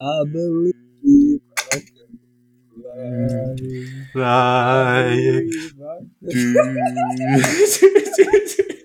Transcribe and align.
I 0.00 0.24
believe 0.32 1.40
I 1.72 1.80
can 1.80 2.18
fly. 4.12 5.48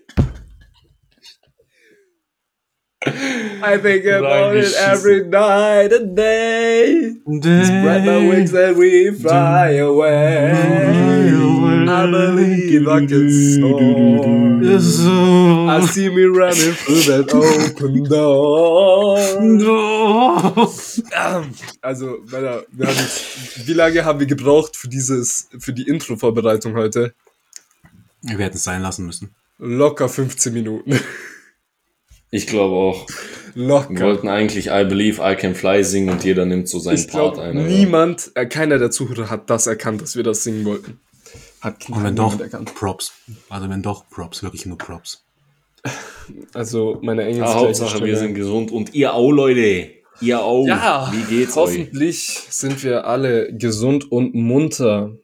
I 3.65 3.77
think 3.77 4.05
about 4.05 4.57
it 4.57 4.73
every 4.77 5.23
night 5.23 5.93
and 5.93 6.17
day. 6.17 7.15
Spread 7.23 8.05
my 8.05 8.27
wings 8.27 8.53
and 8.53 8.77
we 8.77 9.11
fly 9.11 9.77
away. 9.77 10.51
I 11.87 12.05
believe 12.07 12.87
I 12.87 13.05
can 13.05 13.29
soar. 13.31 14.63
I 15.69 15.79
see 15.87 16.09
me 16.09 16.23
running 16.23 16.73
through 16.73 17.03
that 17.07 17.33
open 17.33 18.03
door. 18.03 19.17
Also, 21.81 22.17
Männer, 22.29 22.63
jetzt, 22.77 23.65
wie 23.67 23.73
lange 23.73 24.03
haben 24.03 24.19
wir 24.19 24.27
gebraucht 24.27 24.75
für 24.75 24.89
dieses, 24.89 25.47
für 25.57 25.71
die 25.71 25.87
Intro-Vorbereitung 25.87 26.75
heute? 26.75 27.13
Wir 28.23 28.37
hätten 28.39 28.57
es 28.57 28.63
sein 28.65 28.81
lassen 28.81 29.05
müssen. 29.05 29.33
Locker 29.57 30.09
15 30.09 30.53
Minuten. 30.53 30.99
Ich 32.35 32.47
glaube 32.47 32.75
auch. 32.75 33.05
Wir 33.53 33.67
Locker. 33.67 33.99
wollten 34.05 34.27
eigentlich 34.27 34.65
I 34.67 34.85
Believe 34.85 35.21
I 35.23 35.35
Can 35.35 35.53
Fly 35.53 35.83
singen 35.83 36.09
und 36.09 36.23
jeder 36.23 36.45
nimmt 36.47 36.67
so 36.67 36.79
seinen 36.79 36.95
Ich 36.97 37.07
Part 37.07 37.37
ein. 37.37 37.67
niemand, 37.67 38.31
äh, 38.33 38.47
keiner 38.47 38.79
der 38.79 38.89
Zuhörer 38.89 39.29
hat 39.29 39.51
das 39.51 39.67
erkannt, 39.67 40.01
dass 40.01 40.15
wir 40.15 40.23
das 40.23 40.43
singen 40.43 40.65
wollten. 40.65 40.99
Hat 41.61 41.87
Und 41.89 42.03
wenn 42.03 42.15
niemand 42.15 42.33
doch, 42.33 42.39
erkannt. 42.39 42.73
Props. 42.73 43.13
Also 43.49 43.69
wenn 43.69 43.83
doch, 43.83 44.09
Props, 44.09 44.41
wirklich 44.41 44.65
nur 44.65 44.79
Props. 44.79 45.23
Also, 46.55 46.97
meine 47.03 47.23
Engels. 47.25 47.49
Ah, 47.49 47.53
Hauptsache, 47.55 48.03
wir 48.03 48.17
sind 48.17 48.33
gesund 48.33 48.71
und 48.71 48.95
ihr 48.95 49.13
auch, 49.13 49.31
Leute. 49.31 49.91
Ihr 50.21 50.41
auch. 50.41 50.65
Ja, 50.65 51.11
Wie 51.13 51.35
geht's 51.35 51.55
euch? 51.57 51.77
Hoffentlich 51.77 52.47
sind 52.49 52.83
wir 52.83 53.05
alle 53.05 53.53
gesund 53.53 54.11
und 54.11 54.33
munter. 54.33 55.17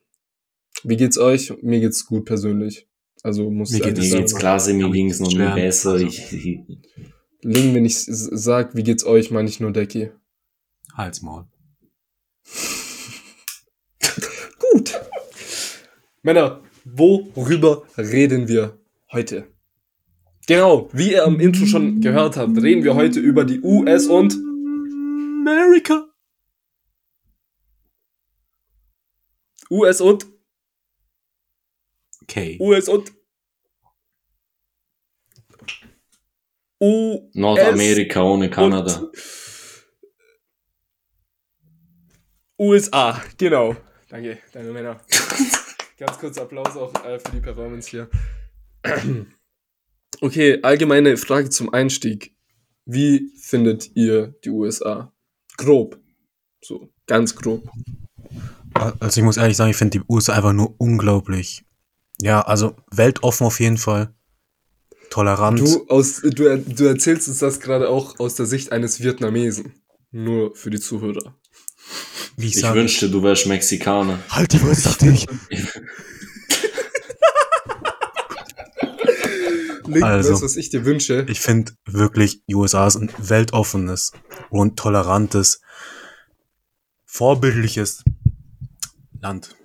Wie 0.83 0.97
geht's 0.97 1.17
euch? 1.17 1.53
Mir 1.63 1.79
geht's 1.79 2.05
gut 2.05 2.25
persönlich. 2.25 2.85
Also 3.23 3.49
muss 3.49 3.71
Mir 3.71 3.77
ich 3.77 3.83
geht 3.83 3.97
ehrlich 3.97 4.11
Mir 4.11 4.15
es 4.15 4.31
geht's 4.31 4.35
klasse, 4.35 4.73
mir 4.73 4.85
mich 4.85 4.93
ging's 4.93 5.19
noch 5.19 5.31
nie 5.31 5.53
besser. 5.53 5.97
Ich, 5.97 6.31
Ling, 7.41 7.73
wenn 7.73 7.85
ich 7.85 7.97
sag, 7.97 8.75
wie 8.75 8.83
geht's 8.83 9.05
euch, 9.05 9.31
meine 9.31 9.49
ich 9.49 9.59
nur 9.59 9.71
Decky. 9.71 10.11
Halsmaul. 10.93 11.45
Gut. 14.59 14.99
Männer, 16.21 16.61
worüber 16.83 17.83
reden 17.97 18.47
wir 18.47 18.77
heute? 19.11 19.47
Genau, 20.47 20.89
wie 20.93 21.11
ihr 21.11 21.25
am 21.25 21.39
Intro 21.39 21.65
schon 21.65 22.01
gehört 22.01 22.35
habt, 22.35 22.61
reden 22.61 22.83
wir 22.83 22.95
heute 22.95 23.19
über 23.19 23.45
die 23.45 23.61
US 23.61 24.07
und 24.07 24.33
America. 24.33 26.05
US 29.69 30.01
und 30.01 30.25
Okay. 32.29 32.57
US 32.59 32.87
und 32.87 33.11
U 36.79 37.27
Nordamerika 37.33 38.21
ohne 38.21 38.51
Kanada. 38.51 39.09
USA, 42.59 43.19
genau. 43.35 43.75
Danke, 44.09 44.37
danke 44.53 44.71
Männer. 44.71 45.01
Ganz 45.97 46.19
kurz 46.19 46.37
Applaus 46.37 46.77
auch 46.77 46.93
äh, 47.03 47.19
für 47.19 47.31
die 47.31 47.39
Performance 47.39 47.89
hier. 47.89 48.09
Okay, 50.21 50.59
allgemeine 50.63 51.17
Frage 51.17 51.49
zum 51.49 51.73
Einstieg. 51.73 52.35
Wie 52.85 53.31
findet 53.41 53.95
ihr 53.95 54.35
die 54.43 54.49
USA? 54.49 55.13
Grob. 55.57 55.99
So, 56.61 56.89
ganz 57.07 57.35
grob. 57.35 57.69
Also 58.73 59.19
ich 59.19 59.25
muss 59.25 59.37
ehrlich 59.37 59.57
sagen, 59.57 59.71
ich 59.71 59.77
finde 59.77 59.99
die 59.99 60.05
USA 60.09 60.33
einfach 60.33 60.53
nur 60.53 60.75
unglaublich. 60.77 61.63
Ja, 62.21 62.41
also 62.41 62.75
weltoffen 62.91 63.47
auf 63.47 63.59
jeden 63.59 63.77
Fall. 63.77 64.13
Tolerant. 65.09 65.59
Du, 65.59 65.87
aus, 65.87 66.21
du, 66.21 66.43
er- 66.45 66.57
du 66.57 66.85
erzählst 66.85 67.27
uns 67.27 67.39
das 67.39 67.59
gerade 67.59 67.89
auch 67.89 68.19
aus 68.19 68.35
der 68.35 68.45
Sicht 68.45 68.71
eines 68.71 69.01
Vietnamesen. 69.01 69.73
Nur 70.11 70.55
für 70.55 70.69
die 70.69 70.79
Zuhörer. 70.79 71.35
wie 72.35 72.47
ich 72.47 72.57
Ich 72.57 72.73
wünschte, 72.73 73.09
du 73.09 73.23
wärst 73.23 73.47
Mexikaner. 73.47 74.19
Halt 74.29 74.53
die 74.53 74.59
Fresse 74.59 74.97
dich. 74.99 75.25
Link, 79.85 80.03
Also. 80.03 80.35
du, 80.35 80.41
was 80.41 80.55
ich 80.55 80.69
dir 80.69 80.85
wünsche? 80.85 81.25
Ich 81.29 81.39
finde 81.41 81.73
wirklich, 81.85 82.43
die 82.45 82.55
USA 82.55 82.85
ist 82.87 82.95
ein 82.97 83.11
weltoffenes 83.17 84.11
und 84.49 84.77
tolerantes, 84.77 85.61
vorbildliches 87.05 88.03
Land. 89.21 89.55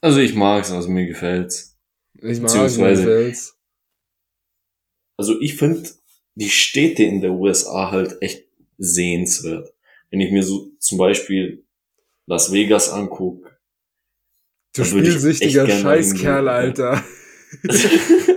Also 0.00 0.20
ich 0.20 0.34
mag's, 0.34 0.70
also 0.70 0.88
mir 0.88 1.06
gefällt's. 1.06 1.78
Ich 2.14 2.38
mag 2.40 2.42
beziehungsweise- 2.42 3.02
mir 3.02 3.08
gefällt's. 3.08 3.58
Also 5.18 5.40
ich 5.40 5.56
finde 5.56 5.88
die 6.34 6.50
Städte 6.50 7.02
in 7.04 7.20
der 7.22 7.32
USA 7.32 7.90
halt 7.90 8.20
echt 8.20 8.46
sehenswert. 8.78 9.72
Wenn 10.10 10.20
ich 10.20 10.30
mir 10.30 10.42
so 10.42 10.70
zum 10.78 10.98
Beispiel 10.98 11.64
Las 12.26 12.52
Vegas 12.52 12.90
anguck. 12.90 13.58
Du 14.74 14.84
spielsüchtiger 14.84 15.62
echt 15.62 15.68
gerne 15.70 15.82
mal 15.84 15.96
Scheißkerl. 16.02 16.48
Alter. 16.48 17.04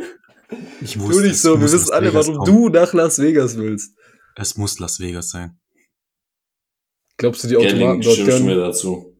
Ich 0.81 0.93
Tu 0.93 1.07
nicht 1.19 1.31
es 1.31 1.41
so, 1.41 1.59
wir 1.59 1.69
wissen 1.69 1.91
alle, 1.91 2.13
warum 2.13 2.37
kommen. 2.37 2.45
du 2.45 2.69
nach 2.69 2.93
Las 2.93 3.19
Vegas 3.19 3.57
willst. 3.57 3.93
Es 4.37 4.55
muss 4.55 4.79
Las 4.79 4.99
Vegas 5.01 5.29
sein. 5.31 5.59
Glaubst 7.17 7.43
du, 7.43 7.49
die 7.49 7.55
Gelling, 7.55 7.73
Automaten 7.75 8.01
dort 8.01 8.15
stimmst 8.15 8.39
du 8.39 8.43
mir 8.43 8.55
dazu? 8.55 9.18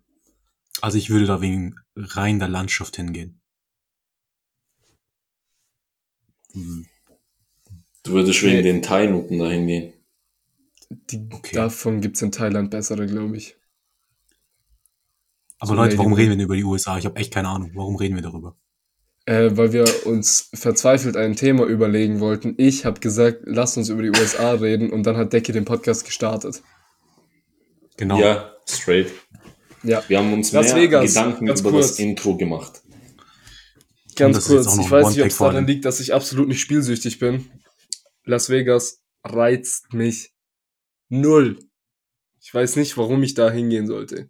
Also 0.81 0.97
ich 0.97 1.09
würde 1.09 1.25
da 1.25 1.41
wegen 1.41 1.75
rein 1.95 2.39
der 2.39 2.47
Landschaft 2.47 2.95
hingehen. 2.95 3.41
Hm, 6.53 6.85
Du 8.03 8.13
würdest 8.13 8.41
wegen 8.43 8.57
Nee. 8.57 8.61
den 8.63 8.81
Thai-Nutten 8.81 9.37
dahin 9.39 9.67
gehen. 9.67 9.93
Die, 10.89 11.27
Okay. 11.31 11.55
Davon 11.55 12.01
gibt's 12.01 12.21
in 12.21 12.31
Thailand 12.31 12.71
bessere, 12.71 13.05
glaube 13.05 13.37
ich. 13.37 13.57
Aber 15.59 15.67
So 15.67 15.73
Leute, 15.75 15.97
warum 15.97 16.13
reden 16.13 16.29
wir 16.29 16.37
denn 16.37 16.45
über 16.45 16.55
die 16.55 16.63
USA? 16.63 16.97
Ich 16.97 17.05
habe 17.05 17.17
echt 17.17 17.33
keine 17.33 17.49
Ahnung. 17.49 17.71
Warum 17.75 17.97
reden 17.97 18.15
wir 18.15 18.21
darüber? 18.23 18.55
Äh, 19.25 19.51
weil 19.57 19.73
wir 19.73 20.07
uns 20.07 20.49
verzweifelt 20.53 21.17
ein 21.17 21.35
Thema 21.35 21.65
überlegen 21.65 22.21
wollten. 22.21 22.55
Ich 22.57 22.85
habe 22.85 22.99
gesagt, 23.01 23.41
lasst 23.43 23.77
uns 23.77 23.89
über 23.89 24.01
die 24.01 24.09
USA 24.09 24.53
reden 24.53 24.89
und 24.91 25.03
dann 25.03 25.17
hat 25.17 25.33
Decky 25.33 25.51
den 25.51 25.65
Podcast 25.65 26.05
gestartet. 26.05 26.63
Genau. 27.97 28.19
Ja, 28.19 28.55
straight. 28.67 29.11
Ja, 29.83 30.03
Wir 30.07 30.17
haben 30.19 30.33
uns 30.33 30.51
Las 30.51 30.67
mehr 30.67 30.75
Vegas, 30.83 31.13
Gedanken 31.13 31.45
ganz 31.45 31.61
über 31.61 31.71
kurz. 31.71 31.87
das 31.89 31.99
Intro 31.99 32.35
gemacht. 32.37 32.81
ganz 34.15 34.45
kurz. 34.45 34.77
Ich 34.77 34.91
weiß 34.91 35.09
nicht, 35.09 35.21
ob 35.21 35.27
es 35.27 35.37
daran 35.37 35.67
liegt, 35.67 35.85
dass 35.85 35.99
ich 35.99 36.13
absolut 36.13 36.47
nicht 36.47 36.59
spielsüchtig 36.59 37.19
bin. 37.19 37.49
Las 38.25 38.49
Vegas 38.49 39.01
reizt 39.23 39.93
mich 39.93 40.33
null. 41.07 41.59
Ich 42.41 42.53
weiß 42.53 42.75
nicht, 42.75 42.97
warum 42.97 43.23
ich 43.23 43.33
da 43.33 43.49
hingehen 43.49 43.87
sollte. 43.87 44.29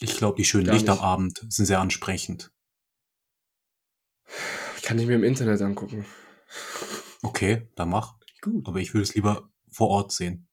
Ich 0.00 0.16
glaube, 0.16 0.36
die 0.36 0.44
schönen 0.44 0.66
Gar 0.66 0.74
Lichter 0.74 0.92
am. 0.94 1.00
Abend 1.00 1.44
sind 1.48 1.66
sehr 1.66 1.80
ansprechend. 1.80 2.52
Kann 4.82 4.98
ich 4.98 5.06
mir 5.06 5.14
im 5.14 5.24
Internet 5.24 5.62
angucken. 5.62 6.04
Okay, 7.22 7.68
dann 7.74 7.90
mach. 7.90 8.16
Gut. 8.42 8.66
Aber 8.66 8.80
ich 8.80 8.92
würde 8.94 9.04
es 9.04 9.14
lieber 9.14 9.48
vor 9.70 9.88
Ort 9.88 10.12
sehen. 10.12 10.48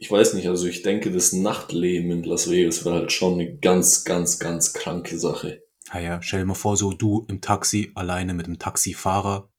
Ich 0.00 0.10
weiß 0.10 0.34
nicht, 0.34 0.48
also 0.48 0.66
ich 0.66 0.82
denke, 0.82 1.10
das 1.10 1.32
Nachtleben 1.32 2.12
in 2.12 2.22
Las 2.22 2.48
Vegas 2.48 2.84
war 2.84 2.94
halt 2.94 3.12
schon 3.12 3.34
eine 3.34 3.56
ganz, 3.56 4.04
ganz, 4.04 4.38
ganz 4.38 4.72
kranke 4.72 5.18
Sache. 5.18 5.64
Ja, 5.92 6.00
ja, 6.00 6.22
stell 6.22 6.40
dir 6.40 6.46
mal 6.46 6.54
vor, 6.54 6.76
so 6.76 6.92
du 6.92 7.26
im 7.28 7.40
Taxi, 7.40 7.90
alleine 7.94 8.32
mit 8.32 8.46
dem 8.46 8.60
Taxifahrer, 8.60 9.50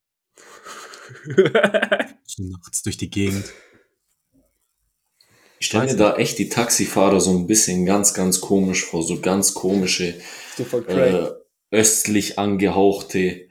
so 2.25 2.43
nachts 2.43 2.83
durch 2.83 2.95
die 2.95 3.09
Gegend. 3.09 3.51
Ich 5.59 5.67
stelle 5.67 5.87
mir 5.87 5.97
da 5.97 6.15
echt 6.15 6.39
die 6.39 6.47
Taxifahrer 6.47 7.19
so 7.19 7.31
ein 7.31 7.45
bisschen 7.45 7.85
ganz, 7.85 8.13
ganz 8.13 8.39
komisch 8.39 8.85
vor, 8.85 9.03
so 9.03 9.19
ganz 9.19 9.53
komische, 9.53 10.21
äh, 10.87 11.27
östlich 11.69 12.39
angehauchte 12.39 13.49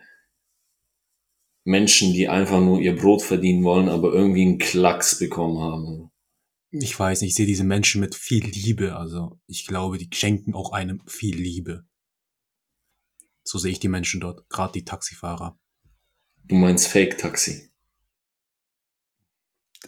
Menschen, 1.64 2.14
die 2.14 2.28
einfach 2.28 2.60
nur 2.60 2.80
ihr 2.80 2.96
Brot 2.96 3.20
verdienen 3.22 3.62
wollen, 3.62 3.90
aber 3.90 4.14
irgendwie 4.14 4.42
einen 4.42 4.58
Klacks 4.58 5.18
bekommen 5.18 5.58
haben. 5.58 6.10
Ich 6.70 6.98
weiß 6.98 7.22
nicht, 7.22 7.30
ich 7.30 7.34
sehe 7.34 7.46
diese 7.46 7.64
Menschen 7.64 8.00
mit 8.00 8.14
viel 8.14 8.44
Liebe. 8.44 8.96
Also 8.96 9.40
ich 9.46 9.66
glaube, 9.66 9.98
die 9.98 10.08
schenken 10.12 10.54
auch 10.54 10.72
einem 10.72 11.02
viel 11.06 11.36
Liebe. 11.36 11.86
So 13.42 13.58
sehe 13.58 13.72
ich 13.72 13.80
die 13.80 13.88
Menschen 13.88 14.20
dort, 14.20 14.48
gerade 14.50 14.72
die 14.74 14.84
Taxifahrer. 14.84 15.58
Du 16.44 16.54
meinst 16.54 16.88
Fake-Taxi. 16.88 17.70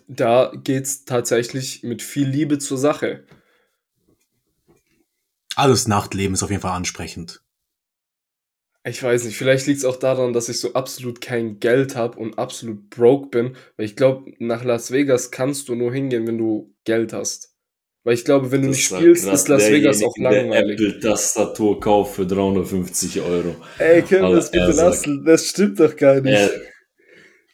Da 0.09 0.53
geht's 0.55 1.05
tatsächlich 1.05 1.83
mit 1.83 2.03
viel 2.03 2.29
Liebe 2.29 2.59
zur 2.59 2.79
Sache. 2.79 3.27
Alles 5.57 5.89
Nachtleben 5.89 6.35
ist 6.35 6.43
auf 6.43 6.51
jeden 6.51 6.63
Fall 6.63 6.77
ansprechend. 6.77 7.43
Ich 8.83 9.03
weiß 9.03 9.25
nicht, 9.25 9.37
vielleicht 9.37 9.67
liegt 9.67 9.81
es 9.81 9.85
auch 9.85 9.97
daran, 9.97 10.33
dass 10.33 10.49
ich 10.49 10.59
so 10.59 10.73
absolut 10.73 11.21
kein 11.21 11.61
Geld 11.61 11.97
habe 11.97 12.19
und 12.19 12.39
absolut 12.39 12.89
broke 12.89 13.29
bin. 13.29 13.57
Weil 13.77 13.85
ich 13.87 13.95
glaube, 13.95 14.33
nach 14.39 14.65
Las 14.65 14.91
Vegas 14.91 15.31
kannst 15.31 15.69
du 15.69 15.75
nur 15.75 15.93
hingehen, 15.93 16.27
wenn 16.27 16.39
du 16.39 16.75
Geld 16.85 17.13
hast. 17.13 17.55
Weil 18.05 18.15
ich 18.15 18.25
glaube, 18.25 18.51
wenn 18.51 18.63
du 18.63 18.69
Das 18.69 18.77
nicht 18.79 18.87
spielst, 18.87 19.29
ist 19.29 19.49
Las 19.49 19.71
Vegas 19.71 20.03
auch 20.03 20.15
der 20.15 20.31
langweilig. 20.45 20.81
Apple-Tastatur 20.81 21.79
kauft 21.79 22.15
für 22.17 22.27
350 22.27 23.21
Euro. 23.21 23.55
Ey, 23.79 24.01
können 24.01 24.23
wir 24.31 24.37
das 24.37 24.51
bitte 24.51 24.65
er 24.65 24.73
sagt- 24.73 24.89
lassen? 25.07 25.25
Das 25.27 25.47
stimmt 25.47 25.79
doch 25.79 25.95
gar 25.95 26.21
nicht. 26.23 26.51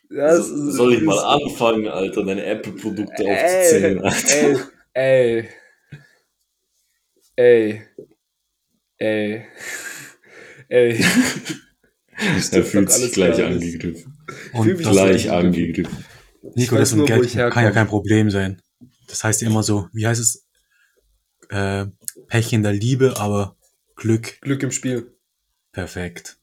So- 0.09 0.17
es- 0.21 0.47
soll 0.77 0.95
ich 0.95 1.03
mal 1.03 1.19
anfangen, 1.19 1.89
Alter, 1.89 2.23
deine 2.25 2.45
Apple-Produkte 2.45 3.25
aufzuzählen, 3.25 4.01
Alter? 4.05 4.71
ey, 4.95 5.49
ey, 7.35 7.79
ey, 7.79 7.83
ey, 8.99 9.43
ey. 10.69 11.05
Er 12.19 12.65
fühlt 12.65 12.91
sich 12.91 13.13
gleich 13.13 13.43
angegriffen. 13.43 14.17
Fühl 14.63 14.75
Und 14.75 14.79
Gleich 14.79 15.31
angegriffen. 15.31 16.05
Nico, 16.55 16.77
das 16.77 16.95
mit 16.95 17.07
Geld 17.07 17.31
kann 17.33 17.65
ja 17.65 17.71
kein 17.71 17.87
Problem 17.89 18.31
sein. 18.31 18.63
Das 19.09 19.23
heißt 19.23 19.43
immer 19.43 19.63
so, 19.63 19.89
wie 19.93 20.07
heißt 20.07 20.21
es? 20.21 20.47
Äh, 21.51 21.87
Pech 22.29 22.53
in 22.53 22.63
der 22.63 22.73
Liebe, 22.73 23.19
aber 23.19 23.57
Glück 23.95 24.41
Glück 24.41 24.63
im 24.63 24.71
Spiel. 24.73 25.15
perfekt. 25.73 26.39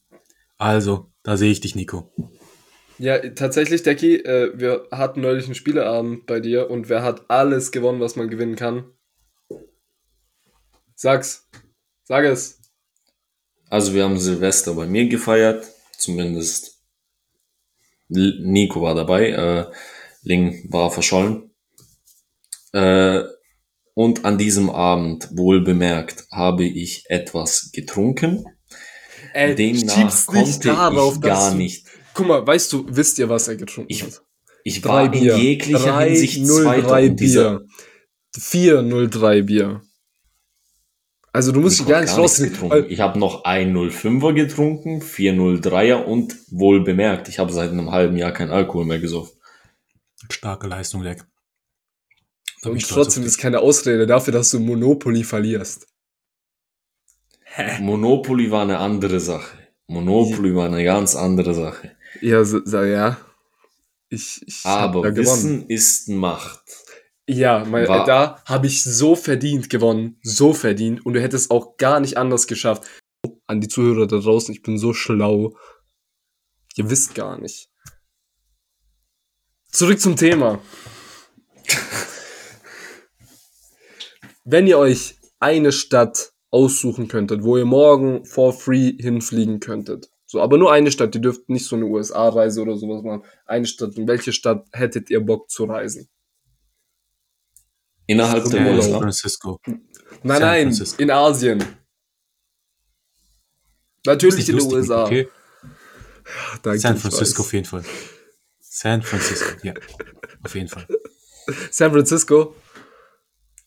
Also, 0.58 1.12
da 1.24 1.36
sehe 1.36 1.52
ich 1.52 1.60
dich, 1.60 1.75
Nico. 1.75 2.14
Ja, 3.00 3.18
tatsächlich, 3.31 3.84
Decky, 3.84 4.16
äh, 4.18 4.54
wir 4.56 4.88
hatten 4.92 5.22
neulich 5.22 5.46
einen 5.46 5.56
Spieleabend 5.56 6.25
bei 6.25 6.40
dir 6.40 6.70
und 6.70 6.88
wer 6.88 7.04
hat 7.04 7.30
alles 7.30 7.72
gewonnen, 7.72 8.00
was 8.00 8.16
man 8.16 8.30
gewinnen 8.30 8.56
kann? 8.56 8.86
Sag's. 10.96 11.50
Sag 12.04 12.24
es. 12.25 12.62
Also 13.69 13.94
wir 13.94 14.04
haben 14.04 14.19
Silvester 14.19 14.74
bei 14.74 14.86
mir 14.86 15.07
gefeiert, 15.07 15.65
zumindest 15.98 16.80
Nico 18.10 18.81
war 18.81 18.94
dabei, 18.95 19.30
äh, 19.30 19.65
Ling 20.24 20.68
war 20.71 20.92
verschollen. 20.92 21.51
Äh, 22.71 23.24
und 23.95 24.25
an 24.25 24.38
diesem 24.38 24.69
Abend, 24.69 25.30
wohl 25.38 25.62
bemerkt, 25.62 26.25
habe 26.31 26.65
ich 26.65 27.06
etwas 27.10 27.71
getrunken. 27.71 28.45
Ey, 29.33 29.56
Demnach 29.56 30.25
konnte 30.25 30.60
darauf, 30.60 31.15
ich 31.15 31.21
gar 31.21 31.54
nicht. 31.54 31.86
Guck 32.13 32.27
mal, 32.27 32.45
weißt 32.45 32.74
du, 32.74 32.86
wisst 32.88 33.18
ihr, 33.19 33.30
was 33.30 33.48
er 33.48 33.56
getrunken 33.56 33.92
Ich, 33.92 34.04
hat? 34.04 34.21
ich 34.63 34.81
Drei 34.81 35.04
war 35.04 35.10
Bier. 35.12 35.36
in 35.36 35.42
jeglicher 35.42 35.80
Drei 35.80 36.10
Hinsicht 36.10 36.45
03 36.45 36.81
Zweiter 36.81 37.10
Bier. 37.10 37.65
403 38.38 39.42
Bier. 39.44 39.81
Also 41.36 41.52
du 41.52 41.60
musst 41.62 41.80
Ich 41.80 41.86
dich 41.86 41.92
gar 41.92 42.02
nicht 42.02 42.10
gar 42.16 42.20
nichts 42.22 42.34
rausnehmen. 42.40 42.54
getrunken. 42.54 42.92
Ich 42.92 43.00
habe 43.00 43.18
noch 43.18 43.44
ein 43.44 43.76
05er 43.76 44.34
getrunken, 44.34 45.02
403er 45.02 46.04
und 46.04 46.36
wohl 46.52 46.84
bemerkt, 46.84 47.28
ich 47.28 47.40
habe 47.40 47.52
seit 47.52 47.72
einem 47.72 47.92
halben 47.92 48.16
Jahr 48.18 48.32
kein 48.32 48.52
Alkohol 48.52 48.86
mehr 48.86 49.00
gesoffen. 49.00 49.36
Starke 50.30 50.68
Leistung, 50.68 51.02
Leck. 51.02 51.26
Und 52.64 52.88
trotzdem 52.88 53.24
ist 53.24 53.40
keine 53.40 53.60
Ausrede 53.60 54.06
dafür, 54.06 54.32
dass 54.32 54.52
du 54.52 54.60
Monopoly 54.60 55.24
verlierst. 55.24 55.88
Monopoly 57.82 58.52
war 58.52 58.62
eine 58.62 58.78
andere 58.78 59.20
Sache. 59.20 59.58
Monopoly 59.88 60.56
war 60.56 60.68
eine 60.68 60.84
ganz 60.84 61.16
andere 61.16 61.54
Sache. 61.54 61.92
Ja, 62.22 62.44
so, 62.44 62.62
so, 62.64 62.84
ja. 62.84 63.18
Ich, 64.10 64.42
ich 64.46 64.62
Aber. 64.64 65.04
Wissen 65.16 65.68
ist 65.68 66.10
Macht. 66.10 66.62
Ja, 67.34 67.66
mein, 67.66 67.88
War- 67.88 68.06
da 68.06 68.42
habe 68.46 68.68
ich 68.68 68.84
so 68.84 69.16
verdient 69.16 69.70
gewonnen. 69.70 70.20
So 70.24 70.54
verdient. 70.54 71.06
Und 71.06 71.14
du 71.14 71.22
hättest 71.22 71.52
auch 71.52 71.78
gar 71.78 72.00
nicht 72.00 72.18
anders 72.18 72.48
geschafft. 72.48 72.84
An 73.48 73.62
die 73.62 73.68
Zuhörer 73.68 74.08
da 74.08 74.18
draußen, 74.20 74.54
ich 74.54 74.62
bin 74.62 74.78
so 74.78 74.94
schlau. 74.94 75.56
Ihr 76.76 76.90
wisst 76.90 77.16
gar 77.16 77.40
nicht. 77.40 77.70
Zurück 79.70 80.00
zum 80.00 80.16
Thema. 80.16 80.60
Wenn 84.44 84.68
ihr 84.68 84.78
euch 84.78 85.16
eine 85.40 85.72
Stadt 85.72 86.34
aussuchen 86.52 87.08
könntet, 87.08 87.44
wo 87.44 87.58
ihr 87.58 87.66
morgen 87.66 88.26
for 88.26 88.54
free 88.54 88.94
hinfliegen 89.00 89.60
könntet. 89.60 90.12
So, 90.26 90.42
aber 90.42 90.58
nur 90.58 90.72
eine 90.72 90.92
Stadt, 90.92 91.16
ihr 91.16 91.22
dürft 91.22 91.50
nicht 91.50 91.66
so 91.66 91.76
eine 91.76 91.86
USA-Reise 91.86 92.62
oder 92.62 92.76
sowas 92.78 93.04
machen. 93.04 93.24
Eine 93.46 93.66
Stadt. 93.66 93.96
In 93.98 94.08
welche 94.08 94.34
Stadt 94.34 94.68
hättet 94.72 95.10
ihr 95.10 95.20
Bock 95.22 95.50
zu 95.50 95.66
reisen? 95.66 96.10
Innerhalb 98.08 98.50
der 98.50 98.60
Äh, 98.62 98.66
San 98.66 98.76
USA. 98.76 99.00
Francisco. 99.00 99.60
Nein, 99.66 99.80
San 100.24 100.40
nein, 100.42 100.62
Francisco. 100.64 101.02
in 101.04 101.12
Asien. 101.12 101.64
Natürlich 104.06 104.50
in 104.50 104.58
den 104.58 104.72
USA. 104.72 105.06
Okay. 105.06 105.28
Danke, 106.62 106.80
San 106.80 106.98
Francisco 106.98 107.42
auf 107.44 107.54
jeden 107.54 107.66
Fall. 107.66 107.84
San 108.60 109.02
Francisco, 109.02 109.50
ja. 109.64 109.74
Auf 110.44 110.56
jeden 110.56 110.68
Fall. 110.68 110.88
San 111.72 111.92
Francisco. 111.92 112.56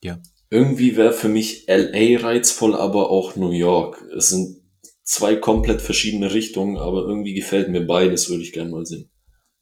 Ja. 0.02 0.18
Irgendwie 0.50 0.96
wäre 0.96 1.12
für 1.12 1.28
mich 1.28 1.64
LA 1.68 2.20
reizvoll, 2.20 2.74
aber 2.74 3.10
auch 3.10 3.36
New 3.36 3.50
York. 3.50 4.02
Es 4.16 4.28
sind 4.28 4.58
zwei 5.02 5.36
komplett 5.36 5.80
verschiedene 5.82 6.32
Richtungen, 6.32 6.76
aber 6.76 7.02
irgendwie 7.02 7.34
gefällt 7.34 7.68
mir 7.70 7.86
beides, 7.86 8.28
würde 8.28 8.42
ich 8.42 8.52
gerne 8.52 8.70
mal 8.70 8.84
sehen. 8.86 9.10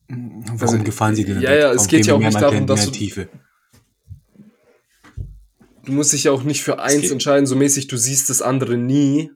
Warum 0.09 0.61
Also, 0.61 0.79
gefallen 0.83 1.15
sie 1.15 1.25
dir 1.25 1.35
denn? 1.35 1.43
ja, 1.43 1.55
ja, 1.55 1.71
es 1.71 1.77
Warum 1.79 1.89
geht 1.89 2.07
ja 2.07 2.15
auch 2.15 2.19
nicht 2.19 2.41
darum, 2.41 2.57
in 2.59 2.67
dass 2.67 2.81
mehr 2.81 2.87
du- 2.87 2.93
Tiefe. 2.93 3.29
Du 5.85 5.93
musst 5.93 6.13
dich 6.13 6.25
ja 6.25 6.33
auch 6.33 6.43
nicht 6.43 6.63
für 6.63 6.79
eins 6.79 7.11
entscheiden, 7.11 7.47
so 7.47 7.57
mäßig, 7.57 7.89
du 7.89 7.97
siehst 7.97 8.31
das 8.31 8.43
andere 8.43 8.77
nie. 8.77 9.31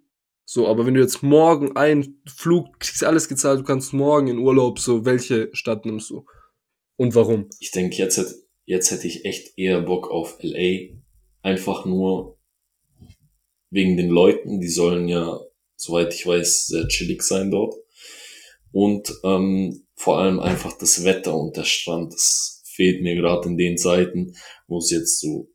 So, 0.45 0.67
aber 0.67 0.87
wenn 0.87 0.95
du 0.95 1.01
jetzt 1.01 1.23
morgen 1.23 1.77
einen 1.77 2.23
Flug, 2.27 2.81
kriegst 2.81 3.05
alles 3.05 3.29
gezahlt, 3.29 3.61
du 3.61 3.65
kannst 3.65 3.93
morgen 3.93 4.29
in 4.29 4.39
Urlaub, 4.39 4.79
so, 4.79 5.05
welche 5.05 5.51
Stadt 5.53 5.85
nimmst 5.85 6.09
du? 6.09 6.25
Und 6.97 7.15
warum? 7.15 7.51
Ich 7.61 7.71
denke, 7.71 7.97
jetzt, 7.97 8.49
jetzt 8.65 8.91
hätte 8.91 9.07
ich 9.07 9.27
echt 9.27 9.59
eher 9.59 9.83
Bock 9.83 10.11
auf 10.11 10.39
LA. 10.41 10.97
Einfach 11.43 11.85
nur 11.85 12.39
wegen 13.71 13.97
den 13.99 14.09
Leuten. 14.09 14.61
Die 14.61 14.69
sollen 14.69 15.07
ja, 15.07 15.39
soweit 15.77 16.15
ich 16.15 16.27
weiß, 16.27 16.67
sehr 16.69 16.89
chillig 16.89 17.23
sein 17.23 17.51
dort. 17.51 17.75
Und 18.73 19.13
ähm, 19.25 19.87
vor 19.95 20.19
allem 20.19 20.41
einfach 20.41 20.77
das 20.79 21.05
Wetter 21.05 21.37
und 21.37 21.57
der 21.57 21.65
Strand. 21.65 22.15
Das 22.15 22.63
fehlt 22.65 23.03
mir 23.03 23.17
gerade 23.17 23.49
in 23.49 23.59
den 23.59 23.77
Zeiten, 23.77 24.35
wo 24.67 24.79
es 24.79 24.91
jetzt 24.91 25.21
so 25.21 25.51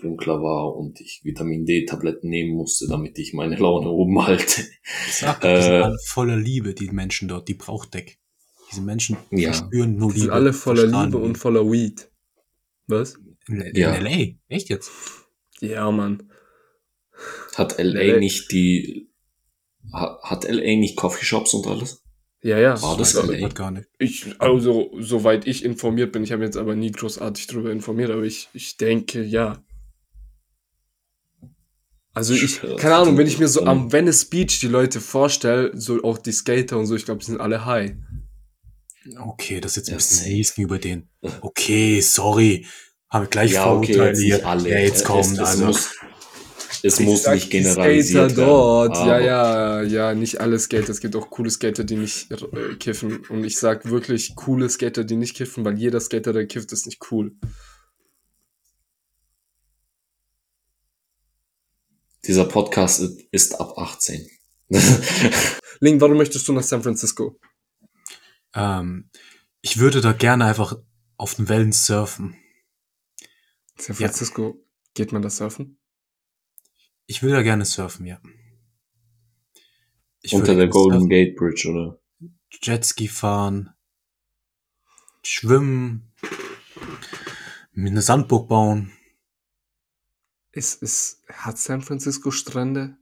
dunkler 0.00 0.40
war 0.42 0.76
und 0.76 1.00
ich 1.00 1.20
Vitamin 1.24 1.64
D-Tabletten 1.66 2.28
nehmen 2.30 2.54
musste, 2.56 2.86
damit 2.88 3.18
ich 3.18 3.32
meine 3.34 3.56
Laune 3.56 3.88
oben 3.88 4.24
halte. 4.26 4.62
Ich 5.06 5.14
sag 5.16 5.40
doch, 5.40 5.48
die 5.54 5.62
sind 5.62 5.72
Äh, 5.72 5.82
alle 5.82 5.98
voller 6.06 6.36
Liebe, 6.36 6.74
die 6.74 6.90
Menschen 6.90 7.28
dort, 7.28 7.48
die 7.48 7.54
braucht 7.54 7.94
Deck. 7.94 8.18
Diese 8.70 8.82
Menschen 8.82 9.16
Ja. 9.30 9.52
verspüren 9.52 9.96
nur 9.96 10.08
Die 10.10 10.14
Liebe. 10.14 10.24
sind 10.26 10.30
alle 10.34 10.52
voller 10.52 10.86
Liebe 10.86 11.18
und 11.18 11.36
voller 11.36 11.64
Weed. 11.70 12.10
Was? 12.86 13.18
In, 13.48 13.60
in 13.60 13.74
Ja. 13.76 13.94
LA? 13.96 14.34
Echt 14.48 14.68
jetzt? 14.68 14.90
Ja, 15.60 15.90
Mann. 15.90 16.30
Hat 17.56 17.78
LA 17.78 18.02
LA. 18.02 18.18
nicht 18.18 18.52
die, 18.52 19.10
ha- 19.92 20.18
hat 20.22 20.44
LA 20.44 20.76
nicht 20.76 20.96
Coffeeshops 20.96 21.54
und 21.54 21.66
alles? 21.66 22.02
Ja, 22.42 22.58
ja. 22.58 22.80
War 22.80 22.96
das 22.96 23.16
Weiß 23.16 23.24
ich 23.24 23.30
LA? 23.30 23.38
grad 23.40 23.54
gar 23.56 23.70
nicht. 23.72 23.88
Ich, 23.98 24.40
also, 24.40 24.90
soweit 25.00 25.46
ich 25.48 25.64
informiert 25.64 26.12
bin, 26.12 26.22
ich 26.22 26.30
habe 26.30 26.44
jetzt 26.44 26.56
aber 26.56 26.76
nie 26.76 26.92
großartig 26.92 27.48
darüber 27.48 27.72
informiert, 27.72 28.10
aber 28.10 28.22
ich, 28.22 28.48
ich 28.52 28.76
denke, 28.76 29.24
ja. 29.24 29.60
Also 32.18 32.34
ich, 32.34 32.60
Ja, 32.62 32.74
keine 32.74 32.96
Ahnung, 32.96 33.16
wenn 33.16 33.28
ich 33.28 33.38
mir 33.38 33.46
so 33.46 33.60
ähm, 33.60 33.68
am 33.68 33.92
Venice 33.92 34.24
Beach 34.24 34.58
die 34.60 34.66
Leute 34.66 35.00
vorstelle, 35.00 35.70
so 35.74 36.02
auch 36.02 36.18
die 36.18 36.32
Skater 36.32 36.76
und 36.76 36.86
so, 36.86 36.96
ich 36.96 37.04
glaube, 37.04 37.20
die 37.20 37.26
sind 37.26 37.40
alle 37.40 37.64
high. 37.64 37.92
Okay, 39.20 39.60
das 39.60 39.76
ist 39.76 39.76
jetzt 39.76 39.88
ein 39.88 39.92
Ja, 39.92 39.96
bisschen 39.98 40.32
mies 40.32 40.58
über 40.58 40.78
den. 40.78 41.08
Okay, 41.40 42.00
sorry. 42.00 42.66
Habe 43.08 43.24
ich 43.26 43.30
gleich 43.30 43.52
Ja, 43.52 43.70
okay, 43.72 43.94
Vorurteile 43.94 44.20
jetzt 44.20 44.44
alle. 44.44 44.68
Ja, 44.68 44.78
jetzt 44.80 44.96
Es- 44.96 45.04
kommt, 45.04 45.32
es, 45.32 45.38
also. 45.38 45.64
muss, 45.66 45.90
es 46.82 47.00
muss 47.00 47.22
sag, 47.22 47.34
nicht 47.36 47.50
generalisiert 47.50 48.32
Skater 48.32 48.46
dort, 48.46 48.96
werden. 48.96 49.06
ja, 49.24 49.42
aber 49.42 49.82
ja, 49.82 49.82
ja, 50.10 50.14
nicht 50.14 50.40
alle 50.40 50.58
Skater, 50.58 50.90
es 50.90 51.00
gibt 51.00 51.14
auch 51.14 51.30
coole 51.30 51.50
Skater, 51.50 51.84
die 51.84 51.96
nicht 51.96 52.32
äh, 52.32 52.74
kiffen. 52.80 53.18
Und 53.28 53.44
ich 53.44 53.58
sag 53.58 53.88
wirklich 53.88 54.34
coole 54.34 54.68
Skater, 54.68 55.04
die 55.04 55.16
nicht 55.16 55.36
kiffen, 55.36 55.64
weil 55.64 55.78
jeder 55.78 56.00
Skater, 56.00 56.32
der 56.32 56.46
kifft, 56.46 56.72
ist 56.72 56.86
nicht 56.86 57.00
cool. 57.12 57.32
Dieser 62.28 62.44
Podcast 62.44 63.00
ist- 63.32 63.54
ab 63.58 63.78
18. 63.78 64.28
Link, 65.80 66.00
warum 66.00 66.18
möchtest 66.18 66.46
du 66.46 66.52
nach 66.52 66.62
San 66.62 66.82
Francisco? 66.82 67.40
Ähm, 68.54 69.10
ich 69.62 69.78
würde 69.78 70.00
da 70.00 70.12
gerne 70.12 70.44
einfach 70.44 70.76
auf 71.16 71.34
den 71.36 71.48
Wellen 71.48 71.72
surfen. 71.72 72.36
San 73.78 73.96
Ja. 73.96 74.06
Francisco, 74.08 74.62
geht 74.94 75.12
man 75.12 75.22
da 75.22 75.30
surfen? 75.30 75.78
Ich 77.06 77.22
will 77.22 77.30
da 77.30 77.42
gerne 77.42 77.64
surfen, 77.64 78.04
ja. 78.06 78.20
Ich 80.20 80.34
Unter 80.34 80.48
würde 80.48 80.60
der 80.60 80.68
Golden 80.68 80.98
surfen, 81.00 81.08
Gate 81.08 81.36
Bridge, 81.36 81.68
oder? 81.70 81.98
Jetski 82.62 83.08
fahren, 83.08 83.70
schwimmen, 85.22 86.12
mir 87.72 87.90
eine 87.90 88.02
Sandburg 88.02 88.48
bauen. 88.48 88.92
Ist, 90.58 90.82
ist, 90.82 91.22
hat 91.32 91.56
San 91.56 91.82
Francisco 91.82 92.32
Strände? 92.32 92.96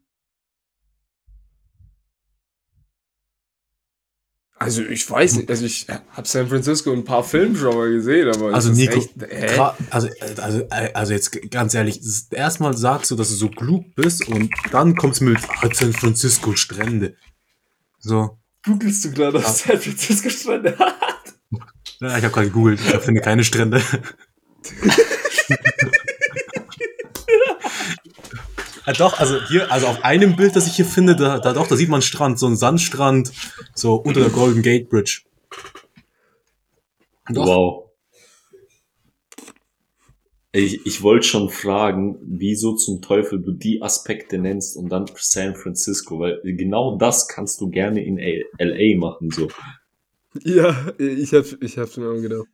Also 4.58 4.82
ich 4.82 5.10
weiß 5.10 5.36
nicht, 5.36 5.48
also 5.48 5.64
ich 5.64 5.86
habe 5.88 6.28
San 6.28 6.48
Francisco 6.48 6.92
in 6.92 6.98
ein 6.98 7.04
paar 7.06 7.24
Filmen 7.24 7.56
schon 7.56 7.74
mal 7.74 7.90
gesehen, 7.90 8.28
aber 8.28 8.52
Also 8.52 8.72
Nico, 8.72 8.98
echt, 8.98 9.58
also, 9.88 10.08
also, 10.36 10.68
also 10.68 11.12
jetzt 11.14 11.50
ganz 11.50 11.72
ehrlich, 11.72 12.02
erstmal 12.30 12.76
sagst 12.76 13.10
du, 13.10 13.16
dass 13.16 13.30
du 13.30 13.34
so 13.36 13.48
klug 13.48 13.94
bist 13.94 14.28
und 14.28 14.50
dann 14.70 14.94
kommst 14.94 15.22
du 15.22 15.24
mit 15.24 15.38
ah, 15.62 15.70
San 15.72 15.94
Francisco 15.94 16.54
Strände. 16.56 17.16
So, 17.98 18.38
googelst 18.66 19.02
du 19.06 19.12
gerade 19.12 19.38
Ah. 19.38 19.50
San 19.50 19.80
Francisco 19.80 20.28
Strände? 20.28 20.76
ja, 22.00 22.18
ich 22.18 22.24
habe 22.24 22.34
gerade 22.34 22.48
gegoogelt, 22.48 22.80
ich 22.80 23.00
finde 23.00 23.22
keine 23.22 23.44
Strände. 23.44 23.80
ja, 28.86 28.92
doch, 28.92 29.18
also 29.18 29.40
hier, 29.48 29.70
also 29.72 29.86
auf 29.86 30.04
einem 30.04 30.36
Bild, 30.36 30.54
das 30.54 30.66
ich 30.66 30.76
hier 30.76 30.84
finde, 30.84 31.16
da, 31.16 31.38
da 31.38 31.52
doch, 31.52 31.66
da 31.66 31.76
sieht 31.76 31.88
man 31.88 31.96
einen 31.96 32.02
Strand, 32.02 32.38
so 32.38 32.46
ein 32.46 32.56
Sandstrand, 32.56 33.32
so 33.74 33.94
unter 33.94 34.20
der 34.20 34.30
Golden 34.30 34.62
Gate 34.62 34.88
Bridge. 34.88 35.22
Doch. 37.28 37.46
Wow. 37.46 37.86
Ich, 40.52 40.86
ich 40.86 41.02
wollte 41.02 41.26
schon 41.26 41.50
fragen, 41.50 42.16
wieso 42.22 42.76
zum 42.76 43.02
Teufel 43.02 43.42
du 43.42 43.52
die 43.52 43.82
Aspekte 43.82 44.38
nennst 44.38 44.76
und 44.76 44.88
dann 44.88 45.04
San 45.16 45.54
Francisco, 45.54 46.18
weil 46.18 46.40
genau 46.44 46.96
das 46.96 47.28
kannst 47.28 47.60
du 47.60 47.68
gerne 47.68 48.02
in 48.02 48.18
LA 48.58 48.98
machen, 48.98 49.30
so. 49.30 49.48
ja, 50.44 50.92
ich 50.96 51.34
habe 51.34 51.58
ich 51.60 51.76
hab 51.76 51.94
mir 51.96 52.10
auch 52.10 52.22
gedacht. 52.22 52.46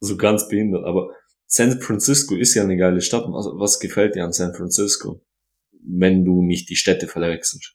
So 0.00 0.16
ganz 0.16 0.48
behindert. 0.48 0.84
Aber 0.84 1.10
San 1.50 1.80
Francisco 1.80 2.36
ist 2.36 2.54
ja 2.54 2.62
eine 2.62 2.76
geile 2.76 3.00
Stadt. 3.00 3.24
Was, 3.28 3.46
was 3.46 3.80
gefällt 3.80 4.14
dir 4.14 4.24
an 4.24 4.32
San 4.32 4.54
Francisco? 4.54 5.24
Wenn 5.82 6.24
du 6.24 6.42
nicht 6.42 6.68
die 6.68 6.76
Städte 6.76 7.08
verwechselst. 7.08 7.74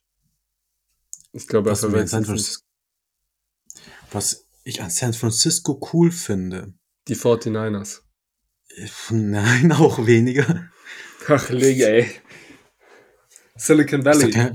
Ich 1.32 1.48
glaube, 1.48 1.70
er 1.70 1.72
Was, 1.72 1.82
mir 1.82 2.00
an 2.00 2.06
San. 2.06 2.24
Francisco, 2.24 2.62
was 4.12 4.46
ich 4.62 4.80
an 4.80 4.90
San 4.90 5.12
Francisco 5.12 5.80
cool 5.92 6.12
finde. 6.12 6.74
die 7.08 7.16
49ers. 7.16 8.00
Nein, 9.10 9.72
auch 9.72 10.06
weniger. 10.06 10.70
Ach, 11.26 11.50
Lega, 11.50 11.86
ey. 11.86 12.10
Silicon 13.56 14.04
Valley. 14.04 14.30
ja- 14.32 14.52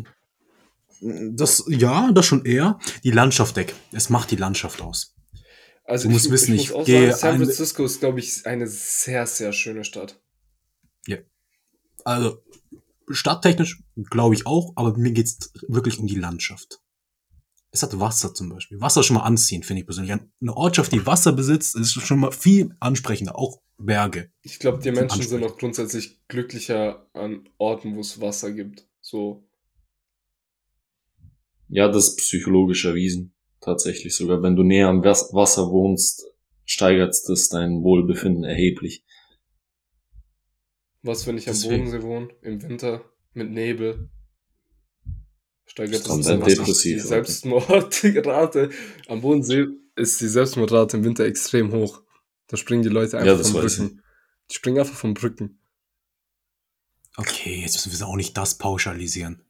das, 1.02 1.64
ja, 1.68 2.12
das 2.12 2.26
schon 2.26 2.44
eher. 2.46 2.78
Die 3.04 3.12
Landschaft 3.12 3.56
weg. 3.56 3.74
Es 3.94 4.10
macht 4.10 4.32
die 4.32 4.36
Landschaft 4.36 4.82
aus. 4.82 5.16
Also 5.90 6.08
Du 6.08 6.14
musst 6.14 6.30
wissen, 6.30 6.56
muss 6.56 6.64
ich 6.64 6.74
auch 6.74 6.86
gehe 6.86 7.12
sagen, 7.14 7.40
San 7.40 7.46
Francisco 7.46 7.84
ist, 7.84 8.00
glaube 8.00 8.20
ich, 8.20 8.46
eine 8.46 8.68
sehr, 8.68 9.26
sehr 9.26 9.54
schöne 9.54 9.84
Stadt. 9.84 10.20
Also, 12.06 12.42
stadttechnisch 13.10 13.84
glaube 14.10 14.36
ich 14.36 14.46
auch, 14.46 14.74
aber 14.76 14.98
mir 14.98 15.12
geht's 15.12 15.52
wirklich 15.68 16.00
um 16.00 16.08
die 16.08 16.16
Landschaft. 16.16 16.82
Es 17.72 17.84
hat 17.84 18.00
Wasser 18.00 18.34
zum 18.34 18.50
Beispiel. 18.50 18.82
Wasser 18.82 19.02
ist 19.02 19.08
schon 19.08 19.18
mal 19.18 19.24
anziehend, 19.24 19.66
finde 19.66 19.82
ich 19.82 19.86
persönlich. 19.86 20.12
Eine 20.12 20.58
Ortschaft, 20.58 20.92
die 20.92 21.06
Wasser 21.06 21.34
besitzt, 21.34 21.76
ist 21.76 21.92
schon 21.92 22.20
mal 22.20 22.32
viel 22.32 22.76
ansprechender. 22.80 23.38
Auch 23.38 23.62
Berge. 23.78 24.32
Ich 24.42 24.60
glaube, 24.60 24.82
die 24.82 24.92
Menschen 24.92 25.22
sind 25.22 25.44
auch 25.44 25.58
grundsätzlich 25.58 26.20
glücklicher 26.28 27.08
an 27.14 27.48
Orten, 27.58 27.96
wo 27.96 28.00
es 28.00 28.20
Wasser 28.20 28.52
gibt. 28.52 28.88
So. 29.02 29.48
Ja, 31.68 31.88
das 31.90 32.10
ist 32.10 32.18
psychologisch 32.18 32.86
erwiesen. 32.86 33.36
Tatsächlich 33.62 34.16
sogar. 34.16 34.42
Wenn 34.42 34.56
du 34.56 34.64
näher 34.64 34.88
am 34.88 35.04
Was- 35.04 35.34
Wasser 35.34 35.70
wohnst, 35.70 36.26
steigert 36.66 37.16
das 37.28 37.50
dein 37.50 37.84
Wohlbefinden 37.84 38.44
erheblich. 38.44 39.04
Was, 41.02 41.26
wenn 41.28 41.38
ich 41.38 41.48
am 41.48 41.54
Deswegen. 41.54 41.86
Bodensee 41.86 42.02
wohne, 42.04 42.30
im 42.42 42.62
Winter, 42.62 43.04
mit 43.34 43.52
Nebel? 43.52 44.10
Steigert 45.66 46.08
das 46.08 46.22
dann 46.26 46.42
die 46.42 46.56
depressiv, 46.56 46.96
Alter. 46.98 47.08
Selbstmordrate. 47.08 48.70
Am 49.08 49.22
Bodensee 49.22 49.68
ist 49.96 50.20
die 50.20 50.28
Selbstmordrate 50.28 50.98
im 50.98 51.04
Winter 51.04 51.26
extrem 51.26 51.72
hoch. 51.72 52.02
Da 52.48 52.58
springen 52.58 52.82
die 52.82 52.90
Leute 52.90 53.18
Ja, 53.18 53.20
einfach 53.24 53.38
das 53.38 53.52
von 53.52 53.64
weiß 53.64 53.78
Brücken. 53.78 54.02
Die 54.50 54.56
springen 54.56 54.80
einfach 54.80 54.96
von 54.96 55.14
Brücken. 55.14 55.62
Okay, 57.18 57.62
jetzt 57.62 57.86
müssen 57.86 58.00
wir 58.00 58.08
auch 58.08 58.16
nicht 58.16 58.36
das 58.36 58.58
pauschalisieren. 58.58 59.44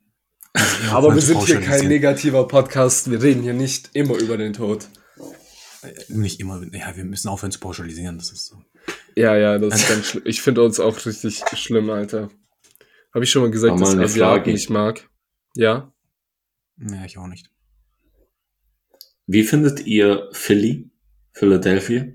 Aber 0.92 1.14
wir 1.14 1.22
sind 1.22 1.44
hier 1.44 1.62
kein 1.62 1.88
negativer 1.88 2.48
Podcast. 2.48 3.12
Wir 3.12 3.22
reden 3.22 3.44
hier 3.44 3.54
nicht 3.54 3.90
immer 3.94 4.16
über 4.18 4.38
den 4.38 4.54
Tod. 4.54 4.88
Nicht 6.08 6.40
immer. 6.40 6.62
Ja, 6.74 6.96
wir 6.96 7.06
müssen 7.06 7.30
aufhören 7.30 7.52
zu 7.52 7.60
pauschalisieren. 7.60 8.18
Das 8.18 8.32
ist 8.32 8.48
so. 8.48 8.62
Ja, 9.16 9.36
ja, 9.38 9.58
das 9.58 9.82
ist 9.82 9.90
ganz 9.90 10.06
schlimm. 10.08 10.24
Ich 10.26 10.42
finde 10.42 10.64
uns 10.64 10.80
auch 10.80 11.06
richtig 11.06 11.44
schlimm, 11.54 11.90
Alter. 11.90 12.30
Habe 13.14 13.24
ich 13.24 13.32
schon 13.32 13.44
mal 13.44 13.52
gesagt, 13.52 13.74
Aber 13.74 13.82
dass 13.82 13.96
mal 13.96 14.04
ich 14.04 14.12
Asiaten 14.12 14.52
nicht 14.52 14.70
mag? 14.70 15.10
Ja. 15.56 15.94
Ja, 16.78 17.06
ich 17.06 17.18
auch 17.18 17.28
nicht. 17.28 17.50
Wie 19.28 19.44
findet 19.44 19.86
ihr 19.86 20.30
Philly? 20.32 20.90
Philadelphia? 21.34 22.08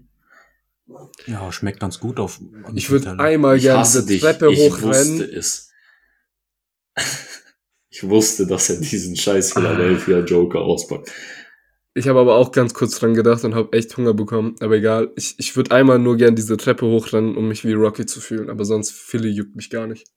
Ja, 1.26 1.50
schmeckt 1.52 1.80
ganz 1.80 1.98
gut 2.00 2.18
auf. 2.18 2.40
Ich 2.74 2.90
würde 2.90 3.18
einmal 3.18 3.56
Ich 3.56 3.62
gerne 3.62 4.02
dich. 4.04 4.20
Treppe 4.20 4.52
ich 4.52 4.58
wusste 4.58 4.86
hochrennen. 4.86 5.20
es. 5.22 5.70
Ich 7.96 8.02
wusste, 8.08 8.44
dass 8.44 8.70
er 8.70 8.80
diesen 8.80 9.14
scheiß 9.14 9.52
Philadelphia 9.52 10.18
Joker 10.18 10.60
auspackt. 10.62 11.12
Ich 11.94 12.08
habe 12.08 12.18
aber 12.18 12.34
auch 12.34 12.50
ganz 12.50 12.74
kurz 12.74 12.98
dran 12.98 13.14
gedacht 13.14 13.44
und 13.44 13.54
habe 13.54 13.72
echt 13.76 13.96
Hunger 13.96 14.14
bekommen. 14.14 14.56
Aber 14.58 14.74
egal, 14.74 15.12
ich, 15.14 15.36
ich 15.38 15.54
würde 15.54 15.70
einmal 15.70 16.00
nur 16.00 16.16
gern 16.16 16.34
diese 16.34 16.56
Treppe 16.56 16.86
hochrennen, 16.86 17.36
um 17.36 17.46
mich 17.46 17.64
wie 17.64 17.72
Rocky 17.72 18.04
zu 18.04 18.20
fühlen. 18.20 18.50
Aber 18.50 18.64
sonst 18.64 18.90
Philly 18.90 19.28
juckt 19.30 19.54
mich 19.54 19.70
gar 19.70 19.86
nicht. 19.86 20.08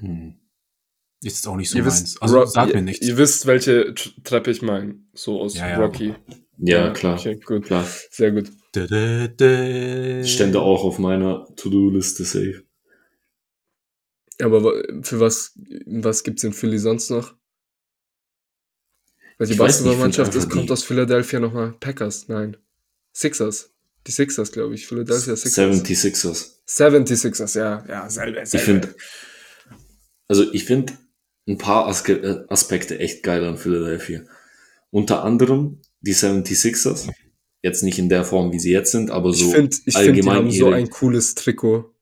Hm. 0.00 0.40
Ist 1.22 1.46
auch 1.46 1.56
nicht 1.56 1.68
so 1.68 1.76
ihr 1.78 1.84
meins. 1.84 2.02
wisst, 2.02 2.22
also 2.22 2.38
Ro- 2.38 2.46
sag 2.46 2.68
ihr, 2.68 2.76
mir 2.76 2.82
nichts. 2.82 3.06
Ihr 3.06 3.18
wisst, 3.18 3.46
welche 3.46 3.92
Treppe 4.24 4.50
ich 4.50 4.62
meine. 4.62 4.98
So 5.12 5.40
aus 5.42 5.56
Ja, 5.56 5.68
ja. 5.68 5.76
Rocky. 5.78 6.14
Ja, 6.58 6.90
klar. 6.90 7.18
Okay, 7.18 7.36
gut. 7.44 7.64
Klar. 7.66 7.86
Sehr 8.10 8.32
gut. 8.32 8.50
Dä, 8.74 8.86
dä, 8.86 9.28
dä. 9.28 10.24
Stände 10.24 10.60
auch 10.60 10.84
auf 10.84 10.98
meiner 10.98 11.46
To-Do-Liste 11.56 12.24
safe. 12.24 12.65
Aber 14.42 14.82
für 15.02 15.20
was, 15.20 15.58
was 15.86 16.22
gibt's 16.22 16.44
in 16.44 16.52
Philly 16.52 16.78
sonst 16.78 17.10
noch? 17.10 17.34
Nicht, 19.38 19.52
ich 19.52 19.58
Basketballmannschaft 19.58 20.32
find 20.32 20.44
ist, 20.44 20.50
kommt 20.50 20.68
die- 20.68 20.72
aus 20.72 20.84
Philadelphia 20.84 21.40
nochmal? 21.40 21.72
Packers? 21.80 22.28
Nein. 22.28 22.56
Sixers. 23.12 23.70
Die 24.06 24.12
Sixers, 24.12 24.52
glaube 24.52 24.74
ich. 24.74 24.86
Philadelphia 24.86 25.36
Sixers. 25.36 25.56
76ers. 25.84 26.52
76ers, 26.68 27.58
ja. 27.58 27.84
Ja, 27.88 28.08
selber, 28.08 28.44
selber. 28.46 28.56
Ich 28.56 28.62
finde, 28.62 28.94
also 30.28 30.52
ich 30.52 30.64
finde 30.64 30.92
ein 31.48 31.58
paar 31.58 31.86
Aske 31.86 32.12
äh, 32.14 32.44
Aspekte 32.48 32.98
echt 32.98 33.22
geil 33.22 33.44
an 33.44 33.58
Philadelphia. 33.58 34.22
Unter 34.90 35.22
anderem 35.24 35.80
die 36.00 36.14
76ers. 36.14 37.10
Jetzt 37.62 37.82
nicht 37.82 37.98
in 37.98 38.08
der 38.08 38.24
Form, 38.24 38.52
wie 38.52 38.58
sie 38.60 38.70
jetzt 38.70 38.92
sind, 38.92 39.10
aber 39.10 39.32
so 39.32 39.46
ich 39.46 39.54
finde, 39.54 39.76
ich 39.76 39.82
find, 39.82 39.86
die 39.94 39.96
allgemein 39.96 40.36
haben 40.36 40.50
so 40.50 40.70
ein 40.70 40.88
cooles 40.90 41.34
Trikot. 41.34 41.92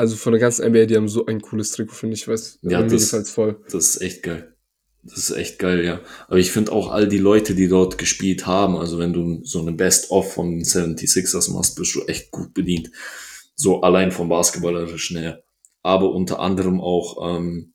Also 0.00 0.16
von 0.16 0.32
der 0.32 0.40
ganzen 0.40 0.64
NBA, 0.66 0.86
die 0.86 0.96
haben 0.96 1.08
so 1.08 1.26
ein 1.26 1.40
cooles 1.40 1.72
Trikot, 1.72 1.94
finde 1.94 2.14
ich. 2.16 2.26
Weiß, 2.26 2.58
Ja, 2.62 2.80
mir 2.80 2.88
das- 2.88 3.02
gefällt's 3.10 3.30
voll. 3.30 3.60
Das 3.70 3.86
ist 3.96 4.00
echt 4.02 4.22
geil. 4.22 4.54
Das 5.02 5.16
ist 5.16 5.30
echt 5.30 5.58
geil, 5.58 5.82
ja. 5.84 6.00
Aber 6.28 6.38
ich 6.38 6.50
finde 6.52 6.72
auch 6.72 6.90
all 6.90 7.08
die 7.08 7.18
Leute, 7.18 7.54
die 7.54 7.68
dort 7.68 7.96
gespielt 7.96 8.46
haben, 8.46 8.76
also 8.76 8.98
wenn 8.98 9.14
du 9.14 9.40
so 9.44 9.60
eine 9.60 9.72
Best-of 9.72 10.34
von 10.34 10.50
den 10.50 10.64
76ers 10.64 11.50
machst, 11.52 11.76
bist 11.76 11.94
du 11.94 12.02
echt 12.02 12.30
gut 12.30 12.52
bedient. 12.52 12.90
So 13.54 13.80
allein 13.80 14.12
vom 14.12 14.28
Basketballerischen 14.28 15.16
her. 15.18 15.42
Aber 15.82 16.12
unter 16.12 16.40
anderem 16.40 16.80
auch, 16.80 17.34
ähm, 17.38 17.72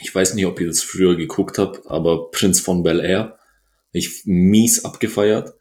ich 0.00 0.14
weiß 0.14 0.34
nicht, 0.34 0.46
ob 0.46 0.60
ihr 0.60 0.68
das 0.68 0.82
früher 0.82 1.16
geguckt 1.16 1.58
habt, 1.58 1.86
aber 1.88 2.30
Prinz 2.30 2.60
von 2.60 2.82
Bel 2.84 3.00
Air, 3.00 3.38
ich 3.92 4.22
mies 4.24 4.84
abgefeiert. 4.84 5.54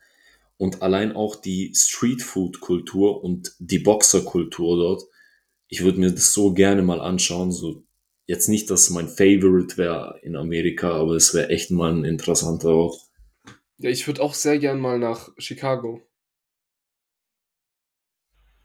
Und 0.57 0.83
allein 0.83 1.15
auch 1.15 1.35
die 1.35 1.73
Streetfood-Kultur 1.75 3.23
und 3.23 3.53
die 3.57 3.79
Boxerkultur 3.79 4.77
dort. 4.77 5.03
Ich 5.71 5.83
würde 5.83 6.01
mir 6.01 6.11
das 6.11 6.33
so 6.33 6.53
gerne 6.53 6.81
mal 6.81 6.99
anschauen, 6.99 7.51
so 7.51 7.83
jetzt 8.27 8.49
nicht, 8.49 8.69
dass 8.69 8.89
mein 8.89 9.07
Favorite 9.07 9.77
wäre 9.77 10.19
in 10.21 10.35
Amerika, 10.35 10.91
aber 10.91 11.15
es 11.15 11.33
wäre 11.33 11.49
echt 11.49 11.71
mal 11.71 11.93
ein 11.93 12.03
interessanter 12.03 12.69
Ort. 12.69 12.99
Ja, 13.77 13.89
ich 13.89 14.05
würde 14.05 14.21
auch 14.21 14.33
sehr 14.33 14.59
gern 14.59 14.79
mal 14.79 14.99
nach 14.99 15.29
Chicago. 15.37 16.01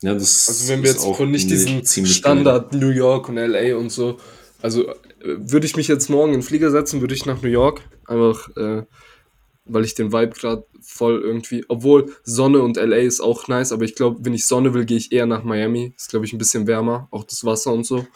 Ja, 0.03 0.15
das 0.15 0.49
Also 0.49 0.69
wenn 0.69 0.83
wir 0.83 0.91
jetzt 0.91 1.05
auch 1.05 1.17
von 1.17 1.31
nicht 1.31 1.49
diesen 1.49 1.87
Standard 2.07 2.75
New 2.75 2.91
York 2.91 3.29
und 3.29 3.37
LA 3.37 3.77
und 3.77 3.91
so. 3.91 4.19
Also 4.61 4.89
äh, 4.89 4.95
würde 5.21 5.67
ich 5.67 5.77
mich 5.77 5.89
jetzt 5.89 6.11
morgen 6.11 6.35
in 6.35 6.41
den 6.41 6.47
Flieger 6.47 6.71
setzen, 6.71 7.01
würde 7.01 7.15
ich 7.15 7.25
nach 7.25 7.41
New 7.41 7.49
York. 7.49 7.83
Einfach, 8.07 8.55
äh, 8.57 8.83
weil 9.67 9.85
ich 9.85 9.95
den 9.95 10.13
Vibe 10.13 10.35
gerade 10.39 10.65
voll 10.81 11.21
irgendwie. 11.21 11.65
Obwohl 11.69 12.13
Sonne 12.25 12.61
und 12.63 12.77
LA 12.77 12.97
ist 12.99 13.21
auch 13.21 13.49
nice, 13.49 13.73
aber 13.73 13.85
ich 13.85 13.95
glaube, 13.95 14.19
wenn 14.25 14.35
ich 14.35 14.47
Sonne 14.47 14.73
will, 14.75 14.85
gehe 14.85 14.97
ich 14.97 15.13
eher 15.13 15.27
nach 15.27 15.43
Miami. 15.45 15.93
Ist, 15.97 16.11
glaube 16.11 16.25
ich, 16.27 16.33
ein 16.33 16.39
bisschen 16.39 16.67
wärmer, 16.67 17.09
auch 17.11 17.25
das 17.25 17.45
Wasser 17.45 17.73
und 17.73 17.85
so. 17.85 18.07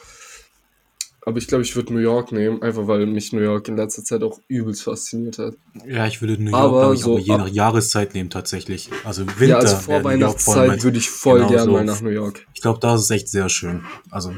Aber 1.26 1.37
ich 1.37 1.47
glaube, 1.49 1.62
ich 1.62 1.76
würde 1.76 1.92
New 1.92 2.00
York 2.00 2.33
nehmen, 2.33 2.62
einfach 2.62 2.87
weil 2.87 3.04
mich 3.04 3.33
New 3.35 3.42
York 3.42 3.69
in 3.69 3.76
letzter 3.76 4.02
Zeit 4.02 4.23
auch 4.23 4.40
übelst 4.49 4.83
fasziniert 4.85 5.38
hat. 5.38 5.54
Ja, 5.87 6.07
ich 6.07 6.23
würde 6.23 6.42
New 6.42 6.50
York, 6.50 6.62
Aber 6.62 6.80
glaube 6.80 6.95
ich, 6.95 7.00
so 7.02 7.11
aber 7.12 7.21
je 7.21 7.33
ab- 7.33 7.38
nach 7.40 7.49
Jahreszeit 7.49 8.14
nehmen 8.14 8.30
tatsächlich. 8.30 8.88
Also 9.04 9.26
Winter. 9.26 9.45
ja, 9.47 9.57
also 9.59 9.76
vor 9.76 10.02
Weihnachtszeit 10.02 10.83
würde 10.83 10.97
ich 10.97 11.11
voll 11.11 11.40
genau 11.40 11.50
gern 11.50 11.64
so. 11.66 11.73
mal 11.73 11.85
nach 11.85 12.00
New 12.00 12.09
York. 12.11 12.47
Ich 12.54 12.62
glaube, 12.62 12.80
da 12.80 12.95
ist 12.95 13.02
es 13.02 13.11
echt 13.11 13.28
sehr 13.28 13.50
schön. 13.50 13.85
Also 14.11 14.33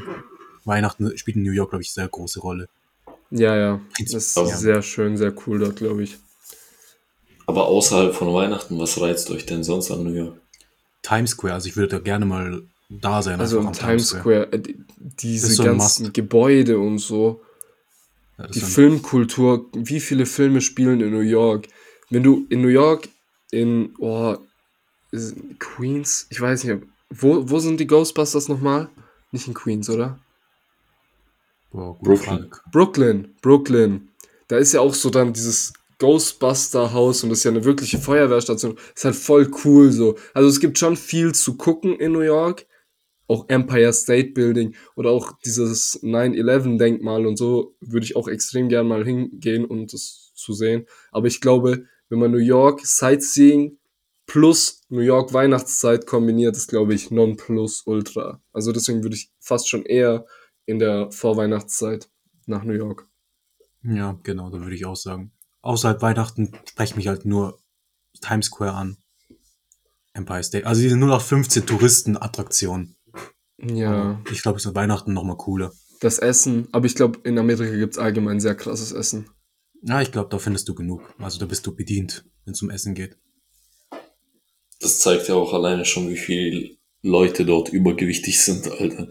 Weihnachten 0.65 1.17
spielt 1.17 1.37
in 1.37 1.43
New 1.43 1.51
York, 1.53 1.69
glaube 1.69 1.83
ich, 1.83 1.93
sehr 1.93 2.07
große 2.09 2.41
Rolle. 2.41 2.67
Ja, 3.31 3.55
ja. 3.55 3.81
Das 3.99 4.13
ist 4.13 4.35
Ja. 4.35 4.45
sehr 4.45 4.81
schön, 4.81 5.15
sehr 5.15 5.33
cool 5.47 5.59
dort, 5.59 5.77
glaube 5.77 6.03
ich. 6.03 6.17
Aber 7.45 7.67
außerhalb 7.67 8.13
von 8.13 8.33
Weihnachten, 8.33 8.77
was 8.79 8.99
reizt 9.01 9.29
euch 9.31 9.45
denn 9.45 9.63
sonst 9.63 9.91
an 9.91 10.03
New 10.03 10.13
York? 10.13 10.39
Times 11.01 11.31
Square, 11.31 11.55
also 11.55 11.67
ich 11.67 11.75
würde 11.75 11.97
da 11.97 11.99
gerne 11.99 12.25
mal 12.25 12.63
da 12.89 13.21
sein. 13.21 13.39
Also 13.39 13.59
am 13.59 13.73
Times 13.73 14.09
Square, 14.09 14.53
äh, 14.53 14.59
die- 14.59 14.77
diese 15.19 15.47
so 15.47 15.63
ganzen 15.63 16.03
Must. 16.03 16.13
Gebäude 16.13 16.79
und 16.79 16.99
so, 16.99 17.41
Ja, 18.37 18.47
die 18.47 18.61
Filmkultur, 18.61 19.65
wie 19.73 19.99
viele 19.99 20.25
Filme 20.25 20.61
spielen 20.61 21.01
in 21.01 21.11
New 21.11 21.19
York? 21.19 21.67
Wenn 22.09 22.23
du 22.23 22.45
in 22.49 22.61
New 22.61 22.67
York 22.69 23.07
in 23.51 23.93
oh, 23.99 24.37
Queens, 25.59 26.25
ich 26.29 26.41
weiß 26.41 26.63
nicht, 26.63 26.81
wo, 27.09 27.47
wo 27.49 27.59
sind 27.59 27.79
die 27.79 27.85
Ghostbusters 27.87 28.47
nochmal? 28.47 28.89
Nicht 29.31 29.47
in 29.47 29.53
Queens, 29.53 29.89
oder? 29.89 30.19
Gute 31.71 31.97
Brooklyn. 32.03 32.19
Frage. 32.39 32.49
Brooklyn, 32.71 33.35
Brooklyn. 33.41 34.09
Da 34.47 34.57
ist 34.57 34.73
ja 34.73 34.81
auch 34.81 34.93
so 34.93 35.09
dann 35.09 35.33
dieses 35.33 35.73
Ghostbuster-Haus 36.03 37.23
und 37.23 37.29
das 37.29 37.37
ist 37.39 37.43
ja 37.45 37.51
eine 37.51 37.63
wirkliche 37.63 37.97
Feuerwehrstation. 37.97 38.77
Ist 38.93 39.05
halt 39.05 39.15
voll 39.15 39.49
cool 39.63 39.89
so. 39.89 40.17
Also 40.33 40.49
es 40.49 40.59
gibt 40.59 40.77
schon 40.77 40.97
viel 40.97 41.33
zu 41.33 41.55
gucken 41.55 41.97
in 41.97 42.11
New 42.11 42.19
York. 42.19 42.65
Auch 43.27 43.47
Empire 43.47 43.93
State 43.93 44.31
Building 44.31 44.75
oder 44.97 45.11
auch 45.11 45.31
dieses 45.45 46.03
9-11-Denkmal 46.03 47.25
und 47.25 47.37
so 47.37 47.77
würde 47.79 48.05
ich 48.05 48.17
auch 48.17 48.27
extrem 48.27 48.67
gern 48.67 48.85
mal 48.85 49.05
hingehen, 49.05 49.63
um 49.63 49.87
das 49.87 50.33
zu 50.35 50.51
sehen. 50.51 50.87
Aber 51.13 51.27
ich 51.27 51.39
glaube, 51.39 51.85
wenn 52.09 52.19
man 52.19 52.31
New 52.31 52.37
York 52.37 52.81
Sightseeing 52.85 53.77
plus 54.25 54.81
New 54.89 54.99
York 54.99 55.31
Weihnachtszeit 55.31 56.05
kombiniert, 56.05 56.57
ist, 56.57 56.67
glaube 56.67 56.93
ich, 56.93 57.11
non 57.11 57.37
plus 57.37 57.83
ultra. 57.85 58.41
Also 58.51 58.73
deswegen 58.73 59.03
würde 59.03 59.15
ich 59.15 59.31
fast 59.39 59.69
schon 59.69 59.85
eher 59.85 60.25
in 60.65 60.79
der 60.79 61.09
Vorweihnachtszeit 61.11 62.09
nach 62.45 62.65
New 62.65 62.73
York. 62.73 63.07
Ja, 63.83 64.19
genau, 64.23 64.49
da 64.49 64.59
würde 64.59 64.75
ich 64.75 64.85
auch 64.85 64.97
sagen. 64.97 65.31
Außerhalb 65.63 66.01
Weihnachten 66.01 66.51
spreche 66.69 66.95
mich 66.95 67.07
halt 67.07 67.25
nur 67.25 67.59
Times 68.21 68.45
Square 68.47 68.73
an. 68.73 68.97
Empire 70.13 70.43
State. 70.43 70.67
Also 70.67 70.81
diese 70.81 70.95
0815 70.95 71.65
Touristenattraktion. 71.65 72.95
Ja, 73.59 74.21
Ich 74.31 74.41
glaube, 74.43 74.57
es 74.59 74.65
ist 74.65 74.75
Weihnachten 74.75 75.13
nochmal 75.13 75.37
cooler. 75.37 75.71
das 76.01 76.19
Essen. 76.19 76.67
Aber 76.71 76.85
ich 76.85 76.95
glaube, 76.95 77.19
in 77.23 77.39
Amerika 77.39 77.75
gibt's 77.75 77.97
allgemein 77.97 78.39
sehr 78.39 78.55
krasses 78.55 78.91
Essen. 78.91 79.29
Ja, 79.81 80.01
ich 80.01 80.11
glaube, 80.11 80.29
da 80.29 80.37
findest 80.37 80.67
du 80.69 80.75
genug. 80.75 81.01
Also 81.17 81.39
da 81.39 81.45
bist 81.45 81.65
du 81.65 81.75
bedient, 81.75 82.25
wenn 82.45 82.53
es 82.53 82.61
um 82.61 82.69
Essen 82.69 82.93
geht. 82.93 83.17
Das 84.79 84.99
zeigt 84.99 85.27
ja 85.29 85.35
auch 85.35 85.53
alleine 85.53 85.85
schon, 85.85 86.09
wie 86.09 86.17
viele 86.17 86.75
Leute 87.01 87.45
dort 87.45 87.69
übergewichtig 87.69 88.41
sind, 88.43 88.69
Alter. 88.69 89.07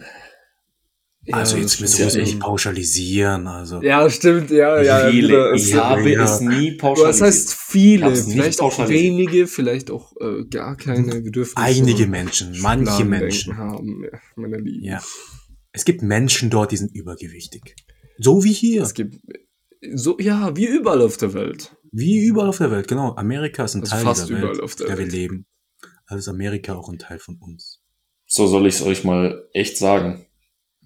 Also 1.31 1.57
Ja, 1.57 1.63
jetzt 1.63 1.81
müssen 1.81 1.99
wir 1.99 2.07
es 2.09 2.15
nicht 2.17 2.41
pauschalisieren. 2.41 3.47
Also 3.47 3.81
Ja, 3.83 4.09
stimmt, 4.11 4.51
ja, 4.51 4.83
ja. 4.83 5.11
viele? 5.11 5.53
es 5.55 5.69
ich 5.69 5.75
habe 5.75 6.11
ja. 6.11 6.25
es 6.25 6.41
nie 6.41 6.73
pauschalisiert. 6.73 7.09
das 7.09 7.21
heißt 7.21 7.55
viele, 7.55 8.17
vielleicht 8.17 8.61
auch 8.61 8.89
wenige, 8.89 9.47
vielleicht 9.47 9.91
auch 9.91 10.13
äh, 10.21 10.45
gar 10.51 10.77
keine. 10.77 11.23
Wir 11.25 11.31
dürfen 11.31 11.57
einige 11.57 12.05
so 12.05 12.09
Menschen, 12.09 12.61
manche 12.61 13.05
Menschen. 13.05 13.57
haben, 13.57 14.03
ja, 14.05 14.19
meine 14.37 14.59
Lieben. 14.59 14.85
Ja. 14.85 15.01
Es 15.73 15.85
gibt 15.85 16.03
Menschen 16.03 16.51
dort, 16.51 16.73
die 16.73 16.77
sind 16.77 16.95
übergewichtig. 16.95 17.77
So 18.19 18.45
wie 18.45 18.53
hier. 18.53 18.83
Es 18.83 18.95
gibt 18.95 19.17
so, 19.95 20.19
ja, 20.19 20.55
wie 20.57 20.67
überall 20.67 21.03
auf 21.03 21.17
der 21.17 21.35
Welt. 21.35 21.75
Wie 21.93 22.25
überall 22.25 22.49
auf 22.49 22.59
der 22.59 22.71
Welt, 22.71 22.89
genau. 22.89 23.15
Amerika 23.17 23.65
ist 23.65 23.75
ein 23.75 23.83
Also 23.83 23.95
Teil 23.95 24.05
fast 24.05 24.29
dieser 24.29 24.39
überall 24.39 24.55
Welt, 24.55 24.63
auf 24.63 24.75
der 24.77 24.87
der 24.89 24.99
wir 24.99 25.05
Welt. 25.05 25.13
leben. 25.13 25.47
Also 26.07 26.19
ist 26.19 26.29
Amerika 26.29 26.75
auch 26.75 26.89
ein 26.89 26.99
Teil 26.99 27.19
von 27.19 27.37
uns. 27.41 27.81
So 28.27 28.47
soll 28.47 28.67
ich 28.67 28.77
es 28.77 28.83
euch 28.83 29.05
mal 29.05 29.49
echt 29.53 29.77
sagen. 29.79 30.27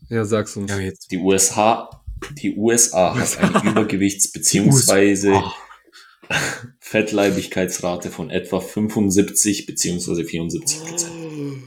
Ja, 0.09 0.25
sag's 0.25 0.57
uns. 0.57 0.71
Ja, 0.71 0.79
jetzt. 0.79 1.11
Die 1.11 1.19
USA, 1.19 1.91
die 2.33 2.57
USA 2.57 3.15
hat 3.19 3.39
eine 3.39 3.71
Übergewichts- 3.71 4.33
bzw. 4.33 5.41
Fettleibigkeitsrate 6.81 8.11
von 8.11 8.31
etwa 8.31 8.61
75 8.61 9.67
bzw. 9.67 10.25
74 10.25 10.81
Prozent. 10.81 11.63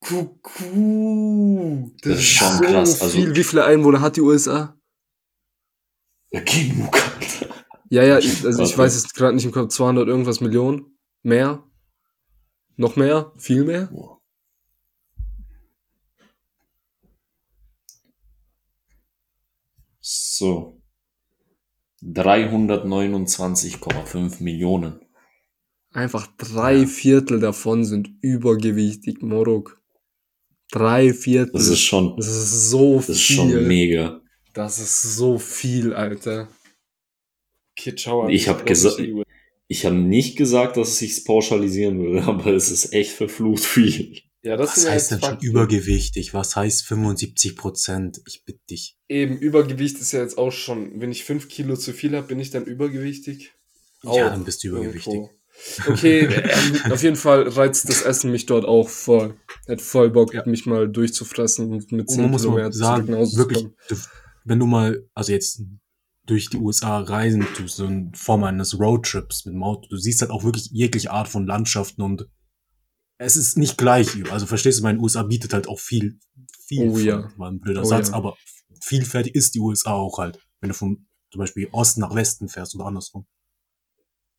Kuckuck. 0.00 1.92
Das 2.02 2.18
ist 2.18 2.24
schon 2.24 2.60
krass, 2.60 3.00
also- 3.00 3.16
viel. 3.16 3.34
Wie 3.34 3.44
viele 3.44 3.64
Einwohner 3.64 4.00
hat 4.00 4.16
die 4.16 4.20
USA? 4.20 4.78
Ja, 6.30 6.40
genug. 6.40 6.98
Ja, 7.90 8.02
ja, 8.02 8.18
ich, 8.18 8.44
also 8.44 8.62
ich 8.64 8.76
weiß 8.76 8.94
jetzt 9.00 9.14
gerade 9.14 9.34
nicht 9.36 9.44
im 9.44 9.52
Kopf, 9.52 9.72
200 9.72 10.08
irgendwas 10.08 10.40
Millionen? 10.40 10.98
Mehr? 11.22 11.62
Noch 12.76 12.96
mehr? 12.96 13.32
Viel 13.38 13.64
mehr? 13.64 13.86
Boah. 13.86 14.13
So. 20.36 20.80
329,5 22.02 24.42
Millionen. 24.42 25.00
Einfach 25.92 26.26
drei 26.36 26.78
Ja. 26.78 26.86
Viertel 26.86 27.38
davon 27.40 27.84
sind 27.84 28.10
übergewichtig, 28.20 29.22
Morok. 29.22 29.80
Drei 30.72 31.12
Viertel. 31.14 31.52
Das 31.52 31.68
ist 31.68 31.80
schon, 31.80 32.16
Das 32.16 32.26
ist 32.26 32.70
so 32.70 32.96
das 32.96 33.10
ist 33.10 33.20
viel. 33.22 33.36
schon 33.36 33.68
mega. 33.68 34.20
Das 34.54 34.80
ist 34.80 35.02
so 35.16 35.38
viel, 35.38 35.94
Alter. 35.94 36.48
Okay, 37.78 37.94
ciao. 37.94 38.28
Ich 38.28 38.48
hab 38.48 38.66
gesagt- 38.66 39.00
Ich 39.66 39.86
habe 39.86 39.96
nicht 39.96 40.36
gesagt, 40.36 40.76
dass 40.76 41.00
ich 41.00 41.12
es 41.12 41.24
pauschalisieren 41.24 41.98
würde, 41.98 42.22
aber 42.26 42.48
es 42.52 42.70
ist 42.70 42.92
echt 42.92 43.12
verflucht 43.12 43.64
viel. 43.64 44.20
Ja, 44.44 44.56
das 44.58 44.76
was 44.76 44.84
ja 44.84 44.90
heißt 44.90 45.10
denn 45.12 45.20
schon 45.22 45.38
übergewichtig? 45.40 46.34
Was 46.34 46.54
heißt 46.54 46.82
75 46.84 47.56
Prozent? 47.56 48.20
Ich 48.26 48.44
bitte 48.44 48.60
dich. 48.70 48.98
Eben, 49.08 49.38
Übergewicht 49.38 49.98
ist 49.98 50.12
ja 50.12 50.20
jetzt 50.20 50.36
auch 50.36 50.52
schon, 50.52 51.00
wenn 51.00 51.10
ich 51.10 51.24
fünf 51.24 51.48
Kilo 51.48 51.76
zu 51.76 51.92
viel 51.94 52.14
habe, 52.14 52.26
bin 52.26 52.38
ich 52.38 52.50
dann 52.50 52.64
übergewichtig? 52.64 53.52
Ja, 54.02 54.10
Auch 54.10 54.16
dann 54.18 54.44
bist 54.44 54.62
du 54.62 54.68
übergewichtig. 54.68 55.14
irgendwo. 55.14 55.30
Okay, 55.88 56.26
ähm, 56.26 56.92
auf 56.92 57.02
jeden 57.02 57.16
Fall 57.16 57.48
reizt 57.48 57.88
das 57.88 58.02
Essen 58.02 58.30
mich 58.32 58.44
dort 58.44 58.64
auch 58.66 58.88
voll. 58.88 59.36
Hätte 59.66 59.82
voll 59.82 60.10
Bock, 60.10 60.34
Ja. 60.34 60.42
mich 60.46 60.66
mal 60.66 60.88
durchzufressen 60.88 61.70
und 61.72 61.90
mit 61.92 62.08
Und 62.08 62.14
10 62.14 62.22
man 62.22 62.30
muss 62.32 62.42
Kilo 62.42 62.54
mal 62.54 62.62
mehr 62.62 62.72
sagen, 62.72 63.08
wirklich, 63.08 63.66
wenn 64.44 64.58
du 64.58 64.66
mal, 64.66 65.08
also 65.14 65.32
jetzt 65.32 65.62
durch 66.26 66.50
die 66.50 66.56
USA 66.58 66.98
reisen 66.98 67.46
tust, 67.56 67.76
so 67.76 67.86
in 67.86 68.12
Form 68.14 68.44
eines 68.44 68.78
Roadtrips 68.78 69.46
mit 69.46 69.54
dem 69.54 69.62
Auto, 69.62 69.88
du 69.88 69.96
siehst 69.96 70.20
halt 70.22 70.30
auch 70.30 70.42
wirklich 70.44 70.70
jegliche 70.72 71.10
Art 71.12 71.28
von 71.28 71.46
Landschaften 71.46 72.02
und 72.02 72.26
es 73.18 73.36
ist 73.36 73.56
nicht 73.56 73.78
gleich. 73.78 74.30
Also 74.30 74.46
verstehst 74.46 74.78
du, 74.78 74.82
meine 74.82 74.98
USA 74.98 75.22
bietet 75.22 75.52
halt 75.52 75.68
auch 75.68 75.80
viel, 75.80 76.18
viel. 76.66 76.90
Oh 76.90 76.98
ja. 76.98 77.30
War 77.36 77.50
ein 77.50 77.60
blöder 77.60 77.82
Oh 77.82 77.84
Satz, 77.84 78.08
ja. 78.08 78.14
aber 78.14 78.36
vielfältig 78.80 79.34
ist 79.34 79.54
die 79.54 79.60
USA 79.60 79.92
auch 79.92 80.18
halt, 80.18 80.38
wenn 80.60 80.68
du 80.68 80.74
vom 80.74 81.06
zum 81.30 81.40
Beispiel 81.40 81.68
Osten 81.72 82.00
nach 82.00 82.14
Westen 82.14 82.48
fährst 82.48 82.76
oder 82.76 82.86
andersrum. 82.86 83.26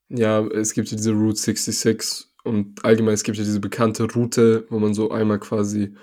Ja, 0.07 0.45
es 0.47 0.73
gibt 0.73 0.89
ja 0.89 0.95
diese 0.95 1.11
Route 1.11 1.39
66 1.39 2.27
und 2.45 2.85
allgemein 2.85 3.15
es 3.15 3.23
gibt 3.23 3.37
ja 3.37 3.43
diese 3.43 3.59
bekannte 3.59 4.03
Route, 4.03 4.65
wo 4.69 4.79
man 4.79 4.93
so 4.93 5.11
einmal 5.11 5.39
quasi, 5.39 5.95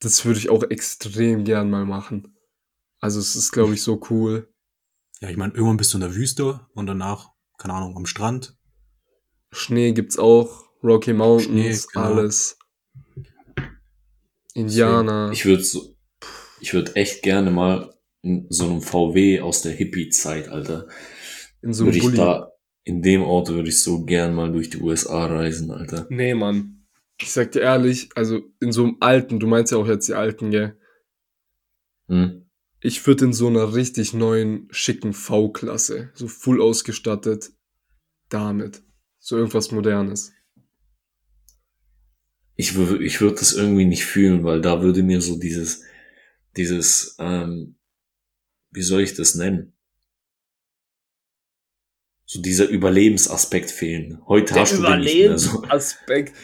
das 0.00 0.24
würde 0.26 0.38
ich 0.38 0.50
auch 0.50 0.64
extrem 0.64 1.44
gern 1.44 1.70
mal 1.70 1.86
machen. 1.86 2.36
Also 3.00 3.18
es 3.18 3.34
ist, 3.34 3.52
glaube 3.52 3.72
ich, 3.72 3.82
so 3.82 4.00
cool. 4.10 4.52
Ja, 5.20 5.30
ich 5.30 5.38
meine, 5.38 5.54
irgendwann 5.54 5.78
bist 5.78 5.94
du 5.94 5.96
in 5.96 6.02
der 6.02 6.14
Wüste 6.14 6.66
und 6.74 6.86
danach, 6.86 7.30
keine 7.56 7.74
Ahnung, 7.74 7.96
am 7.96 8.06
Strand. 8.06 8.58
Schnee 9.52 9.92
gibt's 9.92 10.18
auch, 10.18 10.69
Rocky 10.82 11.12
Mountains, 11.12 11.82
Schnee, 11.82 11.92
genau. 11.92 12.06
alles. 12.06 12.58
Indianer. 14.54 15.30
Ich 15.32 15.44
würde 15.44 15.62
so, 15.62 15.94
ich 16.60 16.74
würde 16.74 16.96
echt 16.96 17.22
gerne 17.22 17.50
mal 17.50 17.94
in 18.22 18.46
so 18.50 18.64
einem 18.64 18.82
VW 18.82 19.40
aus 19.40 19.62
der 19.62 19.72
Hippie-Zeit, 19.72 20.48
Alter, 20.48 20.88
in 21.62 21.72
so 21.72 21.84
einem 21.84 21.98
Bulli. 21.98 22.16
da, 22.16 22.52
in 22.84 23.02
dem 23.02 23.22
Auto 23.22 23.54
würde 23.54 23.68
ich 23.68 23.82
so 23.82 24.04
gern 24.04 24.34
mal 24.34 24.52
durch 24.52 24.70
die 24.70 24.80
USA 24.80 25.26
reisen, 25.26 25.70
Alter. 25.70 26.06
Nee, 26.10 26.34
Mann. 26.34 26.86
Ich 27.20 27.32
sag 27.32 27.52
dir 27.52 27.60
ehrlich, 27.60 28.08
also 28.14 28.40
in 28.60 28.72
so 28.72 28.84
einem 28.84 28.96
alten, 29.00 29.38
du 29.38 29.46
meinst 29.46 29.72
ja 29.72 29.78
auch 29.78 29.86
jetzt 29.86 30.08
die 30.08 30.14
alten, 30.14 30.50
gell? 30.50 30.78
Hm? 32.08 32.46
Ich 32.80 33.06
würde 33.06 33.26
in 33.26 33.32
so 33.34 33.46
einer 33.46 33.74
richtig 33.74 34.14
neuen, 34.14 34.68
schicken 34.70 35.12
V-Klasse, 35.12 36.10
so 36.14 36.28
full 36.28 36.62
ausgestattet, 36.62 37.52
damit. 38.30 38.82
So 39.18 39.36
irgendwas 39.36 39.70
Modernes. 39.70 40.32
Ich 42.60 42.74
würde, 42.74 43.02
ich 43.02 43.22
würde 43.22 43.36
das 43.36 43.54
irgendwie 43.54 43.86
nicht 43.86 44.04
fühlen, 44.04 44.44
weil 44.44 44.60
da 44.60 44.82
würde 44.82 45.02
mir 45.02 45.22
so 45.22 45.38
dieses, 45.38 45.82
dieses, 46.58 47.16
ähm, 47.18 47.76
wie 48.70 48.82
soll 48.82 49.00
ich 49.00 49.14
das 49.14 49.34
nennen? 49.34 49.72
So 52.26 52.42
dieser 52.42 52.68
Überlebensaspekt 52.68 53.70
fehlen. 53.70 54.20
Heute 54.28 54.54
hast 54.60 54.76
du 54.76 54.82
den 54.82 55.00
nicht 55.00 55.16
mehr 55.16 55.38
so. 55.38 55.64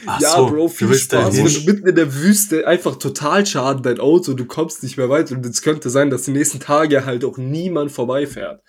Ach 0.07 0.21
Ja, 0.23 0.37
so, 0.37 0.47
Bro, 0.47 0.69
viel 0.69 0.95
Spaß. 0.95 1.37
Wenn 1.37 1.45
du 1.45 1.71
mitten 1.71 1.87
in 1.87 1.95
der 1.95 2.15
Wüste 2.15 2.67
einfach 2.67 2.97
total 2.97 3.45
schaden 3.45 3.83
dein 3.83 4.01
Auto, 4.01 4.33
du 4.33 4.47
kommst 4.47 4.83
nicht 4.83 4.97
mehr 4.97 5.11
weiter 5.11 5.37
und 5.37 5.45
es 5.45 5.61
könnte 5.61 5.91
sein, 5.91 6.09
dass 6.09 6.23
die 6.23 6.31
nächsten 6.31 6.61
Tage 6.61 7.05
halt 7.05 7.27
auch 7.27 7.37
niemand 7.37 7.93
vorbeifährt. 7.93 8.63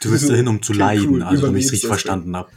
Du 0.00 0.12
willst 0.12 0.30
dahin, 0.30 0.46
um 0.46 0.62
zu 0.62 0.72
leiden, 0.72 1.08
cool, 1.08 1.22
also 1.24 1.48
wenn 1.48 1.56
ich 1.56 1.66
es 1.66 1.72
richtig 1.72 1.88
verstanden 1.88 2.36
habe. 2.36 2.48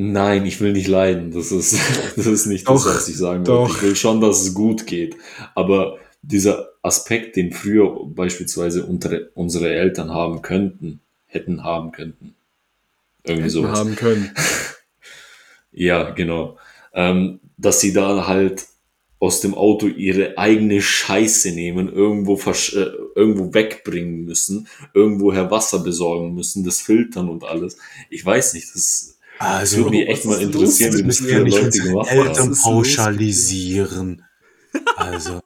Nein, 0.00 0.46
ich 0.46 0.60
will 0.60 0.74
nicht 0.74 0.86
leiden. 0.86 1.32
Das 1.32 1.50
ist, 1.50 1.76
das 2.16 2.26
ist 2.26 2.46
nicht 2.46 2.68
das, 2.68 2.84
Doch, 2.84 2.94
was 2.94 3.08
ich 3.08 3.16
sagen 3.16 3.44
wollte. 3.44 3.72
Ich 3.74 3.82
will 3.82 3.96
schon, 3.96 4.20
dass 4.20 4.42
es 4.42 4.54
gut 4.54 4.86
geht. 4.86 5.16
Aber 5.56 5.98
dieser 6.22 6.68
Aspekt, 6.82 7.34
den 7.34 7.52
früher 7.52 8.06
beispielsweise 8.06 8.86
unsere, 8.86 9.30
unsere 9.34 9.74
Eltern 9.74 10.14
haben 10.14 10.40
könnten, 10.40 11.00
hätten 11.26 11.64
haben 11.64 11.90
könnten. 11.90 12.36
Irgendwie 13.24 13.42
Hätten 13.42 13.50
sowas. 13.50 13.78
haben 13.78 13.96
können. 13.96 14.30
Ja, 15.70 16.10
genau. 16.10 16.58
Ähm, 16.92 17.38
dass 17.56 17.80
sie 17.80 17.92
da 17.92 18.26
halt 18.26 18.66
aus 19.20 19.40
dem 19.42 19.54
Auto 19.54 19.86
ihre 19.86 20.36
eigene 20.36 20.80
Scheiße 20.80 21.52
nehmen, 21.52 21.92
irgendwo, 21.92 22.34
äh, 22.36 22.90
irgendwo 23.14 23.54
wegbringen 23.54 24.24
müssen, 24.24 24.66
irgendwoher 24.94 25.52
Wasser 25.52 25.80
besorgen 25.80 26.34
müssen, 26.34 26.64
das 26.64 26.80
filtern 26.80 27.28
und 27.28 27.44
alles. 27.44 27.76
Ich 28.10 28.24
weiß 28.24 28.54
nicht, 28.54 28.74
das, 28.74 29.17
das 29.17 29.17
Also, 29.38 29.78
würde 29.78 29.90
mich 29.90 30.08
echt 30.08 30.24
mal 30.24 30.40
interessieren, 30.40 30.96
wie 30.98 31.02
das 31.04 31.20
nicht 31.20 31.32
Leute 31.32 31.78
gemacht 31.78 32.10
Eltern 32.10 32.36
haben. 32.36 32.58
Pauschalisieren. 32.60 34.24
Also, 34.96 35.40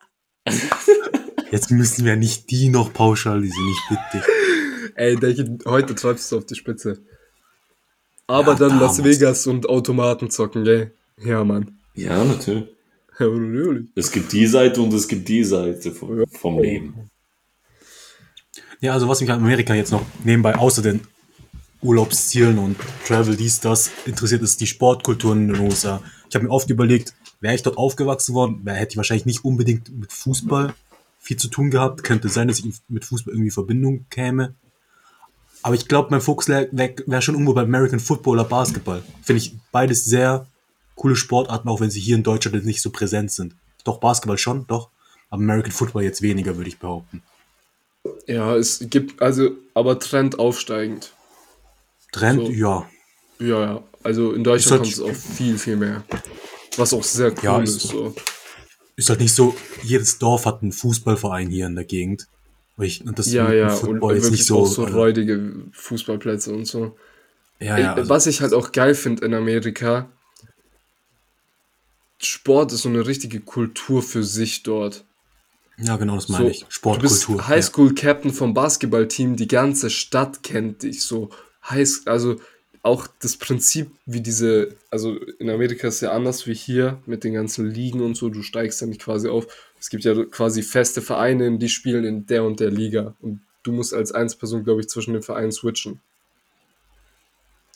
jetzt 1.51 1.71
müssen 1.71 2.05
wir 2.05 2.17
nicht 2.17 2.51
die 2.51 2.69
noch 2.69 2.93
pauschalisieren, 2.93 3.69
ich 3.71 3.89
bitte 3.89 4.03
dich. 4.15 4.93
Ey, 4.95 5.17
denke, 5.17 5.59
heute 5.67 5.95
treibst 5.95 6.31
du 6.33 6.39
auf 6.39 6.47
die 6.47 6.55
Spitze. 6.55 7.03
Aber 8.27 8.53
Ja, 8.53 8.59
dann 8.59 8.81
Las 8.81 8.97
damals. 8.97 9.21
Vegas 9.21 9.47
und 9.47 9.69
Automaten 9.69 10.31
zocken, 10.31 10.65
gell? 10.65 10.95
Ja, 11.23 11.45
Mann. 11.45 11.79
Ja, 11.95 12.25
natürlich. 12.25 12.69
Ja, 13.19 13.29
natürlich. 13.29 13.89
Es 13.95 14.11
gibt 14.11 14.33
die 14.33 14.47
Seite 14.47 14.81
und 14.81 14.93
es 14.95 15.07
gibt 15.07 15.29
die 15.29 15.45
Seite 15.45 15.93
vom, 15.93 16.25
vom 16.29 16.59
Leben. 16.59 17.11
Ja, 18.81 18.95
also 18.95 19.09
was 19.09 19.21
mich 19.21 19.31
an 19.31 19.41
Amerika 19.41 19.75
jetzt 19.75 19.93
noch 19.93 20.05
nebenbei 20.25 20.55
außer 20.57 20.83
den 20.83 21.01
Urlaubszielen 21.83 22.59
und 22.59 22.77
Travel, 23.07 23.37
dies, 23.37 23.61
das 23.61 23.91
interessiert, 24.07 24.43
ist 24.43 24.61
die 24.61 24.67
Sportkultur 24.67 25.33
in 25.33 25.49
den 25.49 25.61
USA. 25.61 26.01
Ich 26.29 26.35
habe 26.35 26.45
mir 26.45 26.51
oft 26.51 26.71
überlegt, 26.71 27.15
wäre 27.41 27.55
ich 27.55 27.63
dort 27.63 27.77
aufgewachsen 27.77 28.35
worden, 28.35 28.63
hätte 28.67 28.93
ich 28.93 28.97
wahrscheinlich 28.97 29.27
nicht 29.27 29.45
unbedingt 29.45 29.89
mit 29.99 30.13
Fußball 30.13 30.75
viel 31.19 31.37
zu 31.37 31.49
tun 31.49 31.71
gehabt. 31.71 32.05
Könnte 32.05 32.29
sein, 32.29 32.49
dass 32.49 32.61
ich 32.61 32.67
mit 32.89 33.05
Fußball 33.05 33.35
irgendwie 33.35 33.49
in 33.49 33.53
Verbindung 33.53 34.07
käme. 34.11 34.55
Aber 35.63 35.75
ich 35.75 35.87
glaube, 35.89 36.09
mein 36.11 36.21
Fokus 36.21 36.49
wäre 36.49 36.69
wär 36.73 37.21
schon 37.21 37.35
irgendwo 37.35 37.55
bei 37.55 37.63
American 37.63 38.01
Football 38.01 38.39
oder 38.39 38.49
Basketball. 38.49 39.03
Finde 39.23 39.43
ich 39.43 39.57
beides 39.71 40.05
sehr 40.05 40.47
coole 40.95 41.17
Sportarten, 41.17 41.69
auch 41.69 41.81
wenn 41.81 41.91
sie 41.91 42.01
hier 42.01 42.17
in 42.17 42.23
Deutschland 42.23 42.65
nicht 42.65 42.83
so 42.83 42.91
präsent 42.91 43.31
sind. 43.31 43.55
Doch 43.85 43.99
Basketball 43.99 44.39
schon, 44.39 44.67
doch. 44.67 44.91
Aber 45.31 45.43
American 45.43 45.73
Football 45.73 46.03
jetzt 46.03 46.23
weniger, 46.23 46.57
würde 46.57 46.69
ich 46.69 46.79
behaupten. 46.79 47.23
Ja, 48.27 48.57
es 48.57 48.85
gibt, 48.91 49.23
also, 49.23 49.51
aber 49.75 49.99
Trend 49.99 50.39
aufsteigend. 50.39 51.13
Trend, 52.13 52.47
So. 52.47 52.53
ja. 52.53 52.89
Ja, 53.41 53.61
ja. 53.61 53.83
Also 54.05 54.33
in 54.33 54.45
Deutschland 54.45 54.87
Ist 54.87 54.99
kommt 54.99 55.09
halt- 55.11 55.17
es 55.17 55.23
auch 55.29 55.35
viel, 55.37 55.59
viel 55.59 55.77
mehr. 55.77 56.05
Was 56.77 56.93
auch 56.95 57.03
sehr 57.03 57.31
cool 57.33 57.39
Ja, 57.43 57.61
ist. 57.61 57.77
ist- 57.77 57.89
So. 57.89 58.15
ist 58.97 59.09
halt 59.11 59.21
nicht 59.21 59.35
so, 59.35 59.55
jedes 59.83 60.19
Dorf 60.19 60.47
hat 60.47 60.63
einen 60.63 60.73
Fußballverein 60.73 61.49
hier 61.51 61.67
in 61.67 61.75
der 61.75 61.85
Gegend. 61.85 62.27
Ich, 62.79 63.05
und 63.05 63.19
das 63.19 63.31
Ja, 63.33 63.53
ja, 63.53 63.75
und 63.75 64.03
jetzt 64.15 64.25
wirklich 64.25 64.47
so. 64.47 64.61
auch 64.61 64.67
so 64.67 64.85
also, 64.85 64.97
räudige 64.97 65.53
Fußballplätze 65.73 66.53
und 66.55 66.67
so. 66.67 66.97
ja, 67.61 67.79
ja, 67.79 67.95
also, 67.95 68.09
Was 68.09 68.27
ich 68.27 68.41
halt 68.41 68.55
auch 68.55 68.73
geil 68.73 68.95
finde 68.95 69.25
in 69.27 69.35
Amerika, 69.35 70.09
Sport 72.19 72.73
ist 72.73 72.83
so 72.83 72.89
eine 72.89 73.07
richtige 73.07 73.41
Kultur 73.41 74.03
für 74.03 74.23
sich 74.23 74.63
dort. 74.63 75.05
ja, 75.79 75.97
genau, 75.97 76.15
das 76.15 76.29
meine 76.29 76.45
So, 76.47 76.51
ich. 76.51 76.61
Du 76.61 76.67
Sportkultur. 76.71 77.37
bist 77.37 77.49
Highschool-Captain 77.49 78.33
vom 78.33 78.55
Basketballteam, 78.55 79.37
die 79.37 79.49
ganze 79.49 79.91
Stadt 79.91 80.43
kennt 80.43 80.83
dich 80.83 81.03
so. 81.03 81.31
High, 81.69 81.89
also 82.07 82.37
auch 82.83 83.07
das 83.21 83.37
Prinzip, 83.37 83.93
wie 84.07 84.21
diese, 84.21 84.75
also 84.91 85.17
in 85.17 85.49
Amerika 85.51 85.87
ist 85.89 86.01
ja 86.01 86.11
anders 86.11 86.47
wie 86.47 86.55
hier 86.55 87.01
mit 87.07 87.23
den 87.23 87.33
ganzen 87.33 87.71
Ligen 87.71 88.01
und 88.01 88.17
so, 88.17 88.29
du 88.29 88.43
steigst 88.43 88.81
ja 88.81 88.89
nicht 88.89 89.03
quasi 89.03 89.29
auf. 89.29 89.47
Es 89.79 89.89
gibt 89.89 90.05
ja 90.05 90.25
quasi 90.25 90.63
feste 90.63 91.01
Vereine, 91.01 91.59
die 91.59 91.69
spielen 91.69 92.05
in 92.05 92.27
der 92.27 92.45
und 92.45 92.59
der 92.59 92.71
Liga. 92.71 93.15
Und 93.21 93.41
du 93.63 93.73
musst 93.73 93.95
als 93.95 94.13
Einzelperson, 94.13 94.65
glaube 94.65 94.81
ich, 94.81 94.89
zwischen 94.89 95.13
den 95.13 95.23
Vereinen 95.23 95.53
switchen. 95.53 96.01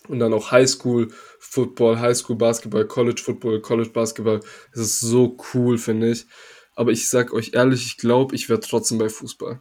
Und 0.08 0.18
dann 0.18 0.32
auch 0.32 0.50
Highschool 0.50 1.08
Football, 1.38 1.98
Highschool 1.98 2.36
Basketball, 2.36 2.86
College 2.86 3.20
Football, 3.24 3.60
College 3.60 3.90
Basketball. 3.90 4.40
Das 4.72 4.82
ist 4.82 5.00
so 5.00 5.36
cool, 5.54 5.78
finde 5.78 6.10
ich. 6.10 6.26
Aber 6.74 6.90
ich 6.92 7.08
sag 7.08 7.32
euch 7.32 7.54
ehrlich, 7.54 7.86
ich 7.86 7.96
glaube, 7.96 8.34
ich 8.34 8.48
wäre 8.48 8.60
trotzdem 8.60 8.98
bei 8.98 9.08
Fußball. 9.08 9.60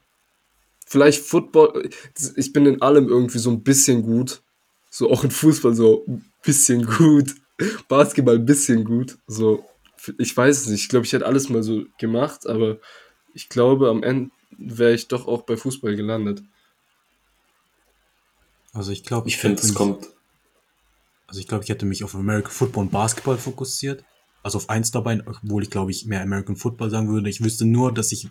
Vielleicht 0.85 1.23
Football. 1.25 1.89
Ich 2.35 2.53
bin 2.53 2.65
in 2.65 2.81
allem 2.81 3.07
irgendwie 3.07 3.39
so 3.39 3.49
ein 3.49 3.63
bisschen 3.63 4.03
gut. 4.03 4.41
So 4.89 5.11
auch 5.11 5.23
in 5.23 5.31
Fußball 5.31 5.73
so 5.75 6.05
ein 6.07 6.23
bisschen 6.43 6.85
gut. 6.85 7.35
Basketball 7.87 8.35
ein 8.35 8.45
bisschen 8.45 8.85
gut. 8.85 9.17
So, 9.27 9.65
ich 10.17 10.35
weiß 10.35 10.61
es 10.61 10.67
nicht. 10.67 10.83
Ich 10.83 10.89
glaube, 10.89 11.05
ich 11.05 11.13
hätte 11.13 11.25
alles 11.25 11.49
mal 11.49 11.63
so 11.63 11.85
gemacht, 11.97 12.47
aber 12.47 12.79
ich 13.33 13.49
glaube, 13.49 13.89
am 13.89 14.03
Ende 14.03 14.31
wäre 14.57 14.93
ich 14.93 15.07
doch 15.07 15.27
auch 15.27 15.41
bei 15.43 15.57
Fußball 15.57 15.95
gelandet. 15.95 16.43
Also 18.73 18.91
ich 18.91 19.03
glaube, 19.03 19.27
Ich 19.27 19.37
finde, 19.37 19.57
hätte 19.57 19.67
es 19.67 19.73
kommt, 19.73 20.07
Also 21.27 21.39
ich 21.39 21.47
glaube, 21.47 21.63
ich 21.63 21.69
hätte 21.69 21.85
mich 21.85 22.03
auf 22.03 22.13
American 22.13 22.51
Football 22.51 22.85
und 22.85 22.91
Basketball 22.91 23.37
fokussiert. 23.37 24.03
Also 24.43 24.57
auf 24.57 24.69
eins 24.69 24.91
dabei, 24.91 25.23
obwohl 25.25 25.63
ich 25.63 25.71
glaube 25.71 25.91
ich 25.91 26.05
mehr 26.05 26.21
American 26.21 26.55
Football 26.55 26.89
sagen 26.91 27.09
würde. 27.09 27.29
Ich 27.29 27.43
wüsste 27.43 27.65
nur, 27.65 27.93
dass 27.93 28.11
ich, 28.11 28.29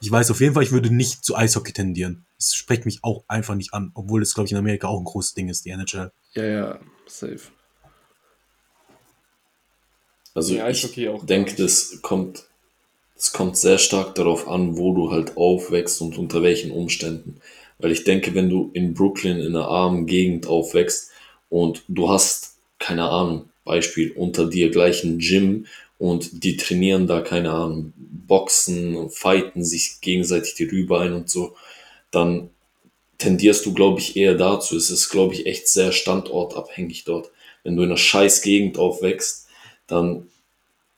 ich 0.00 0.10
weiß 0.10 0.30
auf 0.30 0.40
jeden 0.40 0.54
Fall, 0.54 0.62
ich 0.62 0.72
würde 0.72 0.90
nicht 0.90 1.24
zu 1.24 1.36
Eishockey 1.36 1.72
tendieren. 1.72 2.26
Es 2.38 2.54
spricht 2.54 2.84
mich 2.84 3.00
auch 3.02 3.24
einfach 3.28 3.54
nicht 3.54 3.72
an, 3.72 3.90
obwohl 3.94 4.22
es 4.22 4.34
glaube 4.34 4.46
ich 4.46 4.52
in 4.52 4.58
Amerika 4.58 4.88
auch 4.88 4.98
ein 4.98 5.04
großes 5.04 5.34
Ding 5.34 5.48
ist, 5.48 5.64
die 5.64 5.70
NHL. 5.70 6.12
Ja, 6.34 6.44
ja, 6.44 6.78
safe. 7.06 7.40
also 10.34 10.54
Ja, 10.54 10.68
ich 10.68 10.86
denke, 11.22 11.54
das 11.56 12.00
kommt, 12.02 12.44
das 13.16 13.32
kommt 13.32 13.56
sehr 13.56 13.78
stark 13.78 14.14
darauf 14.14 14.48
an, 14.48 14.76
wo 14.76 14.94
du 14.94 15.10
halt 15.10 15.36
aufwächst 15.36 16.00
und 16.00 16.18
unter 16.18 16.42
welchen 16.42 16.70
Umständen. 16.70 17.40
Weil 17.78 17.92
ich 17.92 18.04
denke, 18.04 18.34
wenn 18.34 18.50
du 18.50 18.70
in 18.72 18.94
Brooklyn 18.94 19.38
in 19.38 19.56
einer 19.56 19.68
armen 19.68 20.06
Gegend 20.06 20.46
aufwächst 20.46 21.10
und 21.48 21.84
du 21.88 22.08
hast, 22.08 22.56
keine 22.78 23.04
Ahnung, 23.04 23.48
Beispiel, 23.64 24.12
unter 24.12 24.46
dir 24.46 24.70
gleich 24.70 25.04
ein 25.04 25.18
Gym 25.18 25.66
und 25.98 26.44
die 26.44 26.56
trainieren 26.56 27.06
da, 27.06 27.20
keine 27.20 27.52
Ahnung, 27.52 27.92
Boxen, 27.96 29.10
fighten 29.10 29.64
sich 29.64 30.00
gegenseitig 30.00 30.54
die 30.54 30.64
Rübe 30.64 30.98
ein 31.00 31.12
und 31.12 31.30
so, 31.30 31.56
dann 32.10 32.50
tendierst 33.18 33.64
du, 33.66 33.74
glaube 33.74 34.00
ich, 34.00 34.16
eher 34.16 34.34
dazu. 34.34 34.76
Es 34.76 34.90
ist, 34.90 35.08
glaube 35.08 35.34
ich, 35.34 35.46
echt 35.46 35.68
sehr 35.68 35.92
standortabhängig 35.92 37.04
dort. 37.04 37.30
Wenn 37.62 37.76
du 37.76 37.82
in 37.82 37.88
einer 37.88 37.96
scheiß 37.96 38.42
Gegend 38.42 38.78
aufwächst, 38.78 39.46
dann 39.86 40.28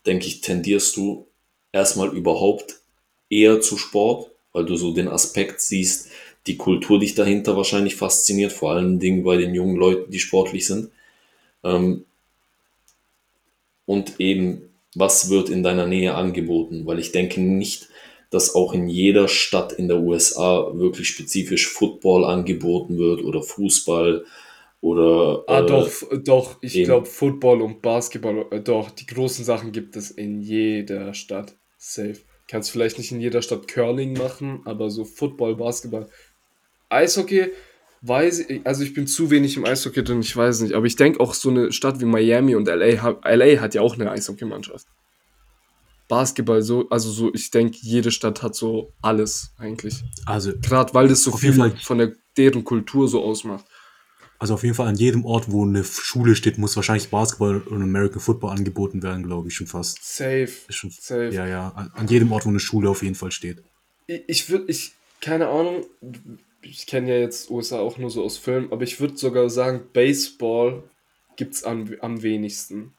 denke 0.06 0.26
ich, 0.26 0.40
tendierst 0.40 0.96
du 0.96 1.26
erstmal 1.72 2.14
überhaupt 2.16 2.80
eher 3.28 3.60
zu 3.60 3.76
Sport, 3.76 4.30
weil 4.52 4.64
du 4.64 4.76
so 4.76 4.92
den 4.92 5.08
Aspekt 5.08 5.60
siehst, 5.60 6.08
die 6.46 6.56
Kultur 6.56 7.00
dich 7.00 7.14
dahinter 7.14 7.56
wahrscheinlich 7.56 7.96
fasziniert, 7.96 8.52
vor 8.52 8.72
allen 8.72 9.00
Dingen 9.00 9.24
bei 9.24 9.36
den 9.36 9.54
jungen 9.54 9.76
Leuten, 9.76 10.10
die 10.10 10.20
sportlich 10.20 10.66
sind. 10.66 10.90
Ähm, 11.64 12.04
und 13.84 14.20
eben, 14.20 14.68
was 14.98 15.30
wird 15.30 15.48
in 15.48 15.62
deiner 15.62 15.86
Nähe 15.86 16.14
angeboten? 16.14 16.86
Weil 16.86 16.98
ich 16.98 17.12
denke 17.12 17.40
nicht, 17.40 17.88
dass 18.30 18.54
auch 18.54 18.72
in 18.72 18.88
jeder 18.88 19.28
Stadt 19.28 19.72
in 19.72 19.88
der 19.88 19.98
USA 19.98 20.72
wirklich 20.74 21.08
spezifisch 21.08 21.68
Football 21.68 22.24
angeboten 22.24 22.98
wird 22.98 23.22
oder 23.22 23.42
Fußball 23.42 24.24
oder 24.80 25.44
Ah, 25.46 25.60
äh, 25.60 25.66
doch, 25.66 25.90
doch, 26.24 26.58
ich 26.60 26.84
glaube, 26.84 27.06
Football 27.06 27.62
und 27.62 27.82
Basketball, 27.82 28.46
äh, 28.50 28.60
doch, 28.60 28.90
die 28.90 29.06
großen 29.06 29.44
Sachen 29.44 29.72
gibt 29.72 29.96
es 29.96 30.10
in 30.10 30.40
jeder 30.40 31.14
Stadt. 31.14 31.54
Safe. 31.78 32.18
Kannst 32.48 32.70
vielleicht 32.70 32.98
nicht 32.98 33.12
in 33.12 33.20
jeder 33.20 33.42
Stadt 33.42 33.68
Curling 33.68 34.12
machen, 34.12 34.60
aber 34.64 34.90
so 34.90 35.04
Football, 35.04 35.56
Basketball. 35.56 36.08
Eishockey, 36.88 37.46
weiß 38.06 38.40
ich, 38.48 38.66
also 38.66 38.82
ich 38.82 38.94
bin 38.94 39.06
zu 39.06 39.30
wenig 39.30 39.56
im 39.56 39.64
Eishockey 39.64 40.02
drin, 40.04 40.20
ich 40.20 40.36
weiß 40.36 40.60
nicht, 40.60 40.74
aber 40.74 40.86
ich 40.86 40.96
denke 40.96 41.20
auch 41.20 41.34
so 41.34 41.50
eine 41.50 41.72
Stadt 41.72 42.00
wie 42.00 42.04
Miami 42.04 42.54
und 42.54 42.66
LA, 42.68 43.18
LA 43.24 43.60
hat 43.60 43.74
ja 43.74 43.80
auch 43.82 43.94
eine 43.94 44.10
Eishockeymannschaft. 44.10 44.86
Basketball 46.08 46.62
so, 46.62 46.88
also 46.88 47.10
so, 47.10 47.34
ich 47.34 47.50
denke, 47.50 47.78
jede 47.80 48.10
Stadt 48.10 48.42
hat 48.42 48.54
so 48.54 48.92
alles 49.02 49.52
eigentlich. 49.58 50.04
Also, 50.24 50.52
Gerade 50.60 50.94
weil 50.94 51.08
das 51.08 51.22
so 51.24 51.32
viel 51.36 51.52
Fall. 51.52 51.76
von 51.82 51.98
der, 51.98 52.12
deren 52.36 52.62
Kultur 52.62 53.08
so 53.08 53.24
ausmacht. 53.24 53.64
also 54.38 54.54
auf 54.54 54.62
jeden 54.62 54.76
Fall 54.76 54.86
an 54.86 54.96
jedem 54.96 55.24
Ort, 55.24 55.50
wo 55.50 55.64
eine 55.64 55.82
Schule 55.82 56.36
steht, 56.36 56.58
muss 56.58 56.76
wahrscheinlich 56.76 57.08
Basketball 57.10 57.60
und 57.60 57.82
American 57.82 58.20
Football 58.20 58.50
angeboten 58.52 59.02
werden, 59.02 59.24
glaube 59.24 59.48
ich 59.48 59.54
schon 59.54 59.66
fast. 59.66 59.98
Safe. 60.02 60.50
Schon, 60.68 60.90
Safe. 60.90 61.30
Ja, 61.30 61.46
ja. 61.46 61.70
An, 61.70 61.90
an 61.94 62.06
jedem 62.06 62.30
Ort, 62.30 62.46
wo 62.46 62.50
eine 62.50 62.60
Schule 62.60 62.88
auf 62.88 63.02
jeden 63.02 63.16
Fall 63.16 63.32
steht. 63.32 63.64
Ich, 64.06 64.22
ich 64.28 64.50
würde, 64.50 64.66
ich, 64.68 64.92
keine 65.20 65.48
Ahnung, 65.48 65.84
ich 66.70 66.86
kenne 66.86 67.10
ja 67.10 67.18
jetzt 67.18 67.50
USA 67.50 67.78
auch 67.78 67.98
nur 67.98 68.10
so 68.10 68.24
aus 68.24 68.38
Filmen, 68.38 68.72
aber 68.72 68.82
ich 68.82 69.00
würde 69.00 69.16
sogar 69.16 69.48
sagen, 69.50 69.88
Baseball 69.92 70.82
gibt's 71.36 71.62
am, 71.64 71.94
am 72.00 72.22
wenigsten. 72.22 72.94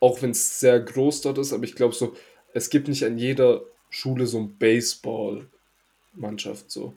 Auch 0.00 0.20
wenn 0.22 0.30
es 0.30 0.60
sehr 0.60 0.80
groß 0.80 1.22
dort 1.22 1.38
ist, 1.38 1.52
aber 1.52 1.64
ich 1.64 1.74
glaube 1.74 1.94
so, 1.94 2.14
es 2.54 2.70
gibt 2.70 2.86
nicht 2.88 3.04
an 3.04 3.18
jeder 3.18 3.62
Schule 3.90 4.26
so 4.26 4.38
ein 4.38 4.56
Baseball-Mannschaft 4.56 6.70
so. 6.70 6.94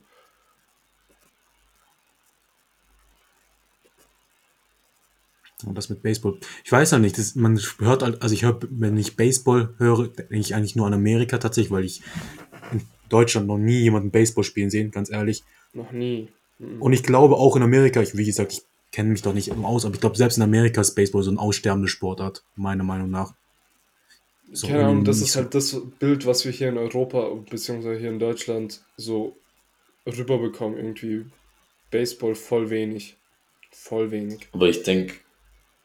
Und 5.66 5.76
das 5.76 5.90
mit 5.90 6.04
Baseball. 6.04 6.38
Ich 6.64 6.72
weiß 6.72 6.92
ja 6.92 7.00
nicht, 7.00 7.18
das, 7.18 7.36
man 7.36 7.60
hört 7.80 8.04
halt, 8.04 8.22
also 8.22 8.36
ich 8.36 8.44
höre, 8.44 8.60
wenn 8.70 8.98
ich 8.98 9.16
Baseball 9.16 9.74
höre, 9.78 10.10
denke 10.10 10.36
ich 10.36 10.56
eigentlich 10.56 10.76
nur 10.76 10.88
an 10.88 10.94
Amerika 10.94 11.38
tatsächlich, 11.38 11.72
weil 11.72 11.86
ich 11.86 12.02
in 12.72 12.82
Deutschland 13.10 13.48
noch 13.48 13.58
nie 13.58 13.80
jemanden 13.80 14.12
Baseball 14.12 14.44
spielen 14.44 14.70
sehen, 14.70 14.92
ganz 14.92 15.12
ehrlich. 15.12 15.44
Noch 15.74 15.92
nie. 15.92 16.30
Mhm. 16.60 16.82
Und 16.82 16.94
ich 16.94 17.04
glaube 17.04 17.36
auch 17.36 17.56
in 17.56 17.64
Amerika, 17.64 18.02
ich, 18.02 18.16
wie 18.16 18.26
gesagt, 18.26 18.54
ich 18.54 18.62
kenne 18.92 19.10
mich 19.10 19.22
doch 19.22 19.34
nicht 19.34 19.50
im 19.50 19.66
aus, 19.66 19.86
aber 19.86 19.96
ich 19.96 20.02
glaube, 20.02 20.16
selbst 20.16 20.38
in 20.38 20.44
Amerika 20.44 20.82
ist 20.82 20.96
Baseball 20.96 21.24
so 21.24 21.32
ein 21.32 21.40
aussterbende 21.40 21.88
Sportart, 21.88 22.44
meiner 22.56 22.84
Meinung 22.84 23.10
nach. 23.10 23.34
So 24.52 24.68
Keine 24.68 24.86
Ahnung, 24.86 25.04
das 25.04 25.20
ist 25.20 25.36
halt 25.36 25.56
das 25.56 25.76
Bild, 25.98 26.28
was 26.28 26.46
wir 26.46 26.52
hier 26.52 26.70
in 26.70 26.78
Europa 26.78 27.28
beziehungsweise 27.50 28.00
hier 28.00 28.10
in 28.10 28.20
Deutschland 28.20 28.82
so 28.98 29.36
rüberbekommen. 30.06 30.78
Irgendwie 30.78 31.26
Baseball 31.90 32.36
voll 32.36 32.70
wenig. 32.70 33.16
Voll 33.72 34.12
wenig. 34.12 34.48
Aber 34.52 34.68
ich 34.68 34.84
denke, 34.84 35.16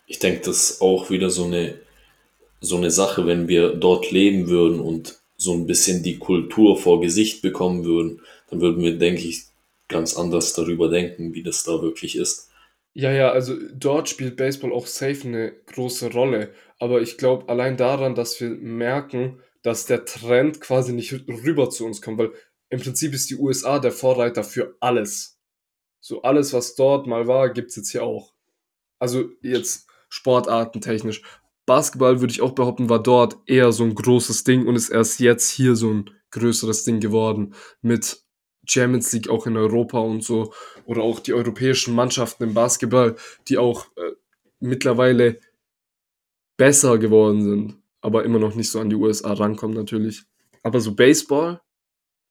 ich 0.06 0.18
denke, 0.18 0.42
das 0.44 0.70
ist 0.70 0.82
auch 0.82 1.08
wieder 1.08 1.30
so 1.30 1.44
eine, 1.44 1.78
so 2.60 2.76
eine 2.76 2.90
Sache, 2.90 3.26
wenn 3.26 3.48
wir 3.48 3.74
dort 3.74 4.10
leben 4.10 4.48
würden 4.48 4.80
und 4.80 5.17
so 5.38 5.54
ein 5.54 5.66
bisschen 5.66 6.02
die 6.02 6.18
Kultur 6.18 6.76
vor 6.76 7.00
Gesicht 7.00 7.42
bekommen 7.42 7.84
würden, 7.84 8.20
dann 8.50 8.60
würden 8.60 8.82
wir, 8.82 8.98
denke 8.98 9.22
ich, 9.22 9.44
ganz 9.86 10.16
anders 10.16 10.52
darüber 10.52 10.90
denken, 10.90 11.32
wie 11.32 11.42
das 11.42 11.62
da 11.62 11.80
wirklich 11.80 12.16
ist. 12.16 12.50
Ja, 12.92 13.12
ja, 13.12 13.30
also 13.30 13.56
dort 13.72 14.08
spielt 14.08 14.36
Baseball 14.36 14.72
auch 14.72 14.86
safe 14.86 15.26
eine 15.26 15.52
große 15.66 16.12
Rolle. 16.12 16.52
Aber 16.80 17.00
ich 17.00 17.16
glaube 17.16 17.48
allein 17.48 17.76
daran, 17.76 18.14
dass 18.14 18.40
wir 18.40 18.50
merken, 18.50 19.40
dass 19.62 19.86
der 19.86 20.04
Trend 20.04 20.60
quasi 20.60 20.92
nicht 20.92 21.12
rüber 21.12 21.70
zu 21.70 21.86
uns 21.86 22.02
kommt, 22.02 22.18
weil 22.18 22.32
im 22.70 22.80
Prinzip 22.80 23.14
ist 23.14 23.30
die 23.30 23.36
USA 23.36 23.78
der 23.78 23.92
Vorreiter 23.92 24.42
für 24.42 24.76
alles. 24.80 25.38
So 26.00 26.22
alles, 26.22 26.52
was 26.52 26.74
dort 26.74 27.06
mal 27.06 27.26
war, 27.26 27.50
gibt's 27.50 27.76
jetzt 27.76 27.92
hier 27.92 28.02
auch. 28.02 28.32
Also 28.98 29.30
jetzt 29.42 29.86
sportartentechnisch. 30.08 31.22
Basketball 31.68 32.20
würde 32.20 32.32
ich 32.32 32.40
auch 32.40 32.52
behaupten, 32.52 32.88
war 32.88 33.02
dort 33.02 33.36
eher 33.44 33.72
so 33.72 33.84
ein 33.84 33.94
großes 33.94 34.42
Ding 34.42 34.66
und 34.66 34.74
ist 34.74 34.88
erst 34.88 35.20
jetzt 35.20 35.50
hier 35.50 35.76
so 35.76 35.92
ein 35.92 36.10
größeres 36.30 36.84
Ding 36.84 36.98
geworden. 36.98 37.54
Mit 37.82 38.22
Champions 38.66 39.12
League 39.12 39.28
auch 39.28 39.46
in 39.46 39.54
Europa 39.58 39.98
und 39.98 40.24
so. 40.24 40.54
Oder 40.86 41.02
auch 41.02 41.20
die 41.20 41.34
europäischen 41.34 41.94
Mannschaften 41.94 42.44
im 42.44 42.54
Basketball, 42.54 43.16
die 43.48 43.58
auch 43.58 43.84
äh, 43.96 44.12
mittlerweile 44.60 45.40
besser 46.56 46.96
geworden 46.96 47.42
sind, 47.42 47.76
aber 48.00 48.24
immer 48.24 48.38
noch 48.38 48.54
nicht 48.54 48.70
so 48.70 48.80
an 48.80 48.88
die 48.88 48.96
USA 48.96 49.34
rankommen 49.34 49.76
natürlich. 49.76 50.22
Aber 50.62 50.80
so 50.80 50.94
Baseball 50.94 51.60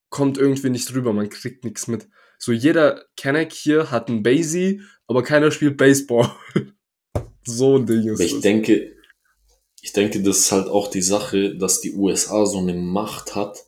kommt 0.09 0.39
irgendwie 0.39 0.71
nicht 0.71 0.91
rüber, 0.95 1.13
man 1.13 1.29
kriegt 1.29 1.63
nichts 1.63 1.87
mit. 1.87 2.09
So 2.39 2.51
jeder 2.51 3.05
Kenneck 3.15 3.53
hier 3.53 3.91
hat 3.91 4.09
einen 4.09 4.23
Basie, 4.23 4.81
aber 5.05 5.21
keiner 5.21 5.51
spielt 5.51 5.77
Baseball. 5.77 6.31
so 7.45 7.77
ein 7.77 7.85
Ding 7.85 8.07
ist 8.07 8.19
ich 8.19 8.33
es. 8.33 8.41
denke, 8.41 8.96
ich 9.81 9.93
denke, 9.93 10.21
das 10.21 10.39
ist 10.39 10.51
halt 10.51 10.67
auch 10.67 10.89
die 10.89 11.01
Sache, 11.01 11.55
dass 11.55 11.81
die 11.81 11.93
USA 11.93 12.45
so 12.45 12.59
eine 12.59 12.73
Macht 12.73 13.35
hat, 13.35 13.65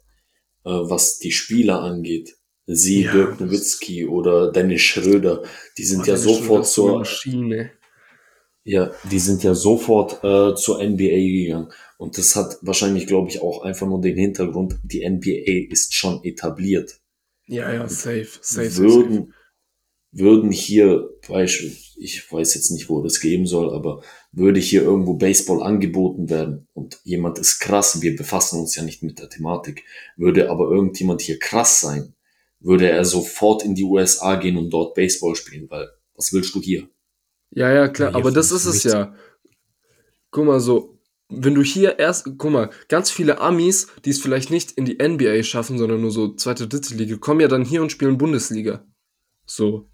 äh, 0.65 0.71
was 0.71 1.19
die 1.19 1.31
Spieler 1.31 1.81
angeht. 1.81 2.35
Sie, 2.65 3.03
Ja, 3.03 3.13
Dirk 3.13 3.39
Nowitzki 3.39 4.05
oder 4.05 4.51
Dennis 4.51 4.81
Schröder, 4.81 5.43
die 5.77 5.83
sind 5.83 6.05
ja 6.05 6.13
das 6.13 6.25
ist 6.25 6.37
sofort 6.37 6.67
zur, 6.67 6.99
Maschine. 6.99 7.71
Ja, 8.63 8.91
die 9.09 9.19
sind 9.19 9.41
ja 9.43 9.55
sofort 9.55 10.23
äh, 10.23 10.53
zur 10.55 10.83
NBA 10.83 11.43
gegangen. 11.43 11.71
Und 11.97 12.17
das 12.17 12.35
hat 12.35 12.59
wahrscheinlich, 12.61 13.07
glaube 13.07 13.29
ich, 13.29 13.41
auch 13.41 13.63
einfach 13.63 13.87
nur 13.87 13.99
den 14.01 14.15
Hintergrund, 14.15 14.75
die 14.83 15.07
NBA 15.07 15.71
ist 15.73 15.95
schon 15.95 16.23
etabliert. 16.23 16.99
Ja, 17.47 17.73
ja, 17.73 17.89
safe, 17.89 18.27
safe, 18.41 18.69
safe, 18.69 18.91
safe. 18.91 19.27
Würden, 20.11 20.51
hier, 20.51 21.09
ich 21.97 22.31
weiß 22.31 22.53
jetzt 22.55 22.71
nicht, 22.71 22.89
wo 22.89 23.01
das 23.01 23.19
geben 23.19 23.45
soll, 23.45 23.73
aber 23.73 24.01
würde 24.31 24.59
hier 24.59 24.81
irgendwo 24.81 25.13
Baseball 25.15 25.61
angeboten 25.61 26.29
werden 26.29 26.67
und 26.73 26.99
jemand 27.03 27.37
ist 27.39 27.59
krass, 27.59 28.01
wir 28.01 28.15
befassen 28.15 28.59
uns 28.59 28.75
ja 28.75 28.83
nicht 28.83 29.03
mit 29.03 29.19
der 29.19 29.29
Thematik, 29.29 29.83
würde 30.17 30.49
aber 30.49 30.69
irgendjemand 30.71 31.21
hier 31.21 31.39
krass 31.39 31.79
sein, 31.79 32.13
würde 32.59 32.89
er 32.89 33.05
sofort 33.05 33.63
in 33.63 33.75
die 33.75 33.83
USA 33.83 34.35
gehen 34.35 34.57
und 34.57 34.71
dort 34.71 34.95
Baseball 34.95 35.35
spielen, 35.35 35.69
weil 35.69 35.89
was 36.15 36.33
willst 36.33 36.53
du 36.55 36.61
hier? 36.61 36.89
Ja, 37.51 37.71
ja, 37.71 37.87
klar, 37.87 38.11
Ja, 38.11 38.17
aber 38.17 38.31
das 38.31 38.51
ist 38.51 38.65
es 38.65 38.83
ja. 38.83 39.15
Guck 40.31 40.45
mal, 40.45 40.59
so, 40.59 40.99
wenn 41.29 41.55
du 41.55 41.63
hier 41.63 41.97
erst, 41.97 42.25
guck 42.37 42.51
mal, 42.51 42.69
ganz 42.87 43.09
viele 43.09 43.39
Amis, 43.39 43.87
die 44.05 44.11
es 44.11 44.21
vielleicht 44.21 44.51
nicht 44.51 44.71
in 44.71 44.85
die 44.85 44.97
NBA 45.01 45.43
schaffen, 45.43 45.77
sondern 45.77 46.01
nur 46.01 46.11
so 46.11 46.35
zweite, 46.35 46.67
dritte 46.67 46.93
Liga, 46.95 47.17
kommen 47.17 47.39
ja 47.39 47.47
dann 47.47 47.65
hier 47.65 47.81
und 47.81 47.91
spielen 47.91 48.17
Bundesliga. 48.17 48.85
So. 49.45 49.89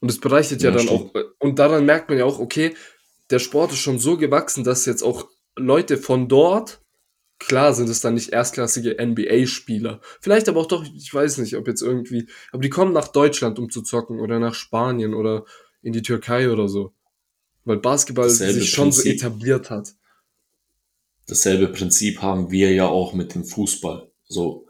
Und 0.00 0.10
das 0.10 0.18
bereichert 0.18 0.62
ja, 0.62 0.70
Ja, 0.70 0.76
dann 0.76 0.86
stimmt. 0.86 1.14
auch, 1.14 1.24
und 1.38 1.58
daran 1.58 1.84
merkt 1.86 2.08
man 2.08 2.18
ja 2.18 2.24
auch, 2.24 2.38
okay, 2.38 2.74
der 3.30 3.38
Sport 3.38 3.72
ist 3.72 3.78
schon 3.78 3.98
so 3.98 4.16
gewachsen, 4.16 4.64
dass 4.64 4.86
jetzt 4.86 5.02
auch 5.02 5.28
Leute 5.56 5.98
von 5.98 6.28
dort, 6.28 6.80
klar 7.38 7.74
sind 7.74 7.88
es 7.88 8.00
dann 8.00 8.14
nicht 8.14 8.30
erstklassige 8.30 8.96
NBA-Spieler, 9.00 10.00
vielleicht 10.20 10.48
aber 10.48 10.60
auch 10.60 10.66
doch, 10.66 10.84
ich 10.84 11.12
weiß 11.12 11.38
nicht, 11.38 11.56
ob 11.56 11.68
jetzt 11.68 11.82
irgendwie, 11.82 12.28
aber 12.52 12.62
die 12.62 12.70
kommen 12.70 12.92
nach 12.92 13.08
Deutschland, 13.08 13.58
um 13.58 13.70
zu 13.70 13.82
zocken 13.82 14.20
oder 14.20 14.38
nach 14.38 14.54
Spanien 14.54 15.14
oder 15.14 15.44
in 15.82 15.92
die 15.92 16.02
Türkei 16.02 16.50
oder 16.50 16.68
so. 16.68 16.92
Weil 17.64 17.78
Basketball 17.78 18.26
Dasselbe 18.26 18.60
sich 18.60 18.70
schon 18.70 18.90
so 18.92 19.02
Prinzip. 19.02 19.22
etabliert 19.22 19.70
hat. 19.70 19.94
dasselbe 21.26 21.68
Prinzip 21.68 22.20
haben 22.22 22.50
wir 22.50 22.72
ja 22.72 22.86
auch 22.88 23.14
mit 23.14 23.34
dem 23.34 23.44
Fußball. 23.44 24.10
So, 24.24 24.66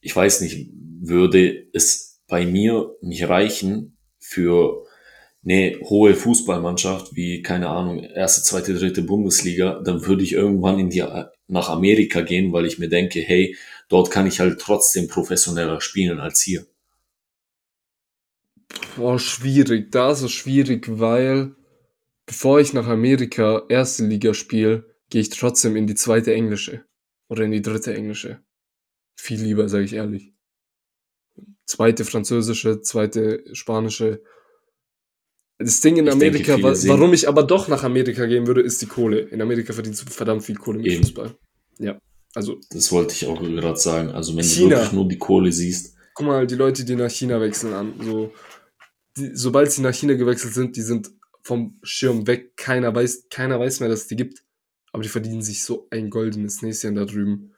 ich 0.00 0.14
weiß 0.14 0.42
nicht, 0.42 0.70
würde 1.00 1.68
es 1.72 2.20
bei 2.28 2.46
mir 2.46 2.94
nicht 3.00 3.28
reichen 3.28 3.97
für 4.28 4.84
eine 5.42 5.80
hohe 5.84 6.14
Fußballmannschaft 6.14 7.16
wie, 7.16 7.40
keine 7.42 7.68
Ahnung, 7.68 8.00
erste, 8.00 8.42
zweite, 8.42 8.74
dritte 8.74 9.02
Bundesliga, 9.02 9.80
dann 9.82 10.04
würde 10.04 10.22
ich 10.22 10.32
irgendwann 10.32 10.78
in 10.78 10.90
die, 10.90 11.02
nach 11.46 11.70
Amerika 11.70 12.20
gehen, 12.20 12.52
weil 12.52 12.66
ich 12.66 12.78
mir 12.78 12.88
denke, 12.88 13.20
hey, 13.20 13.56
dort 13.88 14.10
kann 14.10 14.26
ich 14.26 14.40
halt 14.40 14.60
trotzdem 14.60 15.08
professioneller 15.08 15.80
spielen 15.80 16.20
als 16.20 16.42
hier. 16.42 16.66
Boah, 18.96 19.18
schwierig. 19.18 19.90
Da 19.90 20.10
ist 20.10 20.22
es 20.22 20.32
schwierig, 20.32 20.86
weil 20.88 21.54
bevor 22.26 22.60
ich 22.60 22.74
nach 22.74 22.86
Amerika 22.86 23.62
erste 23.70 24.06
Liga 24.06 24.34
spiele, 24.34 24.94
gehe 25.08 25.22
ich 25.22 25.30
trotzdem 25.30 25.74
in 25.76 25.86
die 25.86 25.94
zweite 25.94 26.34
englische. 26.34 26.84
Oder 27.28 27.44
in 27.44 27.52
die 27.52 27.62
dritte 27.62 27.94
englische. 27.94 28.40
Viel 29.16 29.40
lieber, 29.40 29.68
sage 29.68 29.84
ich 29.84 29.94
ehrlich. 29.94 30.32
Zweite 31.68 32.06
französische, 32.06 32.80
zweite 32.80 33.44
spanische. 33.52 34.22
Das 35.58 35.82
Ding 35.82 35.98
in 35.98 36.06
Ich 36.06 36.14
denke, 36.18 36.52
Amerika, 36.54 36.54
viele 36.54 36.94
wa 36.94 36.98
warum 36.98 37.12
ich 37.12 37.28
aber 37.28 37.42
doch 37.42 37.68
nach 37.68 37.84
Amerika 37.84 38.24
gehen 38.24 38.46
würde, 38.46 38.62
ist 38.62 38.80
die 38.80 38.86
Kohle. 38.86 39.20
In 39.20 39.42
Amerika 39.42 39.74
verdienst 39.74 40.00
du 40.00 40.10
verdammt 40.10 40.42
viel 40.42 40.56
Kohle 40.56 40.78
mit 40.78 40.86
Eben. 40.86 41.02
Fußball. 41.02 41.36
Ja. 41.78 42.00
Also, 42.34 42.58
Das 42.70 42.90
wollte 42.90 43.12
ich 43.12 43.26
auch 43.26 43.38
gerade 43.38 43.78
sagen. 43.78 44.08
Also 44.12 44.34
wenn 44.34 44.44
China. 44.44 44.68
du 44.68 44.76
wirklich 44.76 44.92
nur 44.92 45.08
die 45.08 45.18
Kohle 45.18 45.52
siehst, 45.52 45.94
guck 46.14 46.26
mal 46.26 46.46
die 46.46 46.54
Leute, 46.54 46.86
die 46.86 46.96
nach 46.96 47.10
China 47.10 47.38
wechseln 47.38 47.74
an. 47.74 47.92
So, 48.00 48.32
die, 49.18 49.32
sobald 49.34 49.70
sie 49.70 49.82
nach 49.82 49.94
China 49.94 50.14
gewechselt 50.14 50.54
sind, 50.54 50.74
die 50.74 50.82
sind 50.82 51.10
vom 51.42 51.78
Schirm 51.82 52.26
weg. 52.26 52.56
Keiner 52.56 52.94
weiß, 52.94 53.26
keiner 53.28 53.60
weiß 53.60 53.80
mehr, 53.80 53.90
dass 53.90 54.02
es 54.02 54.06
die 54.06 54.16
gibt. 54.16 54.42
Aber 54.92 55.02
die 55.02 55.10
verdienen 55.10 55.42
sich 55.42 55.62
so 55.62 55.86
ein 55.90 56.08
goldenes 56.08 56.62
Näschen 56.62 56.94
da 56.94 57.04
drüben. 57.04 57.52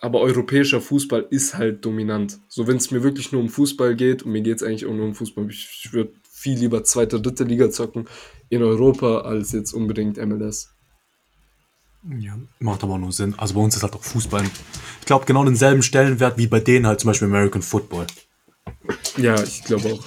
Aber 0.00 0.20
europäischer 0.20 0.80
Fußball 0.80 1.26
ist 1.30 1.56
halt 1.56 1.84
dominant. 1.84 2.40
So, 2.48 2.66
wenn 2.66 2.78
es 2.78 2.90
mir 2.90 3.02
wirklich 3.02 3.32
nur 3.32 3.42
um 3.42 3.50
Fußball 3.50 3.94
geht, 3.94 4.22
und 4.22 4.32
mir 4.32 4.40
geht 4.40 4.56
es 4.56 4.62
eigentlich 4.62 4.86
auch 4.86 4.94
nur 4.94 5.04
um 5.04 5.14
Fußball, 5.14 5.48
ich, 5.50 5.84
ich 5.84 5.92
würde 5.92 6.12
viel 6.30 6.58
lieber 6.58 6.84
zweite, 6.84 7.20
dritte 7.20 7.44
Liga 7.44 7.70
zocken 7.70 8.08
in 8.48 8.62
Europa 8.62 9.20
als 9.20 9.52
jetzt 9.52 9.74
unbedingt 9.74 10.16
MLS. 10.16 10.70
Ja, 12.18 12.38
macht 12.60 12.82
aber 12.82 12.96
nur 12.96 13.12
Sinn. 13.12 13.34
Also 13.36 13.54
bei 13.54 13.60
uns 13.60 13.76
ist 13.76 13.82
halt 13.82 13.94
auch 13.94 14.02
Fußball. 14.02 14.42
Ich 15.00 15.06
glaube, 15.06 15.26
genau 15.26 15.44
denselben 15.44 15.82
Stellenwert 15.82 16.38
wie 16.38 16.46
bei 16.46 16.60
denen 16.60 16.86
halt 16.86 17.00
zum 17.00 17.08
Beispiel 17.08 17.28
American 17.28 17.60
Football. 17.60 18.06
Ja, 19.18 19.40
ich 19.42 19.64
glaube 19.64 19.92
auch. 19.92 20.04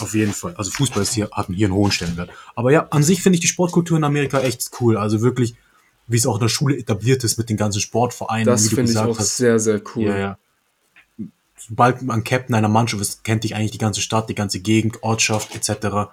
Auf 0.00 0.14
jeden 0.14 0.32
Fall. 0.32 0.54
Also 0.56 0.70
Fußball 0.72 1.02
ist 1.02 1.14
hier, 1.14 1.28
hat 1.30 1.46
hier 1.46 1.66
einen 1.66 1.74
hohen 1.74 1.92
Stellenwert. 1.92 2.30
Aber 2.56 2.72
ja, 2.72 2.88
an 2.90 3.04
sich 3.04 3.22
finde 3.22 3.36
ich 3.36 3.40
die 3.40 3.48
Sportkultur 3.48 3.96
in 3.96 4.04
Amerika 4.04 4.40
echt 4.40 4.68
cool. 4.80 4.96
Also 4.96 5.22
wirklich, 5.22 5.54
wie 6.08 6.16
es 6.16 6.26
auch 6.26 6.34
in 6.34 6.40
der 6.40 6.48
Schule 6.48 6.76
etabliert 6.76 7.22
ist 7.22 7.38
mit 7.38 7.48
den 7.50 7.56
ganzen 7.56 7.80
Sportvereinen, 7.80 8.46
Das 8.46 8.68
finde 8.68 8.90
ich 8.90 8.98
auch 8.98 9.18
hast. 9.18 9.36
sehr, 9.36 9.58
sehr 9.58 9.80
cool. 9.94 10.04
Ja, 10.04 10.18
ja. 10.18 10.38
Sobald 11.56 12.02
man 12.02 12.24
Captain 12.24 12.54
einer 12.54 12.68
Mannschaft 12.68 13.02
ist, 13.02 13.24
kennt 13.24 13.44
dich 13.44 13.54
eigentlich 13.54 13.72
die 13.72 13.78
ganze 13.78 14.00
Stadt, 14.00 14.28
die 14.28 14.34
ganze 14.34 14.60
Gegend, 14.60 15.02
Ortschaft 15.02 15.54
etc. 15.54 16.10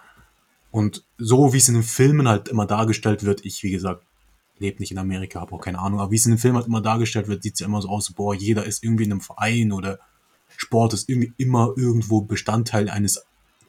Und 0.70 1.04
so 1.18 1.54
wie 1.54 1.58
es 1.58 1.70
in 1.70 1.76
den 1.76 1.84
Filmen 1.84 2.28
halt 2.28 2.50
immer 2.50 2.66
dargestellt 2.66 3.24
wird, 3.24 3.46
ich 3.46 3.64
wie 3.64 3.72
gesagt, 3.72 4.04
lebe 4.60 4.80
nicht 4.80 4.92
in 4.92 4.98
Amerika, 4.98 5.40
habe 5.40 5.54
auch 5.54 5.62
keine 5.62 5.80
Ahnung, 5.80 6.00
aber 6.00 6.12
wie 6.12 6.16
es 6.16 6.26
in 6.26 6.34
den 6.34 6.38
Filmen 6.38 6.58
halt 6.58 6.68
immer 6.68 6.82
dargestellt 6.82 7.28
wird, 7.28 7.44
sieht 7.44 7.54
es 7.54 7.60
ja 7.60 7.68
immer 7.68 7.82
so 7.82 7.90
aus, 7.90 8.12
boah, 8.12 8.34
jeder 8.34 8.66
ist 8.66 8.84
irgendwie 8.84 9.04
in 9.06 9.12
einem 9.12 9.22
Verein 9.22 9.72
oder 9.72 10.00
Sport 10.58 10.94
ist 10.94 11.10
irgendwie 11.10 11.34
immer 11.38 11.74
irgendwo 11.76 12.22
Bestandteil 12.22 12.90
eines 12.90 13.24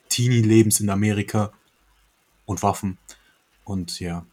Teenie-Lebens 0.08 0.80
in 0.80 0.90
Amerika 0.90 1.52
und 2.44 2.62
Waffen. 2.62 2.98
Und 3.64 3.98
ja, 4.00 4.24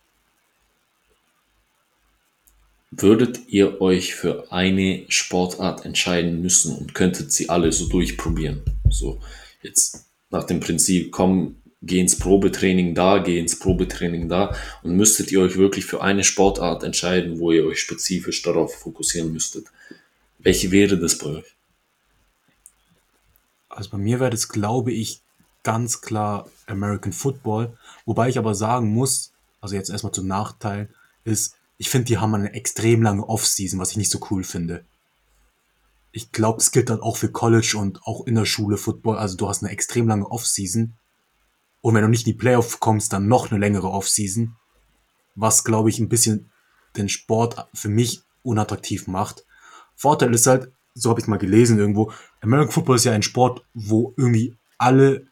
Würdet 2.96 3.48
ihr 3.48 3.82
euch 3.82 4.14
für 4.14 4.52
eine 4.52 5.06
Sportart 5.08 5.84
entscheiden 5.84 6.42
müssen 6.42 6.76
und 6.76 6.94
könntet 6.94 7.32
sie 7.32 7.50
alle 7.50 7.72
so 7.72 7.88
durchprobieren? 7.88 8.62
So, 8.90 9.20
jetzt 9.64 10.06
nach 10.30 10.44
dem 10.44 10.60
Prinzip, 10.60 11.12
komm, 11.12 11.56
geh 11.82 12.00
ins 12.00 12.20
Probetraining 12.20 12.94
da, 12.94 13.18
geh 13.18 13.40
ins 13.40 13.58
Probetraining 13.58 14.30
da 14.30 14.56
und 14.84 14.96
müsstet 14.96 15.32
ihr 15.32 15.42
euch 15.42 15.58
wirklich 15.58 15.86
für 15.86 16.04
eine 16.04 16.24
Sportart 16.24 16.84
entscheiden, 16.84 17.40
wo 17.40 17.52
ihr 17.52 17.66
euch 17.66 17.80
spezifisch 17.80 18.44
darauf 18.44 18.76
fokussieren 18.76 19.34
müsstet. 19.34 19.66
Welche 20.38 20.70
wäre 20.70 21.00
das 21.00 21.18
bei 21.18 21.28
euch? 21.28 21.56
Also 23.70 23.90
bei 23.90 23.98
mir 23.98 24.20
wäre 24.20 24.30
das, 24.30 24.50
glaube 24.50 24.92
ich, 24.92 25.22
ganz 25.64 26.02
klar 26.02 26.48
American 26.68 27.12
Football. 27.12 27.76
Wobei 28.06 28.30
ich 28.30 28.38
aber 28.38 28.54
sagen 28.54 28.94
muss, 28.94 29.32
also 29.62 29.76
jetzt 29.76 29.90
erstmal 29.90 30.14
zum 30.14 30.28
Nachteil, 30.28 30.90
ist, 31.24 31.56
ich 31.84 31.90
finde, 31.90 32.06
die 32.06 32.18
haben 32.18 32.34
eine 32.34 32.54
extrem 32.54 33.04
lange 33.04 33.28
Offseason, 33.28 33.78
was 33.78 33.92
ich 33.92 33.98
nicht 33.98 34.10
so 34.10 34.26
cool 34.32 34.46
finde. 34.46 34.86
Ich 36.14 36.32
glaube, 36.32 36.60
das 36.60 36.72
gilt 36.72 36.90
dann 36.90 37.02
auch 37.02 37.18
für 37.18 37.30
College 37.30 37.76
und 37.78 38.02
auch 38.04 38.26
in 38.26 38.36
der 38.36 38.46
Schule 38.46 38.78
Football. 38.78 39.18
Also 39.18 39.36
du 39.36 39.50
hast 39.50 39.62
eine 39.62 39.74
extrem 39.74 40.08
lange 40.08 40.32
Offseason. 40.32 40.94
Und 41.82 41.94
wenn 41.94 42.04
du 42.04 42.08
nicht 42.08 42.26
in 42.26 42.32
die 42.32 42.40
Playoff 42.40 42.80
kommst, 42.80 43.12
dann 43.12 43.28
noch 43.28 43.52
eine 43.52 43.60
längere 43.60 43.92
Offseason. 43.92 44.56
Was, 45.36 45.66
glaube 45.66 45.90
ich, 45.90 46.00
ein 46.00 46.08
bisschen 46.08 46.54
den 46.96 47.10
Sport 47.10 47.68
für 47.74 47.90
mich 47.90 48.22
unattraktiv 48.44 49.08
macht. 49.08 49.46
Vorteil 49.94 50.34
ist 50.34 50.48
halt, 50.48 50.72
so 50.94 51.10
habe 51.10 51.20
ich 51.20 51.28
mal 51.28 51.38
gelesen 51.38 51.80
irgendwo, 51.80 52.14
American 52.40 52.72
Football 52.72 52.96
ist 52.96 53.04
ja 53.04 53.12
ein 53.12 53.24
Sport, 53.24 53.66
wo 53.74 54.14
irgendwie 54.16 54.56
alle 54.78 55.28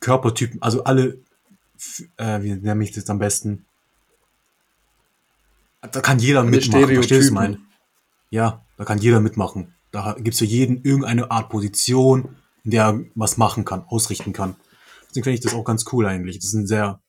Körpertypen, 0.00 0.60
also 0.60 0.84
alle, 0.84 1.22
äh, 2.18 2.42
wie 2.42 2.52
nenne 2.52 2.84
ich 2.84 2.92
das 2.92 3.08
am 3.08 3.18
besten? 3.18 3.64
Da 5.80 6.00
kann 6.00 6.18
jeder 6.18 6.40
Alle 6.40 6.50
mitmachen, 6.50 6.86
verstehst 6.86 7.30
du, 7.30 7.34
meine? 7.34 7.58
Ja, 8.30 8.64
da 8.76 8.84
kann 8.84 8.98
jeder 8.98 9.20
mitmachen. 9.20 9.74
Da 9.90 10.16
gibt's 10.18 10.38
für 10.38 10.44
jeden 10.44 10.82
irgendeine 10.84 11.30
Art 11.30 11.48
Position, 11.48 12.36
in 12.64 12.72
der 12.72 12.84
er 12.84 13.00
was 13.14 13.36
machen 13.36 13.64
kann, 13.64 13.84
ausrichten 13.84 14.32
kann. 14.32 14.56
Deswegen 15.08 15.24
finde 15.24 15.34
ich 15.34 15.40
das 15.40 15.54
auch 15.54 15.64
ganz 15.64 15.84
cool 15.92 16.06
eigentlich. 16.06 16.38
Das 16.38 16.48
ist 16.48 16.54
ein 16.54 16.66
sehr 16.66 17.00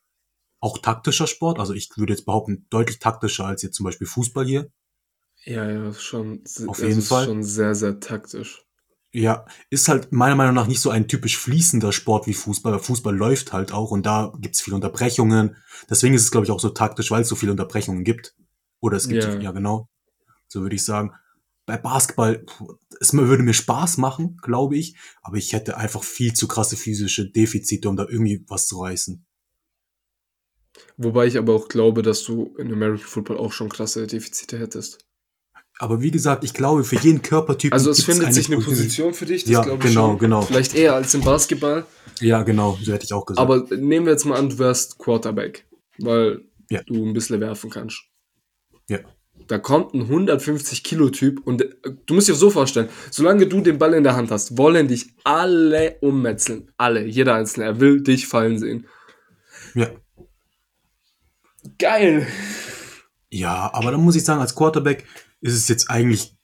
auch 0.60 0.78
taktischer 0.78 1.28
Sport. 1.28 1.60
Also 1.60 1.74
ich 1.74 1.90
würde 1.96 2.14
jetzt 2.14 2.26
behaupten, 2.26 2.66
deutlich 2.70 3.00
taktischer 3.00 3.46
als 3.46 3.62
jetzt 3.62 3.76
zum 3.76 3.86
Beispiel 3.86 4.08
Fußball 4.08 4.46
hier. 4.46 4.72
Ja, 5.46 5.70
ja, 5.70 5.94
schon. 5.94 6.44
Auf 6.68 6.78
also 6.78 6.86
jeden 6.86 7.00
ist 7.00 7.08
Fall. 7.08 7.26
schon 7.26 7.44
sehr, 7.44 7.76
sehr 7.76 8.00
taktisch. 8.00 8.66
Ja, 9.12 9.46
ist 9.70 9.88
halt 9.88 10.12
meiner 10.12 10.36
Meinung 10.36 10.54
nach 10.54 10.68
nicht 10.68 10.82
so 10.82 10.92
ein 10.92 11.08
typisch 11.08 11.38
fließender 11.38 11.92
Sport 11.92 12.28
wie 12.28 12.34
Fußball. 12.34 12.74
weil 12.74 12.80
Fußball 12.80 13.16
läuft 13.16 13.54
halt 13.54 13.72
auch 13.72 13.92
und 13.92 14.06
da 14.06 14.32
gibt's 14.40 14.62
viele 14.62 14.76
Unterbrechungen. 14.76 15.56
Deswegen 15.90 16.14
ist 16.14 16.24
es, 16.24 16.32
glaube 16.32 16.46
ich, 16.46 16.52
auch 16.52 16.60
so 16.60 16.70
taktisch, 16.70 17.10
weil 17.10 17.24
es 17.24 17.28
so 17.28 17.36
viele 17.36 17.52
Unterbrechungen 17.52 18.04
gibt. 18.04 18.36
Oder 18.82 18.98
es 18.98 19.08
gibt, 19.08 19.24
Ja. 19.24 19.40
ja 19.40 19.52
genau, 19.52 19.90
so 20.48 20.62
würde 20.62 20.76
ich 20.76 20.84
sagen. 20.86 21.12
Bei 21.66 21.78
Basketball, 21.78 22.44
es 23.00 23.14
würde 23.14 23.44
mir 23.44 23.54
Spaß 23.54 23.98
machen, 23.98 24.38
glaube 24.42 24.76
ich, 24.78 24.96
aber 25.22 25.38
ich 25.38 25.54
hätte 25.54 25.78
einfach 25.78 26.04
viel 26.04 26.34
zu 26.34 26.48
krasse 26.48 26.76
physische 26.76 27.30
Defizite, 27.30 27.88
um 27.90 27.96
da 27.96 28.08
irgendwie 28.10 28.44
was 28.48 28.66
zu 28.68 28.82
reißen. 28.82 29.24
Wobei 30.98 31.28
ich 31.28 31.38
aber 31.38 31.54
auch 31.54 31.68
glaube, 31.68 32.02
dass 32.02 32.24
du 32.24 32.56
in 32.58 32.72
American 32.72 33.06
Football 33.06 33.38
auch 33.38 33.52
schon 33.54 33.70
krasse 33.70 34.08
Defizite 34.08 34.58
hättest. 34.60 35.06
Aber 35.78 36.02
wie 36.02 36.12
gesagt, 36.12 36.44
ich 36.44 36.54
glaube, 36.54 36.84
für 36.84 36.98
jeden 36.98 37.22
Körpertyp 37.22 37.72
Also 37.72 37.90
es 37.92 38.04
findet 38.04 38.34
sich 38.34 38.48
eine 38.52 38.62
Position 38.62 39.14
für 39.14 39.26
dich, 39.26 39.44
das 39.44 39.52
Ja, 39.52 39.62
glaube 39.62 39.84
ich 39.86 39.90
genau, 39.94 40.08
schon. 40.10 40.20
genau. 40.20 40.42
Vielleicht 40.42 40.76
eher 40.76 40.96
als 40.96 41.14
im 41.14 41.22
Basketball. 41.22 41.86
Ja, 42.20 42.44
genau, 42.44 42.78
so 42.84 42.92
hätte 42.92 43.06
ich 43.06 43.14
auch 43.14 43.26
gesagt. 43.26 43.40
Aber 43.50 43.66
nehmen 43.78 44.06
wir 44.06 44.12
jetzt 44.14 44.26
mal 44.26 44.38
an, 44.38 44.50
du 44.50 44.60
wärst 44.60 44.98
Quarterback, 44.98 45.66
weil 46.00 46.44
Ja. 46.70 46.82
du 46.84 47.06
ein 47.06 47.14
bisschen 47.14 47.40
werfen 47.40 47.70
kannst. 47.70 48.04
Ja. 48.90 49.00
Da 49.48 49.58
kommt 49.58 49.94
ein 49.94 50.02
150 50.02 50.84
Kilo 50.84 51.10
Typ 51.10 51.46
und 51.46 51.62
äh, 51.62 51.70
du 52.06 52.14
musst 52.14 52.28
dir 52.28 52.36
so 52.36 52.50
vorstellen, 52.50 52.90
solange 53.10 53.48
du 53.48 53.62
den 53.62 53.80
Ball 53.80 53.94
in 53.94 54.04
der 54.04 54.16
Hand 54.16 54.32
hast, 54.32 54.58
wollen 54.58 54.88
dich 54.88 55.14
alle 55.24 55.98
ummetzeln. 56.02 56.72
Alle, 56.78 57.06
jeder 57.06 57.36
Einzelne. 57.36 57.66
Er 57.66 57.80
will 57.80 58.02
dich 58.02 58.28
fallen 58.28 58.60
sehen. 58.60 58.88
ja. 59.74 59.88
Geil! 61.78 62.28
Ja, 63.30 63.72
aber 63.74 63.92
dann 63.92 64.02
muss 64.02 64.16
ich 64.16 64.24
sagen, 64.24 64.42
als 64.42 64.56
Quarterback 64.56 65.06
ist 65.42 65.54
es 65.54 65.68
jetzt 65.68 65.90
eigentlich, 65.90 66.36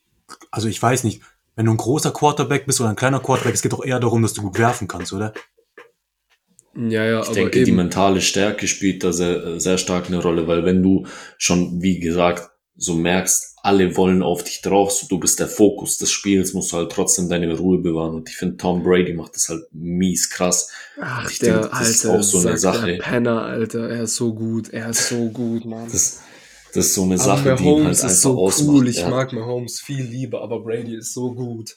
also 0.51 0.67
ich 0.67 0.81
weiß 0.81 1.03
nicht, 1.03 1.21
wenn 1.55 1.65
du 1.65 1.71
ein 1.71 1.77
großer 1.77 2.11
Quarterback 2.11 2.65
bist 2.65 2.81
oder 2.81 2.89
ein 2.89 2.95
kleiner 2.95 3.19
Quarterback, 3.19 3.53
es 3.53 3.61
geht 3.61 3.73
doch 3.73 3.83
eher 3.83 3.99
darum, 3.99 4.21
dass 4.21 4.33
du 4.33 4.41
gut 4.41 4.59
werfen 4.59 4.87
kannst, 4.87 5.13
oder? 5.13 5.33
Ja, 6.77 7.05
ja, 7.05 7.21
Ich 7.21 7.29
denke, 7.29 7.63
die 7.63 7.69
eben. 7.69 7.77
mentale 7.77 8.21
Stärke 8.21 8.67
spielt 8.67 9.03
da 9.03 9.13
sehr, 9.13 9.59
sehr 9.59 9.77
stark 9.77 10.07
eine 10.07 10.21
Rolle, 10.21 10.47
weil 10.47 10.65
wenn 10.65 10.83
du 10.83 11.05
schon, 11.37 11.81
wie 11.81 11.99
gesagt, 11.99 12.49
so 12.77 12.95
merkst, 12.95 13.55
alle 13.63 13.95
wollen 13.95 14.21
auf 14.21 14.43
dich 14.43 14.61
drauf, 14.61 14.91
so 14.91 15.07
du 15.07 15.17
bist 15.17 15.39
der 15.39 15.47
Fokus 15.47 15.97
des 15.97 16.11
Spiels, 16.11 16.53
musst 16.53 16.71
du 16.71 16.77
halt 16.77 16.91
trotzdem 16.91 17.29
deine 17.29 17.57
Ruhe 17.57 17.79
bewahren. 17.79 18.13
Und 18.13 18.29
ich 18.29 18.35
finde, 18.35 18.57
Tom 18.57 18.83
Brady 18.83 19.13
macht 19.13 19.35
das 19.35 19.49
halt 19.49 19.63
mies 19.71 20.29
krass. 20.29 20.69
Ach, 21.01 21.31
ich 21.31 21.39
der 21.39 21.61
denke, 21.61 21.69
das 21.69 21.89
ist 21.89 22.05
alte 22.05 22.19
auch 22.19 22.23
so 22.23 22.47
eine 22.47 22.57
Sache. 22.57 22.85
Der 22.85 22.97
Penner, 22.97 23.41
Alter. 23.41 23.89
Er 23.89 24.03
ist 24.03 24.17
so 24.17 24.33
gut. 24.33 24.69
Er 24.69 24.89
ist 24.89 25.09
so 25.09 25.29
gut, 25.29 25.65
Mann. 25.65 25.87
Das, 25.91 26.19
das 26.73 26.87
ist 26.87 26.93
so 26.93 27.03
eine 27.03 27.15
aber 27.15 27.23
Sache, 27.23 27.43
die 27.43 27.49
ihn 27.49 27.49
halt 27.49 27.59
Mahomes 27.61 28.01
einfach 28.01 28.13
ist 28.13 28.21
so 28.21 28.37
ausmacht. 28.37 28.69
cool. 28.75 28.87
Ich 28.89 28.97
ja. 28.97 29.09
mag 29.09 29.33
Mahomes 29.33 29.79
viel 29.79 30.03
lieber, 30.03 30.41
aber 30.41 30.61
Brady 30.61 30.95
ist 30.97 31.13
so 31.13 31.33
gut. 31.33 31.75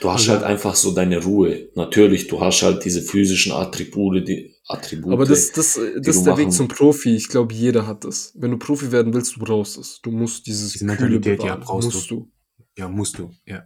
Du 0.00 0.10
hast 0.10 0.28
halt 0.28 0.42
einfach 0.42 0.74
so 0.74 0.92
deine 0.94 1.22
Ruhe. 1.22 1.68
Natürlich, 1.74 2.26
du 2.28 2.40
hast 2.40 2.62
halt 2.62 2.84
diese 2.84 3.02
physischen 3.02 3.52
Attribute, 3.52 4.26
die 4.26 4.54
Attribute. 4.66 5.12
Aber 5.12 5.26
das, 5.26 5.52
das, 5.52 5.74
das 5.74 5.76
du 5.76 6.10
ist 6.10 6.22
der 6.24 6.36
Weg 6.38 6.52
zum 6.52 6.68
Profi. 6.68 7.14
Ich 7.16 7.28
glaube, 7.28 7.52
jeder 7.54 7.86
hat 7.86 8.04
das. 8.04 8.32
Wenn 8.34 8.50
du 8.50 8.58
Profi 8.58 8.92
werden 8.92 9.12
willst, 9.12 9.36
du 9.36 9.40
brauchst 9.40 9.76
es. 9.76 10.00
Du 10.00 10.10
musst 10.10 10.46
dieses 10.46 10.72
Diese 10.72 10.86
Mentalität, 10.86 11.42
ja, 11.42 11.56
brauchst 11.56 11.92
musst 11.92 12.10
du. 12.10 12.30
Ja, 12.78 12.88
musst 12.88 13.18
du, 13.18 13.30
ja. 13.44 13.64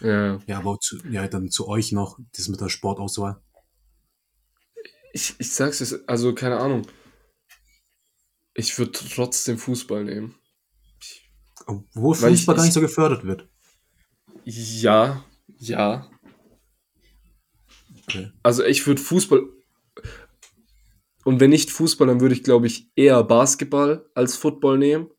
Ja. 0.00 0.38
Ja, 0.46 0.58
aber 0.58 0.78
zu, 0.80 0.98
ja, 1.10 1.26
dann 1.28 1.50
zu 1.50 1.68
euch 1.68 1.92
noch, 1.92 2.18
das 2.36 2.48
mit 2.48 2.60
der 2.60 2.68
Sportauswahl. 2.68 3.40
Ich, 5.12 5.34
ich 5.38 5.50
sag's 5.52 5.78
jetzt, 5.80 6.06
also 6.08 6.34
keine 6.34 6.58
Ahnung. 6.58 6.82
Ich 8.54 8.76
würde 8.78 8.92
trotzdem 8.92 9.56
Fußball 9.56 10.04
nehmen. 10.04 10.34
Obwohl 11.66 12.20
Weil 12.20 12.32
ich- 12.32 12.40
Fußball 12.40 12.56
gar 12.56 12.64
ich- 12.64 12.68
nicht 12.68 12.74
so 12.74 12.80
gefördert 12.80 13.24
wird. 13.24 13.48
Ja, 14.44 15.24
ja. 15.58 16.08
Okay. 18.08 18.30
Also 18.42 18.64
ich 18.64 18.86
würde 18.86 19.00
Fußball. 19.00 19.42
Und 21.24 21.40
wenn 21.40 21.50
nicht 21.50 21.70
Fußball, 21.70 22.06
dann 22.06 22.20
würde 22.20 22.34
ich, 22.34 22.44
glaube 22.44 22.66
ich, 22.66 22.90
eher 22.94 23.22
Basketball 23.24 24.08
als 24.14 24.36
Football 24.36 24.78
nehmen. 24.78 25.10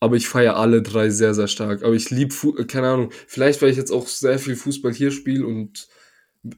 Aber 0.00 0.16
ich 0.16 0.28
feiere 0.28 0.56
alle 0.56 0.82
drei 0.82 1.08
sehr, 1.10 1.34
sehr 1.34 1.48
stark. 1.48 1.82
Aber 1.82 1.94
ich 1.94 2.10
liebe, 2.10 2.34
keine 2.66 2.88
Ahnung, 2.88 3.10
vielleicht 3.26 3.62
weil 3.62 3.70
ich 3.70 3.76
jetzt 3.76 3.92
auch 3.92 4.06
sehr 4.06 4.38
viel 4.38 4.56
Fußball 4.56 4.92
hier 4.92 5.10
spiele 5.10 5.46
und 5.46 5.88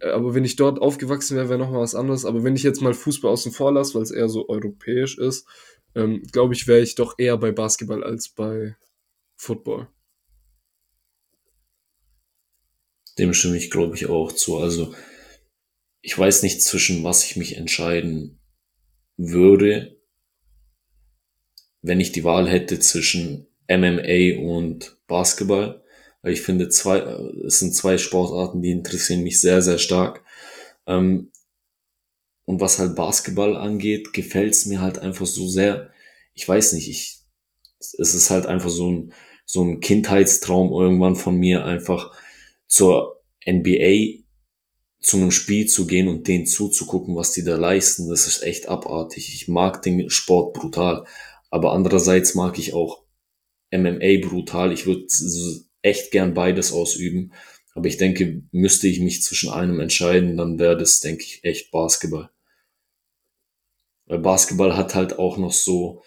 aber 0.03 0.35
wenn 0.35 0.44
ich 0.44 0.57
dort 0.57 0.81
aufgewachsen 0.81 1.37
wäre, 1.37 1.49
wäre 1.49 1.61
nochmal 1.61 1.83
was 1.83 1.94
anderes. 1.94 2.25
Aber 2.25 2.42
wenn 2.42 2.57
ich 2.57 2.64
jetzt 2.64 2.83
mal 2.83 2.92
Fußball 2.92 3.31
außen 3.31 3.53
vor 3.53 3.72
lasse, 3.72 3.94
weil 3.94 4.03
es 4.03 4.11
eher 4.11 4.29
so 4.29 4.49
europäisch 4.49 5.16
ist, 5.16 5.46
ähm, 5.94 6.22
glaube 6.33 6.55
ich, 6.55 6.66
wäre 6.66 6.81
ich 6.81 6.96
doch 6.96 7.14
eher 7.18 7.37
bei 7.37 7.53
Basketball 7.53 8.03
als 8.03 8.29
bei 8.29 8.77
Football. 9.37 9.88
Dem 13.18 13.33
stimme 13.35 13.57
ich, 13.57 13.70
glaube 13.70 13.96
ich, 13.96 14.07
auch 14.07 14.33
zu. 14.33 14.59
Also, 14.59 14.94
ich 16.02 16.16
weiß 16.16 16.42
nicht, 16.42 16.62
zwischen 16.62 17.02
was 17.05 17.24
ich 17.24 17.37
mich 17.37 17.57
entscheiden 17.57 18.38
würde, 19.16 19.96
wenn 21.83 22.00
ich 22.00 22.12
die 22.12 22.24
Wahl 22.24 22.48
hätte 22.48 22.79
zwischen 22.79 23.46
MMA 23.68 24.38
und 24.40 24.98
Basketball. 25.07 25.83
Weil 26.22 26.33
ich 26.33 26.42
finde, 26.42 26.68
zwei, 26.68 26.98
es 27.46 27.61
sind 27.61 27.74
zwei 27.74 27.98
Sportarten, 27.98 28.61
die 28.61 28.70
interessieren 28.70 29.22
mich 29.22 29.40
sehr, 29.40 29.62
sehr 29.62 29.79
stark. 29.79 30.24
Ähm, 30.87 31.31
und 32.44 32.61
was 32.61 32.79
halt 32.79 32.96
Basketball 32.96 33.57
angeht, 33.57 34.12
gefällt 34.12 34.55
es 34.55 34.66
mir 34.66 34.81
halt 34.81 34.98
einfach 34.98 35.26
so 35.26 35.48
sehr. 35.48 35.90
Ich 36.35 36.48
weiß 36.48 36.72
nicht, 36.74 36.88
ich, 36.88 37.18
es 37.79 38.14
ist 38.14 38.31
halt 38.31 38.46
einfach 38.46 38.70
so 38.70 38.90
ein, 38.90 39.12
so 39.44 39.62
ein 39.62 39.81
Kindheitstraum 39.81 40.72
irgendwann 40.72 41.16
von 41.16 41.37
mir, 41.37 41.64
einfach 41.64 42.12
zur 42.66 43.22
NBA 43.46 44.22
zu 45.00 45.18
einem 45.18 45.31
Spiel 45.31 45.66
zu 45.66 45.87
gehen 45.87 46.09
und 46.09 46.26
denen 46.26 46.46
zuzugucken, 46.46 47.14
was 47.14 47.33
die 47.33 47.44
da 47.44 47.57
leisten, 47.57 48.09
das 48.09 48.26
ist 48.26 48.42
echt 48.42 48.68
abartig. 48.68 49.33
Ich 49.35 49.46
mag 49.46 49.83
den 49.83 50.11
Sport 50.11 50.55
brutal, 50.55 51.05
aber 51.50 51.72
andererseits 51.72 52.35
mag 52.35 52.59
ich 52.59 52.74
auch 52.74 53.05
MMA 53.70 54.26
brutal. 54.26 54.72
Ich 54.72 54.87
würde 54.87 55.07
echt 55.83 56.11
gern 56.11 56.35
beides 56.35 56.72
ausüben, 56.72 57.33
aber 57.75 57.87
ich 57.87 57.98
denke, 57.98 58.42
müsste 58.50 58.88
ich 58.88 59.00
mich 59.00 59.23
zwischen 59.23 59.50
einem 59.50 59.81
entscheiden, 59.81 60.37
dann 60.37 60.58
wäre 60.58 60.77
das, 60.77 61.00
denke 61.00 61.23
ich, 61.23 61.44
echt 61.44 61.71
Basketball. 61.71 62.31
Weil 64.06 64.19
Basketball 64.21 64.77
hat 64.77 64.94
halt 64.94 65.19
auch 65.19 65.37
noch 65.37 65.52
so 65.52 66.02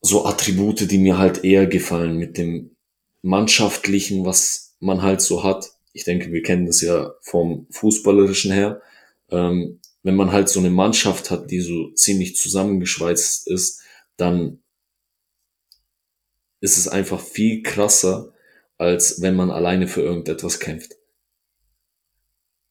so 0.00 0.24
Attribute, 0.24 0.90
die 0.90 0.98
mir 0.98 1.18
halt 1.18 1.44
eher 1.44 1.66
gefallen 1.66 2.16
mit 2.16 2.38
dem 2.38 2.76
mannschaftlichen, 3.22 4.24
was 4.24 4.65
man 4.80 5.02
halt 5.02 5.20
so 5.20 5.42
hat. 5.42 5.70
Ich 5.92 6.04
denke, 6.04 6.32
wir 6.32 6.42
kennen 6.42 6.66
das 6.66 6.80
ja 6.80 7.14
vom 7.20 7.66
Fußballerischen 7.70 8.52
her. 8.52 8.82
Ähm, 9.30 9.80
wenn 10.02 10.16
man 10.16 10.30
halt 10.30 10.48
so 10.48 10.60
eine 10.60 10.70
Mannschaft 10.70 11.30
hat, 11.30 11.50
die 11.50 11.60
so 11.60 11.90
ziemlich 11.92 12.36
zusammengeschweißt 12.36 13.48
ist, 13.48 13.82
dann 14.16 14.62
ist 16.60 16.78
es 16.78 16.88
einfach 16.88 17.20
viel 17.20 17.62
krasser, 17.62 18.32
als 18.78 19.20
wenn 19.20 19.36
man 19.36 19.50
alleine 19.50 19.88
für 19.88 20.02
irgendetwas 20.02 20.60
kämpft. 20.60 20.96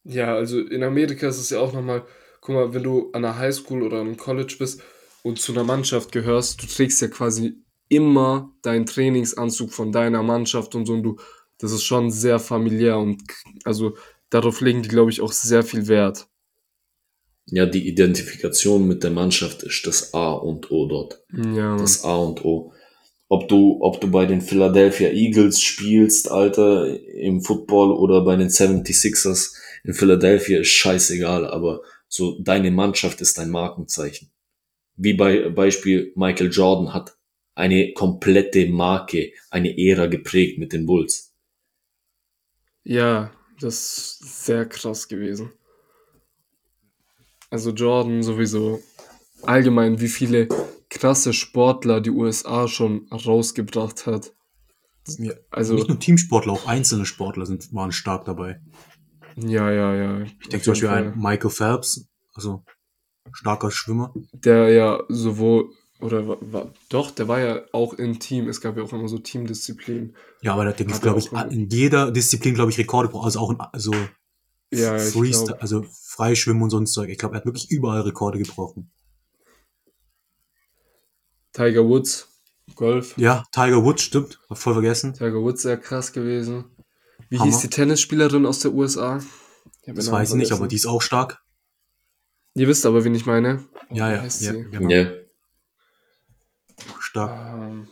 Ja, 0.04 0.34
also 0.34 0.60
in 0.60 0.82
Amerika 0.82 1.28
ist 1.28 1.38
es 1.38 1.50
ja 1.50 1.58
auch 1.58 1.72
nochmal, 1.72 2.06
guck 2.40 2.54
mal, 2.54 2.74
wenn 2.74 2.84
du 2.84 3.10
an 3.12 3.24
einer 3.24 3.38
Highschool 3.38 3.82
oder 3.82 4.00
einem 4.00 4.16
College 4.16 4.56
bist 4.58 4.80
und 5.22 5.40
zu 5.40 5.52
einer 5.52 5.64
Mannschaft 5.64 6.12
gehörst, 6.12 6.62
du 6.62 6.66
trägst 6.66 7.02
ja 7.02 7.08
quasi 7.08 7.54
immer 7.88 8.52
deinen 8.62 8.86
Trainingsanzug 8.86 9.72
von 9.72 9.92
deiner 9.92 10.22
Mannschaft 10.22 10.74
und 10.74 10.86
so 10.86 10.92
und 10.94 11.02
du, 11.02 11.16
das 11.58 11.72
ist 11.72 11.84
schon 11.84 12.10
sehr 12.10 12.38
familiär 12.38 12.98
und 12.98 13.22
also 13.64 13.96
darauf 14.30 14.60
legen 14.60 14.82
die, 14.82 14.88
glaube 14.88 15.10
ich, 15.10 15.20
auch 15.20 15.32
sehr 15.32 15.62
viel 15.62 15.88
Wert. 15.88 16.28
Ja, 17.48 17.64
die 17.64 17.88
Identifikation 17.88 18.88
mit 18.88 19.04
der 19.04 19.10
Mannschaft 19.10 19.62
ist 19.62 19.86
das 19.86 20.12
A 20.14 20.32
und 20.32 20.70
O 20.70 20.86
dort. 20.86 21.22
Ja, 21.32 21.76
Das 21.76 22.04
A 22.04 22.16
und 22.16 22.44
O. 22.44 22.72
Ob 23.28 23.48
du, 23.48 23.78
ob 23.80 24.00
du 24.00 24.10
bei 24.10 24.26
den 24.26 24.40
Philadelphia 24.40 25.10
Eagles 25.10 25.60
spielst, 25.60 26.30
Alter, 26.30 26.86
im 27.14 27.40
Football 27.42 27.92
oder 27.92 28.24
bei 28.24 28.36
den 28.36 28.48
76ers 28.48 29.52
in 29.84 29.94
Philadelphia 29.94 30.60
ist 30.60 30.68
scheißegal, 30.68 31.46
aber 31.46 31.82
so 32.08 32.40
deine 32.40 32.70
Mannschaft 32.70 33.20
ist 33.20 33.38
dein 33.38 33.50
Markenzeichen. 33.50 34.30
Wie 34.96 35.14
bei 35.14 35.48
Beispiel 35.48 36.12
Michael 36.16 36.50
Jordan 36.50 36.94
hat 36.94 37.16
eine 37.54 37.92
komplette 37.92 38.66
Marke, 38.66 39.32
eine 39.50 39.76
Ära 39.78 40.06
geprägt 40.06 40.58
mit 40.58 40.72
den 40.72 40.86
Bulls. 40.86 41.25
Ja, 42.86 43.30
das 43.60 43.74
ist 44.20 44.44
sehr 44.44 44.64
krass 44.66 45.08
gewesen. 45.08 45.52
Also 47.50 47.70
Jordan 47.70 48.22
sowieso. 48.22 48.80
Allgemein, 49.42 50.00
wie 50.00 50.08
viele 50.08 50.48
krasse 50.88 51.32
Sportler 51.32 52.00
die 52.00 52.10
USA 52.10 52.68
schon 52.68 53.08
rausgebracht 53.10 54.06
hat. 54.06 54.32
Ja. 55.18 55.34
Also, 55.50 55.74
Nicht 55.74 55.88
nur 55.88 55.98
Teamsportler, 55.98 56.52
auch 56.52 56.66
einzelne 56.66 57.06
Sportler 57.06 57.46
sind, 57.46 57.72
waren 57.72 57.92
stark 57.92 58.24
dabei. 58.24 58.60
ja, 59.36 59.70
ja, 59.70 59.94
ja. 59.94 60.20
Ich 60.22 60.48
denke 60.48 60.62
zum 60.64 60.72
Beispiel 60.72 60.88
an 60.88 61.18
Michael 61.18 61.50
Phelps, 61.50 62.08
also 62.34 62.64
starker 63.32 63.70
Schwimmer. 63.70 64.14
Der 64.32 64.68
ja 64.70 65.02
sowohl, 65.08 65.70
oder 66.00 66.28
war, 66.28 66.36
war, 66.40 66.72
doch, 66.88 67.10
der 67.10 67.26
war 67.28 67.40
ja 67.40 67.62
auch 67.72 67.94
im 67.94 68.18
Team. 68.18 68.48
Es 68.48 68.60
gab 68.60 68.76
ja 68.76 68.82
auch 68.82 68.92
immer 68.92 69.08
so 69.08 69.18
Teamdisziplinen. 69.18 70.14
Ja, 70.42 70.52
aber 70.54 70.64
der 70.64 70.72
hat, 70.74 70.80
Hat 70.80 70.90
er 70.96 71.00
glaube 71.00 71.18
ich, 71.20 71.32
in 71.52 71.68
jeder 71.70 72.10
Disziplin, 72.10 72.54
glaube 72.54 72.70
ich, 72.70 72.78
Rekorde 72.78 73.08
gebrochen. 73.08 73.24
Also 73.24 73.40
auch 73.40 73.50
in, 73.50 73.60
also 73.60 73.94
Ja, 74.72 74.98
Freestyle, 74.98 75.46
glaub- 75.46 75.62
also 75.62 75.84
Freischwimmen 75.90 76.62
und 76.62 76.70
sonst 76.70 76.92
Zeug. 76.92 77.08
Ich 77.08 77.18
glaube, 77.18 77.34
er 77.34 77.38
hat 77.38 77.46
wirklich 77.46 77.70
überall 77.70 78.02
Rekorde 78.02 78.38
gebrochen. 78.38 78.90
Tiger 81.52 81.84
Woods, 81.86 82.28
Golf. 82.74 83.16
Ja, 83.16 83.44
Tiger 83.52 83.82
Woods, 83.82 84.02
stimmt. 84.02 84.38
Hab 84.50 84.58
voll 84.58 84.74
vergessen. 84.74 85.14
Tiger 85.14 85.40
Woods 85.40 85.62
sehr 85.62 85.78
krass 85.78 86.12
gewesen. 86.12 86.64
Wie 87.30 87.38
Hammer. 87.38 87.50
hieß 87.50 87.60
die 87.62 87.68
Tennisspielerin 87.70 88.44
aus 88.46 88.60
der 88.60 88.72
USA? 88.74 89.20
Das 89.86 90.10
weiß 90.10 90.30
ich 90.30 90.36
nicht, 90.36 90.52
aber 90.52 90.68
die 90.68 90.76
ist 90.76 90.86
auch 90.86 91.00
stark. 91.00 91.42
Ihr 92.54 92.68
wisst 92.68 92.84
aber, 92.86 93.04
wen 93.04 93.14
ich 93.14 93.26
meine. 93.26 93.64
Oh, 93.90 93.94
Ja, 93.94 94.12
ja, 94.12 94.20
heißt 94.22 94.42
ja, 94.42 94.52
sie? 94.52 94.64
genau. 94.70 94.90
Ja. 94.90 95.10
Stark. 97.16 97.54
Ähm, 97.62 97.88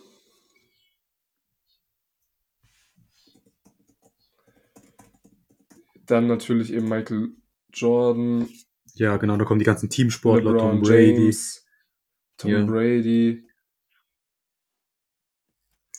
Dann 6.06 6.26
natürlich 6.26 6.70
eben 6.72 6.88
Michael 6.88 7.30
Jordan, 7.72 8.48
Ja, 8.94 9.16
genau, 9.16 9.36
da 9.36 9.44
kommen 9.44 9.58
die 9.58 9.64
ganzen 9.64 9.88
Teamsportler, 9.88 10.52
LeBron 10.52 10.70
Tom 10.72 10.82
Brady. 10.82 11.22
James, 11.24 11.66
Tom 12.36 12.50
Ja. 12.50 12.64
Brady. 12.64 13.42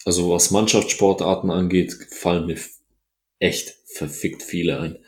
Also 0.06 0.30
was 0.32 0.52
Mannschaftssportarten 0.52 1.50
angeht, 1.50 1.94
fallen 2.12 2.46
mir 2.46 2.60
echt 3.40 3.76
verfickt 3.88 4.44
viele 4.44 4.80
ein. 4.80 5.00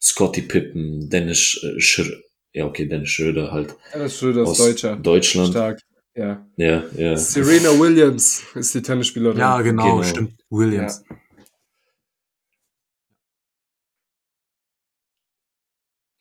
Scotty 0.00 0.42
Pippen, 0.42 1.10
Dennis 1.10 1.60
Schröder, 1.78 2.20
ja 2.52 2.64
okay, 2.66 2.86
Dennis 2.86 3.10
Schröder 3.10 3.52
halt 3.52 3.76
Dennis 3.92 4.18
Schröder 4.18 4.42
ist 4.42 4.48
aus 4.48 4.58
Deutscher. 4.58 4.96
Deutschland. 4.96 5.50
Stark. 5.50 5.80
Ja. 6.16 6.46
Ja, 6.56 6.84
ja. 6.96 7.16
Serena 7.16 7.70
Williams 7.78 8.44
ist 8.54 8.74
die 8.74 8.82
Tennisspielerin. 8.82 9.38
Ja, 9.38 9.60
genau, 9.62 9.96
Genau. 9.96 10.02
stimmt. 10.04 10.44
Williams. 10.48 11.04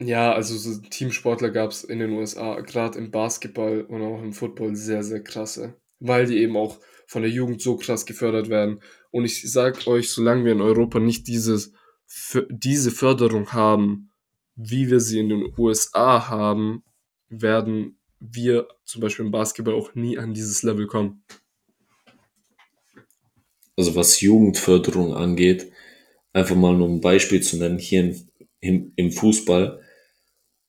Ja, 0.01 0.33
also 0.33 0.57
so 0.57 0.81
Teamsportler 0.81 1.49
gab 1.51 1.71
es 1.71 1.83
in 1.83 1.99
den 1.99 2.11
USA, 2.11 2.59
gerade 2.61 2.97
im 2.97 3.11
Basketball 3.11 3.81
und 3.81 4.01
auch 4.01 4.21
im 4.21 4.33
Football 4.33 4.75
sehr, 4.75 5.03
sehr 5.03 5.23
krasse. 5.23 5.75
Weil 5.99 6.25
die 6.25 6.39
eben 6.39 6.57
auch 6.57 6.79
von 7.07 7.21
der 7.21 7.31
Jugend 7.31 7.61
so 7.61 7.77
krass 7.77 8.05
gefördert 8.05 8.49
werden. 8.49 8.81
Und 9.11 9.25
ich 9.25 9.49
sag 9.49 9.87
euch, 9.87 10.09
solange 10.09 10.43
wir 10.45 10.51
in 10.51 10.61
Europa 10.61 10.99
nicht 10.99 11.27
dieses, 11.27 11.73
diese 12.49 12.91
Förderung 12.91 13.53
haben, 13.53 14.11
wie 14.55 14.89
wir 14.89 14.99
sie 14.99 15.19
in 15.19 15.29
den 15.29 15.53
USA 15.57 16.27
haben, 16.27 16.83
werden 17.29 17.97
wir 18.31 18.67
zum 18.85 19.01
Beispiel 19.01 19.25
im 19.25 19.31
Basketball 19.31 19.75
auch 19.75 19.95
nie 19.95 20.17
an 20.17 20.33
dieses 20.33 20.63
Level 20.63 20.87
kommen. 20.87 21.23
Also 23.75 23.95
was 23.95 24.21
Jugendförderung 24.21 25.13
angeht, 25.13 25.71
einfach 26.31 26.55
mal 26.55 26.75
nur 26.75 26.87
ein 26.87 27.01
Beispiel 27.01 27.41
zu 27.41 27.57
nennen, 27.57 27.79
hier 27.79 28.01
im, 28.01 28.29
im, 28.59 28.93
im 28.95 29.11
Fußball, 29.11 29.81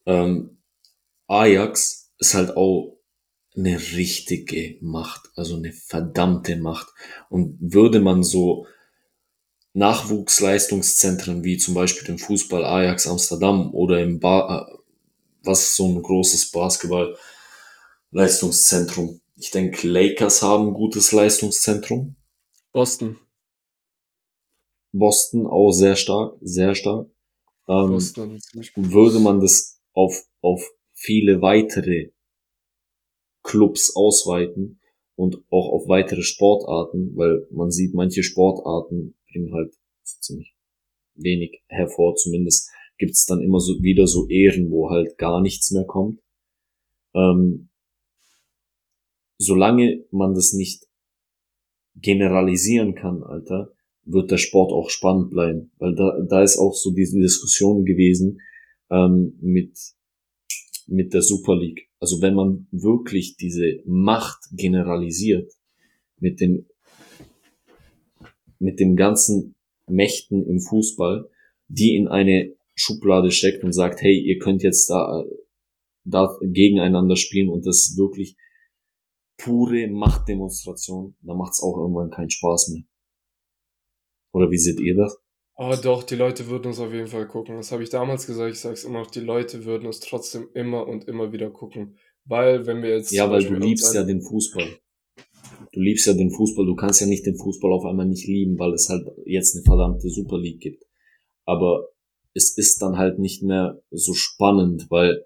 ähm, 0.06 0.58
Ajax 1.26 2.12
ist 2.18 2.34
halt 2.34 2.56
auch 2.56 2.98
eine 3.56 3.78
richtige 3.78 4.78
Macht, 4.80 5.30
also 5.36 5.56
eine 5.56 5.72
verdammte 5.72 6.56
Macht. 6.56 6.88
Und 7.28 7.56
würde 7.60 8.00
man 8.00 8.22
so 8.22 8.66
Nachwuchsleistungszentren 9.74 11.44
wie 11.44 11.58
zum 11.58 11.74
Beispiel 11.74 12.06
den 12.06 12.18
Fußball 12.18 12.64
Ajax 12.64 13.06
Amsterdam 13.06 13.72
oder 13.72 14.00
im 14.00 14.18
ba 14.18 14.66
äh, 14.68 14.78
was 15.42 15.76
so 15.76 15.86
ein 15.86 16.02
großes 16.02 16.50
Basketball-Leistungszentrum? 18.14 19.20
Ich 19.36 19.50
denke, 19.50 19.88
Lakers 19.88 20.42
haben 20.42 20.68
ein 20.68 20.74
gutes 20.74 21.10
Leistungszentrum. 21.12 22.14
Boston. 22.72 23.18
Boston 24.92 25.46
auch 25.46 25.72
sehr 25.72 25.96
stark, 25.96 26.36
sehr 26.40 26.74
stark. 26.76 27.10
Ähm, 27.68 27.90
Boston. 27.90 28.38
würde 28.76 29.18
man 29.18 29.40
das 29.40 29.80
auf, 29.92 30.24
auf 30.40 30.64
viele 30.92 31.42
weitere 31.42 32.12
Clubs 33.42 33.94
ausweiten 33.96 34.80
und 35.16 35.42
auch 35.50 35.72
auf 35.72 35.88
weitere 35.88 36.22
Sportarten, 36.22 37.16
weil 37.16 37.46
man 37.50 37.70
sieht, 37.72 37.94
manche 37.94 38.22
Sportarten 38.22 39.16
bringen 39.26 39.52
halt 39.52 39.74
ziemlich 40.04 40.54
wenig 41.14 41.62
hervor. 41.66 42.14
Zumindest 42.14 42.70
gibt's 42.96 43.26
dann 43.26 43.42
immer 43.42 43.58
so 43.58 43.82
wieder 43.82 44.06
so 44.06 44.28
Ehren, 44.28 44.70
wo 44.70 44.90
halt 44.90 45.18
gar 45.18 45.40
nichts 45.40 45.72
mehr 45.72 45.84
kommt. 45.84 46.20
Ähm, 47.14 47.70
solange 49.38 50.04
man 50.10 50.34
das 50.34 50.52
nicht 50.52 50.86
generalisieren 51.96 52.94
kann, 52.94 53.22
Alter, 53.22 53.72
wird 54.04 54.30
der 54.30 54.38
Sport 54.38 54.72
auch 54.72 54.90
spannend 54.90 55.30
bleiben. 55.30 55.70
Weil 55.78 55.94
da, 55.94 56.20
da 56.28 56.42
ist 56.42 56.58
auch 56.58 56.74
so 56.74 56.90
diese 56.90 57.18
Diskussion 57.18 57.84
gewesen 57.84 58.40
ähm, 58.90 59.38
mit, 59.40 59.78
mit 60.86 61.14
der 61.14 61.22
Super 61.22 61.56
League. 61.56 61.88
Also 62.00 62.20
wenn 62.20 62.34
man 62.34 62.66
wirklich 62.70 63.36
diese 63.36 63.80
Macht 63.86 64.40
generalisiert 64.52 65.50
mit 66.18 66.40
den, 66.40 66.66
mit 68.58 68.78
den 68.80 68.96
ganzen 68.96 69.54
Mächten 69.86 70.46
im 70.46 70.60
Fußball, 70.60 71.28
die 71.68 71.96
in 71.96 72.08
eine 72.08 72.54
Schublade 72.74 73.30
steckt 73.30 73.64
und 73.64 73.72
sagt, 73.72 74.02
hey, 74.02 74.18
ihr 74.18 74.38
könnt 74.38 74.62
jetzt 74.62 74.90
da, 74.90 75.24
da 76.04 76.36
gegeneinander 76.42 77.16
spielen 77.16 77.48
und 77.48 77.66
das 77.66 77.94
wirklich 77.96 78.36
pure 79.36 79.88
Machtdemonstration, 79.88 81.16
da 81.20 81.34
macht's 81.34 81.62
auch 81.62 81.76
irgendwann 81.76 82.10
keinen 82.10 82.30
Spaß 82.30 82.68
mehr. 82.68 82.84
Oder 84.32 84.50
wie 84.50 84.58
seht 84.58 84.80
ihr 84.80 84.96
das? 84.96 85.16
Oh 85.56 85.74
doch, 85.80 86.02
die 86.02 86.16
Leute 86.16 86.48
würden 86.48 86.72
es 86.72 86.80
auf 86.80 86.92
jeden 86.92 87.06
Fall 87.06 87.28
gucken. 87.28 87.56
Das 87.56 87.70
habe 87.70 87.84
ich 87.84 87.90
damals 87.90 88.26
gesagt, 88.26 88.52
ich 88.52 88.60
sage 88.60 88.74
es 88.74 88.84
immer 88.84 89.00
noch, 89.00 89.10
die 89.10 89.20
Leute 89.20 89.64
würden 89.64 89.88
es 89.88 90.00
trotzdem 90.00 90.48
immer 90.52 90.88
und 90.88 91.06
immer 91.06 91.32
wieder 91.32 91.50
gucken. 91.50 91.96
Weil, 92.24 92.66
wenn 92.66 92.82
wir 92.82 92.90
jetzt. 92.90 93.12
Ja, 93.12 93.30
weil 93.30 93.44
du 93.44 93.50
Beispiel 93.50 93.56
uns 93.56 93.66
liebst 93.66 93.94
ja 93.94 94.02
den 94.02 94.22
Fußball. 94.22 94.66
Du 95.72 95.80
liebst 95.80 96.06
ja 96.06 96.14
den 96.14 96.30
Fußball, 96.30 96.66
du 96.66 96.74
kannst 96.74 97.00
ja 97.00 97.06
nicht 97.06 97.26
den 97.26 97.36
Fußball 97.36 97.72
auf 97.72 97.84
einmal 97.84 98.06
nicht 98.06 98.26
lieben, 98.26 98.58
weil 98.58 98.72
es 98.72 98.88
halt 98.88 99.06
jetzt 99.26 99.54
eine 99.54 99.64
verdammte 99.64 100.08
Super 100.08 100.38
League 100.38 100.60
gibt. 100.60 100.84
Aber 101.44 101.88
es 102.32 102.56
ist 102.56 102.82
dann 102.82 102.98
halt 102.98 103.18
nicht 103.18 103.42
mehr 103.42 103.80
so 103.90 104.14
spannend, 104.14 104.86
weil 104.90 105.24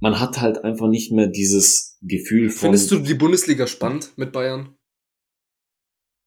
man 0.00 0.20
hat 0.20 0.40
halt 0.40 0.64
einfach 0.64 0.88
nicht 0.88 1.12
mehr 1.12 1.26
dieses 1.28 1.98
Gefühl 2.02 2.50
von. 2.50 2.60
Findest 2.70 2.90
du 2.90 2.98
die 2.98 3.14
Bundesliga 3.14 3.66
spannend 3.66 4.12
mit 4.16 4.32
Bayern? 4.32 4.74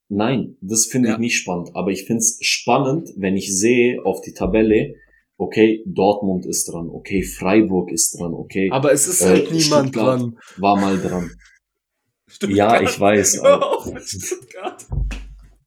Nein, 0.09 0.55
das 0.61 0.85
finde 0.85 1.09
Ja. 1.09 1.13
ich 1.15 1.19
nicht 1.19 1.37
spannend. 1.37 1.71
Aber 1.75 1.91
ich 1.91 2.05
finde 2.05 2.19
es 2.19 2.37
spannend, 2.41 3.09
wenn 3.17 3.35
ich 3.35 3.53
sehe 3.55 4.03
auf 4.05 4.21
die 4.21 4.33
Tabelle, 4.33 4.95
okay, 5.37 5.83
Dortmund 5.85 6.45
ist 6.45 6.65
dran, 6.71 6.89
okay, 6.89 7.21
Freiburg 7.23 7.91
ist 7.91 8.17
dran, 8.17 8.33
okay, 8.33 8.69
Aber 8.71 8.91
es 8.93 9.07
ist 9.07 9.21
Äh, 9.21 9.25
halt 9.25 9.51
niemand 9.51 9.89
Stuttgart. 9.89 10.19
dran. 10.21 10.37
war 10.57 10.79
mal 10.79 10.97
dran. 10.97 11.29
Stuttgart. 12.27 12.57
Ja, 12.57 12.81
ich 12.81 12.99
weiß, 12.99 13.41
mit 13.93 14.03
Stuttgart. 14.03 14.85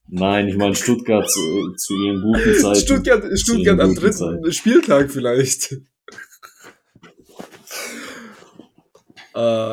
Nein, 0.09 0.49
ich 0.49 0.57
meine 0.57 0.75
Stuttgart 0.75 1.31
zu, 1.31 1.75
zu 1.77 1.95
ihren 2.03 2.21
guten 2.23 2.55
Zeiten. 2.61 2.81
Stuttgart, 2.81 3.39
Stuttgart 3.39 3.79
am 3.79 3.95
dritten 3.95 4.17
Zeiten. 4.17 4.53
Spieltag 4.53 5.11
vielleicht. 5.11 5.73
Äh, 5.73 5.77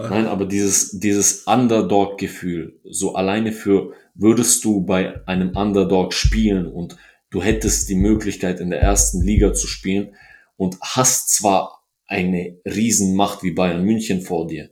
Nein, 0.10 0.28
aber 0.28 0.46
dieses, 0.46 1.00
dieses 1.00 1.44
Underdog-Gefühl, 1.44 2.80
so 2.84 3.16
alleine 3.16 3.52
für, 3.52 3.94
würdest 4.14 4.64
du 4.64 4.82
bei 4.82 5.26
einem 5.28 5.56
Underdog 5.56 6.14
spielen 6.14 6.68
und 6.68 6.98
du 7.30 7.42
hättest 7.42 7.90
die 7.90 7.96
Möglichkeit 7.96 8.60
in 8.60 8.70
der 8.70 8.82
ersten 8.82 9.22
Liga 9.22 9.54
zu 9.54 9.68
spielen 9.68 10.16
und 10.58 10.78
hast 10.82 11.34
zwar 11.34 11.84
eine 12.06 12.60
Riesenmacht 12.66 13.44
wie 13.44 13.52
Bayern 13.52 13.84
München 13.84 14.22
vor 14.22 14.48
dir, 14.48 14.70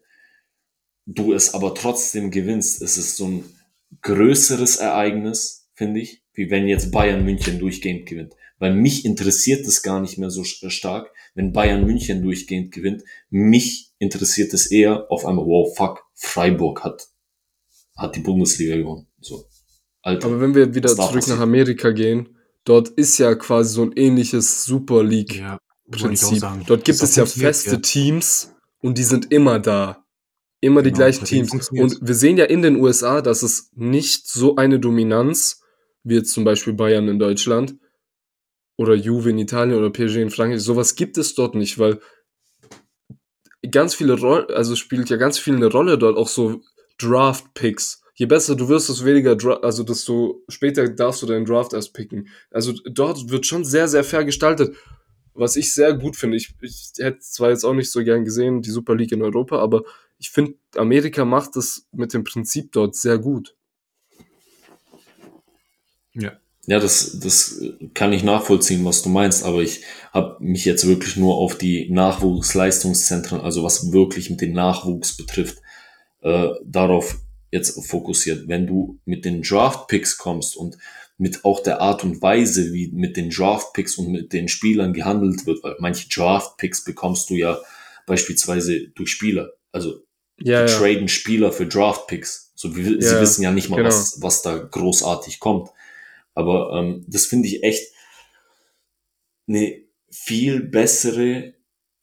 du 1.06 1.34
es 1.34 1.54
aber 1.54 1.76
trotzdem 1.76 2.32
gewinnst, 2.32 2.82
es 2.82 2.98
ist 2.98 3.18
so 3.18 3.28
ein 3.28 3.44
größeres 4.02 4.78
Ereignis, 4.78 5.70
finde 5.74 6.00
ich, 6.00 6.24
wie 6.34 6.50
wenn 6.50 6.68
jetzt 6.68 6.92
Bayern 6.92 7.24
München 7.24 7.60
durchgehend 7.60 8.08
gewinnt. 8.08 8.36
Weil 8.58 8.74
mich 8.74 9.04
interessiert 9.06 9.66
es 9.68 9.84
gar 9.84 10.00
nicht 10.00 10.18
mehr 10.18 10.30
so 10.30 10.42
st- 10.42 10.70
stark, 10.70 11.12
wenn 11.34 11.52
Bayern 11.52 11.86
München 11.86 12.22
durchgehend 12.24 12.72
gewinnt. 12.72 13.04
Mich 13.30 13.92
interessiert 14.00 14.54
es 14.54 14.72
eher 14.72 15.12
auf 15.12 15.26
einmal, 15.26 15.46
wow, 15.46 15.76
fuck, 15.76 16.04
Freiburg 16.14 16.84
hat, 16.84 17.08
hat 17.98 18.16
die 18.16 18.22
Bundesliga 18.22 18.78
gewonnen. 18.78 19.08
So. 19.20 19.46
Alter. 20.02 20.28
aber 20.28 20.40
wenn 20.40 20.54
wir 20.56 20.74
wieder 20.76 20.90
zurück 20.90 21.00
nach 21.10 21.14
passiert? 21.16 21.40
Amerika 21.40 21.92
gehen, 21.92 22.38
dort 22.64 22.90
ist 22.90 23.18
ja 23.18 23.34
quasi 23.36 23.74
so 23.74 23.82
ein 23.84 23.92
ähnliches 23.96 24.64
Super 24.64 25.04
League 25.04 25.36
Ja, 25.38 25.58
Prinzip. 25.90 26.44
Dort 26.68 26.86
gibt 26.86 27.02
es 27.02 27.16
ja 27.16 27.26
feste 27.26 27.72
ja. 27.72 27.78
Teams 27.78 28.54
und 28.82 28.98
die 28.98 29.04
sind 29.04 29.32
immer 29.32 29.60
da. 29.60 30.06
Immer 30.62 30.82
die 30.82 30.90
Genau, 30.92 30.98
gleichen 31.00 31.22
deswegen 31.22 31.48
Teams. 31.48 31.70
Und 31.70 32.00
wir 32.08 32.16
sehen 32.16 32.38
ja 32.38 32.46
in 32.46 32.62
den 32.62 32.78
USA, 32.78 33.22
dass 33.22 33.44
es 33.44 33.70
nicht 33.76 34.28
so 34.28 34.56
eine 34.56 34.80
Dominanz, 34.80 35.62
wie 36.04 36.16
jetzt 36.16 36.32
zum 36.32 36.44
Beispiel 36.44 36.74
Bayern 36.74 37.08
in 37.08 37.20
Deutschland 37.20 37.76
oder 38.78 38.94
Juve 38.94 39.30
in 39.30 39.38
Italien 39.38 39.78
oder 39.78 39.90
PSG 39.90 40.18
in 40.18 40.30
Frankreich, 40.30 40.62
sowas 40.62 40.96
gibt 40.96 41.18
es 41.18 41.36
dort 41.36 41.56
nicht, 41.56 41.80
weil 41.80 42.00
ganz 43.72 43.96
viele 43.96 44.20
Rollen, 44.20 44.50
also 44.52 44.76
spielt 44.76 45.10
ja 45.10 45.18
ganz 45.18 45.40
viel 45.40 45.56
eine 45.56 45.68
Rolle 45.68 45.98
dort, 45.98 46.18
auch 46.18 46.28
so 46.28 46.62
Draft-Picks. 47.00 48.04
Je 48.14 48.28
besser 48.28 48.56
du 48.56 48.70
wirst, 48.70 48.88
desto 48.88 49.06
weniger, 49.06 49.36
Dra 49.36 49.56
also 49.56 49.84
desto 49.84 50.44
später 50.48 50.88
darfst 50.88 51.22
du 51.22 51.26
deinen 51.26 51.46
Draft 51.46 51.74
erst 51.74 51.94
picken. 51.94 52.30
Also 52.50 52.74
dort 52.86 53.30
wird 53.30 53.46
schon 53.46 53.66
sehr, 53.66 53.88
sehr 53.88 54.04
fair 54.06 54.24
gestaltet 54.24 54.76
was 55.36 55.58
ich 55.58 55.74
sehr 55.74 55.94
gut 55.94 56.16
finde. 56.16 56.38
Ich, 56.38 56.56
ich 56.62 56.94
hätte 56.98 57.20
zwar 57.20 57.50
jetzt 57.50 57.66
auch 57.66 57.74
nicht 57.74 57.92
so 57.92 58.04
gern 58.04 58.26
gesehen, 58.26 58.62
die 58.62 58.72
Super 58.72 58.96
League 58.96 59.12
in 59.12 59.22
Europa, 59.22 59.60
aber 59.60 59.84
ich 60.18 60.32
finde, 60.32 60.56
Amerika 60.76 61.26
macht 61.26 61.56
das 61.58 61.88
mit 61.92 62.14
dem 62.14 62.24
Prinzip 62.24 62.72
dort 62.72 62.96
sehr 62.96 63.20
gut. 63.20 63.56
Ja. 66.14 66.40
Ja, 66.68 66.80
das, 66.80 67.20
das 67.20 67.62
kann 67.94 68.12
ich 68.12 68.24
nachvollziehen, 68.24 68.84
was 68.86 69.04
du 69.04 69.10
meinst, 69.10 69.44
aber 69.44 69.62
ich 69.62 69.84
habe 70.12 70.38
mich 70.44 70.66
jetzt 70.66 70.88
wirklich 70.88 71.16
nur 71.16 71.36
auf 71.36 71.58
die 71.58 71.90
Nachwuchsleistungszentren, 71.92 73.42
also 73.42 73.64
was 73.64 73.92
wirklich 73.92 74.30
mit 74.30 74.42
dem 74.42 74.54
Nachwuchs 74.54 75.16
betrifft, 75.16 75.60
äh, 76.22 76.50
darauf 76.64 77.20
jetzt 77.52 77.88
fokussiert. 77.88 78.48
Wenn 78.48 78.66
du 78.68 79.00
mit 79.06 79.26
den 79.26 79.42
Draft-Picks 79.42 80.18
kommst 80.18 80.58
und 80.58 80.78
mit 81.18 81.46
auch 81.46 81.62
der 81.62 81.82
Art 81.82 82.04
und 82.04 82.22
Weise, 82.22 82.74
wie 82.74 82.92
mit 82.92 83.16
den 83.16 83.30
Draft-Picks 83.30 83.96
und 83.98 84.12
mit 84.12 84.34
den 84.34 84.48
Spielern 84.48 84.92
gehandelt 84.94 85.46
wird, 85.46 85.64
weil 85.64 85.76
manche 85.80 86.10
Draft-Picks 86.10 86.84
bekommst 86.84 87.30
du 87.30 87.36
ja 87.36 87.60
beispielsweise 88.06 88.90
durch 88.90 89.12
Spieler. 89.12 89.52
Also 89.72 90.02
Ja, 90.40 90.66
die 90.66 90.72
ja. 90.72 90.78
traden 90.78 91.08
Spieler 91.08 91.52
für 91.52 91.68
Draftpicks. 91.68 92.52
So, 92.56 92.76
wie, 92.76 92.84
sie 92.84 93.14
Ja, 93.14 93.22
wissen 93.22 93.44
ja 93.44 93.52
nicht 93.52 93.70
mal, 93.70 93.78
genau. 93.78 93.90
was, 93.90 94.22
was 94.22 94.42
da 94.42 94.58
großartig 94.58 95.40
kommt. 95.40 95.70
Aber 96.36 96.72
ähm, 96.74 97.06
das 97.08 97.26
finde 97.26 97.48
ich 97.48 97.64
echt 97.64 97.92
eine 99.48 99.84
viel 100.12 100.62
bessere 100.62 101.54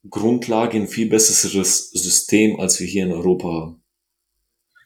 Grundlage, 0.08 0.76
ein 0.78 0.88
viel 0.88 1.08
besseres 1.08 1.90
System, 1.90 2.58
als 2.58 2.80
wir 2.80 2.86
hier 2.86 3.04
in 3.04 3.12
Europa 3.12 3.48
haben. 3.48 3.82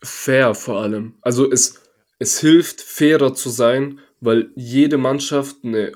Fair 0.03 0.55
vor 0.55 0.81
allem. 0.81 1.17
Also 1.23 1.51
es, 1.51 1.81
es 2.19 2.41
hilft, 2.41 2.83
fairer 2.83 3.35
zu 3.35 3.49
sein, 3.49 4.01
weil 4.21 4.51
jede 4.57 4.99
Mannschaft 4.99 5.57
eine 5.65 5.93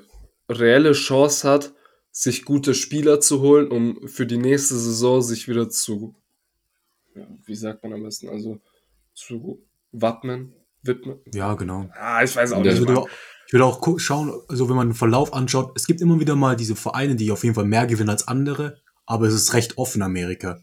reelle 0.48 0.92
Chance 0.92 1.48
hat, 1.48 1.74
sich 2.10 2.44
gute 2.44 2.74
Spieler 2.74 3.20
zu 3.20 3.40
holen, 3.40 3.70
um 3.70 4.08
für 4.08 4.26
die 4.26 4.38
nächste 4.38 4.74
Saison 4.76 5.22
sich 5.22 5.48
wieder 5.48 5.68
zu, 5.68 6.16
wie 7.44 7.54
sagt 7.54 7.82
man 7.82 7.92
am 7.92 8.02
besten, 8.02 8.28
also 8.28 8.60
zu 9.14 9.64
wappnen, 9.92 10.54
widmen. 10.82 11.18
Ja, 11.34 11.54
genau. 11.54 11.88
Ah, 11.94 12.22
ich 12.22 12.34
weiß 12.34 12.52
auch 12.52 12.64
Ja, 12.64 12.72
Ich 12.72 12.78
nicht. 12.80 12.88
würde 12.88 13.00
auch, 13.00 13.08
ich 13.46 13.52
würde 13.52 13.64
auch 13.64 13.98
schauen, 13.98 14.32
also 14.48 14.68
wenn 14.68 14.76
man 14.76 14.88
den 14.90 14.94
Verlauf 14.94 15.32
anschaut, 15.34 15.72
es 15.74 15.86
gibt 15.86 16.00
immer 16.00 16.20
wieder 16.20 16.36
mal 16.36 16.56
diese 16.56 16.76
Vereine, 16.76 17.16
die 17.16 17.30
auf 17.30 17.42
jeden 17.44 17.54
Fall 17.54 17.64
mehr 17.64 17.86
gewinnen 17.86 18.10
als 18.10 18.26
andere, 18.28 18.80
aber 19.06 19.26
es 19.26 19.34
ist 19.34 19.52
recht 19.54 19.76
offen 19.78 20.02
Amerika. 20.02 20.60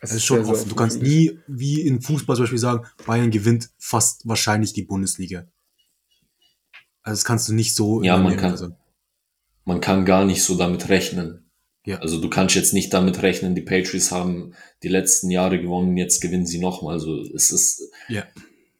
Es 0.00 0.10
Es 0.10 0.16
ist 0.16 0.24
schon 0.24 0.44
offen. 0.44 0.68
Du 0.68 0.74
kannst 0.74 1.00
nie, 1.02 1.38
wie 1.46 1.80
in 1.80 2.00
Fußball 2.02 2.36
zum 2.36 2.44
Beispiel 2.44 2.58
sagen, 2.58 2.86
Bayern 3.06 3.30
gewinnt 3.30 3.70
fast 3.78 4.26
wahrscheinlich 4.28 4.72
die 4.72 4.82
Bundesliga. 4.84 5.46
Also 7.02 7.16
das 7.18 7.24
kannst 7.24 7.48
du 7.48 7.52
nicht 7.54 7.74
so 7.74 8.02
Ja, 8.02 8.16
man 8.16 8.36
kann- 8.36 8.56
sagen. 8.56 8.76
Man 9.66 9.80
kann 9.80 10.04
gar 10.04 10.24
nicht 10.26 10.42
so 10.42 10.56
damit 10.56 10.88
rechnen. 10.90 11.50
Ja. 11.86 11.98
Also 11.98 12.20
du 12.20 12.28
kannst 12.30 12.54
jetzt 12.54 12.72
nicht 12.74 12.92
damit 12.92 13.22
rechnen, 13.22 13.54
die 13.54 13.62
Patriots 13.62 14.10
haben 14.10 14.54
die 14.82 14.88
letzten 14.88 15.30
Jahre 15.30 15.60
gewonnen, 15.60 15.96
jetzt 15.96 16.20
gewinnen 16.20 16.46
sie 16.46 16.58
nochmal. 16.58 16.94
Also 16.94 17.20
es 17.34 17.50
ist, 17.50 17.82
Ja. 18.08 18.24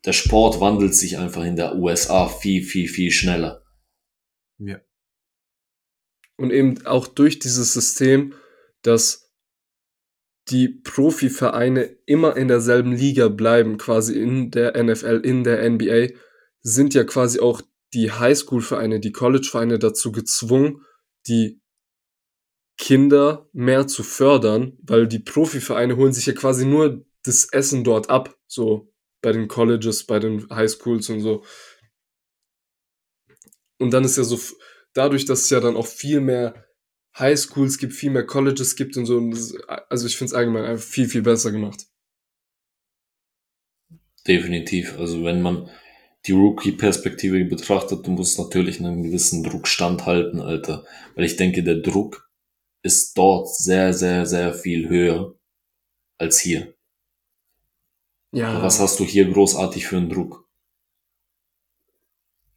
Der 0.05 0.13
Sport 0.13 0.61
wandelt 0.61 0.95
sich 0.95 1.19
einfach 1.19 1.45
in 1.45 1.57
der 1.57 1.77
USA 1.77 2.29
viel, 2.29 2.63
viel, 2.63 2.89
viel 2.89 3.11
schneller. 3.11 3.65
Ja. 4.59 4.81
Und 6.37 6.51
eben 6.51 6.85
auch 6.87 7.07
durch 7.07 7.39
dieses 7.39 7.73
System, 7.73 8.35
dass 8.83 9.33
die 10.51 10.69
Profivereine 10.69 11.85
immer 12.05 12.37
in 12.37 12.49
derselben 12.49 12.93
Liga 12.93 13.29
bleiben, 13.29 13.79
quasi 13.79 14.19
in 14.21 14.51
der 14.51 14.83
NFL, 14.83 15.23
in 15.25 15.43
der 15.43 15.69
NBA, 15.69 16.09
sind 16.61 16.93
ja 16.93 17.05
quasi 17.05 17.41
auch 17.41 17.63
die 17.95 18.11
Highschool-Vereine, 18.11 19.01
die 19.01 19.13
College-Vereine 19.13 19.79
dazu 19.79 20.13
gezwungen, 20.13 20.83
die 21.27 21.63
Kinder 22.77 23.49
mehr 23.53 23.87
zu 23.87 24.03
fördern, 24.03 24.77
weil 24.83 25.07
die 25.07 25.21
Profivereine 25.21 25.97
holen 25.97 26.13
sich 26.13 26.27
ja 26.27 26.33
quasi 26.33 26.67
nur 26.67 27.07
das 27.23 27.47
Essen 27.53 27.85
dort 27.85 28.11
ab, 28.11 28.37
so 28.47 28.93
bei 29.25 29.33
den 29.33 29.49
Colleges, 29.49 30.05
bei 30.05 30.19
den 30.19 30.49
Highschools 30.51 31.09
und 31.09 31.23
so. 31.23 31.45
Und 33.79 33.91
dann 33.91 34.05
ist 34.05 34.19
ja 34.19 34.23
so, 34.23 34.39
dadurch, 34.93 35.25
dass 35.25 35.45
es 35.45 35.51
ja 35.51 35.61
dann 35.61 35.77
auch 35.77 35.87
viel 35.87 36.21
mehr 36.21 36.67
Highschools 37.19 37.79
gibt, 37.79 37.95
viel 37.95 38.11
mehr 38.11 38.27
Colleges 38.27 38.77
gibt 38.77 38.99
und 38.99 39.07
so, 39.07 39.19
also 39.89 40.07
ich 40.07 40.19
finde 40.19 40.29
es 40.29 40.35
allgemein 40.35 40.65
einfach 40.65 40.85
viel, 40.85 41.09
viel 41.09 41.23
besser 41.23 41.53
gemacht. 41.53 41.87
Definitiv. 44.27 44.99
Also 44.99 45.25
wenn 45.25 45.41
man 45.41 45.71
die 46.27 46.33
Rookie-Perspektive 46.33 47.43
betrachtet, 47.47 48.07
du 48.07 48.11
musst 48.11 48.39
natürlich 48.39 48.79
einen 48.79 49.05
gewissen 49.05 49.43
Druck 49.43 49.67
standhalten, 49.67 50.41
Alter. 50.41 50.85
Weil 51.15 51.25
ich 51.25 51.37
denke, 51.37 51.63
der 51.63 51.77
Druck 51.77 52.31
ist 52.83 53.17
dort 53.17 53.55
sehr, 53.55 53.95
sehr, 53.95 54.27
sehr 54.27 54.53
viel 54.53 54.89
höher 54.91 55.39
als 56.19 56.39
hier. 56.41 56.74
Ja, 58.35 58.63
Was 58.63 58.81
hast 58.81 58.99
du 59.01 59.05
hier 59.05 59.31
großartig 59.31 59.87
für 59.87 59.97
einen 59.97 60.11
Druck? 60.11 60.47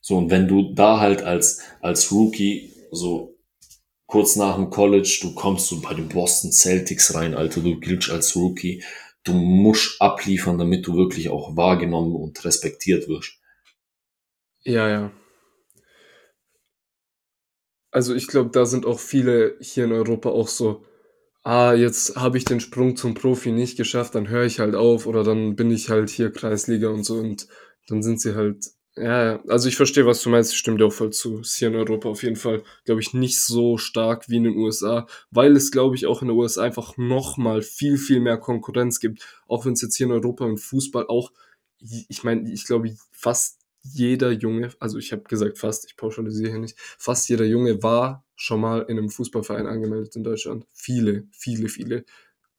So, 0.01 0.17
und 0.17 0.31
wenn 0.31 0.47
du 0.47 0.73
da 0.73 0.99
halt 0.99 1.21
als, 1.21 1.61
als 1.81 2.11
Rookie, 2.11 2.71
so 2.91 3.37
kurz 4.07 4.35
nach 4.35 4.55
dem 4.55 4.69
College, 4.71 5.19
du 5.21 5.35
kommst 5.35 5.67
so 5.67 5.81
bei 5.81 5.93
den 5.93 6.09
Boston 6.09 6.51
Celtics 6.51 7.13
rein, 7.13 7.35
Alter, 7.35 7.61
du 7.61 7.79
giltst 7.79 8.09
als 8.09 8.35
Rookie, 8.35 8.83
du 9.23 9.33
musst 9.33 10.01
abliefern, 10.01 10.57
damit 10.57 10.87
du 10.87 10.95
wirklich 10.95 11.29
auch 11.29 11.55
wahrgenommen 11.55 12.15
und 12.15 12.43
respektiert 12.43 13.07
wirst. 13.07 13.39
Ja, 14.63 14.87
ja. 14.89 15.11
Also 17.91 18.13
ich 18.15 18.27
glaube, 18.27 18.49
da 18.51 18.65
sind 18.65 18.85
auch 18.85 18.99
viele 18.99 19.57
hier 19.59 19.85
in 19.85 19.91
Europa 19.91 20.29
auch 20.29 20.47
so, 20.47 20.85
ah, 21.47 21.73
jetzt 21.73 22.17
habe 22.17 22.37
ich 22.37 22.43
den 22.45 22.59
Sprung 22.59 22.97
zum 22.97 23.13
Profi 23.13 23.51
nicht 23.53 23.77
geschafft, 23.77 24.15
dann 24.15 24.27
höre 24.27 24.43
ich 24.43 24.59
halt 24.59 24.75
auf 24.75 25.07
oder 25.07 25.23
dann 25.23 25.55
bin 25.55 25.71
ich 25.71 25.89
halt 25.89 26.09
hier 26.09 26.29
Kreisliga 26.31 26.89
und 26.89 27.03
so 27.05 27.15
und 27.15 27.47
dann 27.87 28.03
sind 28.03 28.19
sie 28.19 28.35
halt, 28.35 28.65
ja, 28.97 29.41
also 29.47 29.69
ich 29.69 29.77
verstehe, 29.77 30.05
was 30.05 30.21
du 30.21 30.29
meinst, 30.29 30.51
ich 30.51 30.57
stimme 30.57 30.77
dir 30.77 30.87
auch 30.87 30.93
voll 30.93 31.11
zu. 31.11 31.39
Ist 31.39 31.55
hier 31.55 31.69
in 31.69 31.75
Europa 31.75 32.09
auf 32.09 32.23
jeden 32.23 32.35
Fall, 32.35 32.63
glaube 32.83 32.99
ich, 32.99 33.13
nicht 33.13 33.39
so 33.41 33.77
stark 33.77 34.27
wie 34.27 34.37
in 34.37 34.43
den 34.43 34.57
USA, 34.57 35.07
weil 35.31 35.55
es, 35.55 35.71
glaube 35.71 35.95
ich, 35.95 36.05
auch 36.05 36.21
in 36.21 36.27
den 36.27 36.37
USA 36.37 36.63
einfach 36.63 36.97
nochmal 36.97 37.61
viel, 37.61 37.97
viel 37.97 38.19
mehr 38.19 38.37
Konkurrenz 38.37 38.99
gibt. 38.99 39.23
Auch 39.47 39.65
wenn 39.65 39.73
es 39.73 39.81
jetzt 39.81 39.95
hier 39.95 40.07
in 40.07 40.13
Europa 40.13 40.45
im 40.45 40.57
Fußball 40.57 41.07
auch, 41.07 41.31
ich 41.79 42.23
meine, 42.23 42.51
ich 42.51 42.65
glaube, 42.65 42.93
fast 43.11 43.56
jeder 43.81 44.31
Junge, 44.31 44.71
also 44.79 44.97
ich 44.97 45.11
habe 45.11 45.23
gesagt 45.23 45.57
fast, 45.57 45.85
ich 45.85 45.97
pauschalisiere 45.97 46.51
hier 46.51 46.59
nicht, 46.59 46.77
fast 46.77 47.29
jeder 47.29 47.45
Junge 47.45 47.81
war 47.83 48.25
schon 48.35 48.61
mal 48.61 48.81
in 48.87 48.97
einem 48.97 49.09
Fußballverein 49.09 49.67
angemeldet 49.67 50.15
in 50.15 50.23
Deutschland. 50.23 50.65
Viele, 50.73 51.27
viele, 51.31 51.69
viele. 51.69 52.05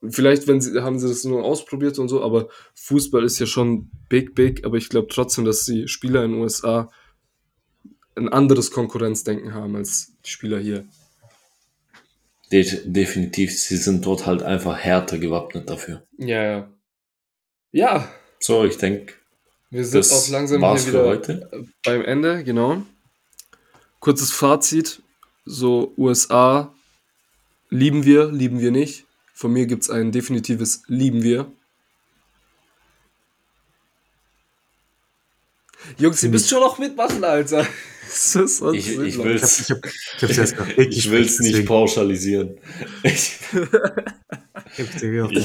Vielleicht 0.08 0.46
wenn 0.46 0.60
sie, 0.60 0.80
haben 0.80 0.98
sie 0.98 1.08
das 1.08 1.24
nur 1.24 1.44
ausprobiert 1.44 1.98
und 1.98 2.08
so, 2.08 2.22
aber 2.22 2.48
Fußball 2.74 3.24
ist 3.24 3.38
ja 3.38 3.46
schon 3.46 3.90
big, 4.08 4.34
big, 4.34 4.64
aber 4.64 4.76
ich 4.76 4.88
glaube 4.88 5.08
trotzdem, 5.08 5.44
dass 5.44 5.64
die 5.64 5.88
Spieler 5.88 6.24
in 6.24 6.32
den 6.32 6.40
USA 6.40 6.90
ein 8.14 8.28
anderes 8.28 8.70
Konkurrenzdenken 8.70 9.54
haben 9.54 9.76
als 9.76 10.12
die 10.24 10.30
Spieler 10.30 10.58
hier. 10.58 10.84
De 12.50 12.64
definitiv, 12.84 13.56
sie 13.58 13.76
sind 13.76 14.06
dort 14.06 14.26
halt 14.26 14.42
einfach 14.42 14.76
härter 14.76 15.18
gewappnet 15.18 15.68
dafür. 15.68 16.06
Ja, 16.16 16.42
ja. 16.42 16.72
Ja, 17.70 18.08
So, 18.40 18.64
ich 18.64 18.78
denke, 18.78 19.14
wir 19.70 19.84
sind 19.84 19.98
das 20.00 20.12
auch 20.12 20.28
langsam 20.30 20.60
war's 20.62 20.84
hier 20.84 20.92
für 20.92 20.98
wieder 20.98 21.06
heute. 21.08 21.66
beim 21.84 22.02
Ende, 22.02 22.44
genau. 22.44 22.82
Kurzes 24.00 24.30
Fazit. 24.32 25.02
So, 25.44 25.92
USA 25.96 26.72
lieben 27.70 28.04
wir, 28.04 28.30
lieben 28.30 28.60
wir 28.60 28.70
nicht. 28.70 29.04
Von 29.34 29.52
mir 29.52 29.66
gibt 29.66 29.82
es 29.84 29.90
ein 29.90 30.12
definitives 30.12 30.82
Lieben 30.88 31.22
wir. 31.22 31.50
Jungs, 35.96 36.22
ihr 36.22 36.28
müsst 36.30 36.48
schon 36.48 36.60
noch 36.60 36.78
mitmachen, 36.78 37.22
Alter. 37.24 37.66
Das 38.08 38.34
ist 38.36 38.56
sonst 38.56 38.78
Ich- 38.78 38.88
ich 38.98 39.14
sinnlos. 39.16 39.68
will's- 39.68 39.70
Ich, 40.88 41.10
will 41.10 41.20
es 41.20 41.40
nicht 41.40 41.66
pauschalisieren. 41.66 42.56
Ich, 43.02 43.32
ich 44.78 45.02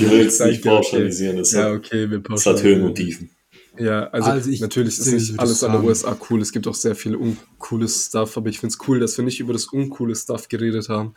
will 0.10 0.28
es 0.28 0.40
nicht 0.40 0.64
pauschalisieren. 0.64 1.40
Es, 1.40 1.52
Ja, 1.52 1.66
hat, 1.66 1.72
okay, 1.74 2.10
wir 2.10 2.18
es 2.20 2.24
hat 2.24 2.30
pauschalisieren. 2.30 2.76
Höhen 2.80 2.86
und 2.88 2.96
Tiefen. 2.96 3.30
Ja, 3.78 4.08
also, 4.10 4.30
Also 4.32 4.50
ich- 4.52 4.62
natürlich 4.62 5.00
ist 5.00 5.08
ich 5.08 5.30
nicht 5.32 5.40
alles 5.40 5.64
an 5.64 5.72
der 5.72 5.84
USA 5.84 6.18
cool. 6.30 6.42
Es 6.42 6.52
gibt 6.52 6.68
auch 6.68 6.76
sehr 6.76 6.96
viel 6.96 7.16
uncooles 7.16 8.06
Stuff, 8.08 8.38
aber 8.38 8.50
ich 8.50 8.60
finde 8.60 8.74
es 8.80 8.88
cool, 8.88 9.00
dass 9.00 9.18
wir 9.18 9.26
nicht 9.26 9.40
über 9.40 9.54
das 9.54 9.66
uncoole 9.66 10.16
Stuff 10.16 10.48
geredet 10.48 10.90
haben, 10.90 11.16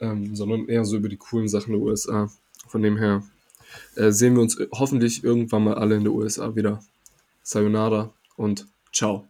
ähm, 0.00 0.34
sondern 0.34 0.66
eher 0.66 0.84
so 0.84 0.96
über 0.96 1.08
die 1.10 1.18
coolen 1.18 1.48
Sachen 1.48 1.72
der 1.72 1.80
USA. 1.80 2.30
Von 2.68 2.82
dem 2.82 2.96
her 2.96 3.22
äh, 3.96 4.10
sehen 4.12 4.34
wir 4.34 4.42
uns 4.42 4.56
hoffentlich 4.72 5.24
irgendwann 5.24 5.64
mal 5.64 5.74
alle 5.74 5.96
in 5.96 6.04
der 6.04 6.12
USA 6.12 6.54
wieder. 6.56 6.82
Sayonara 7.42 8.12
und 8.36 8.66
ciao. 8.92 9.28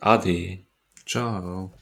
Ade. 0.00 0.60
Ciao. 1.06 1.72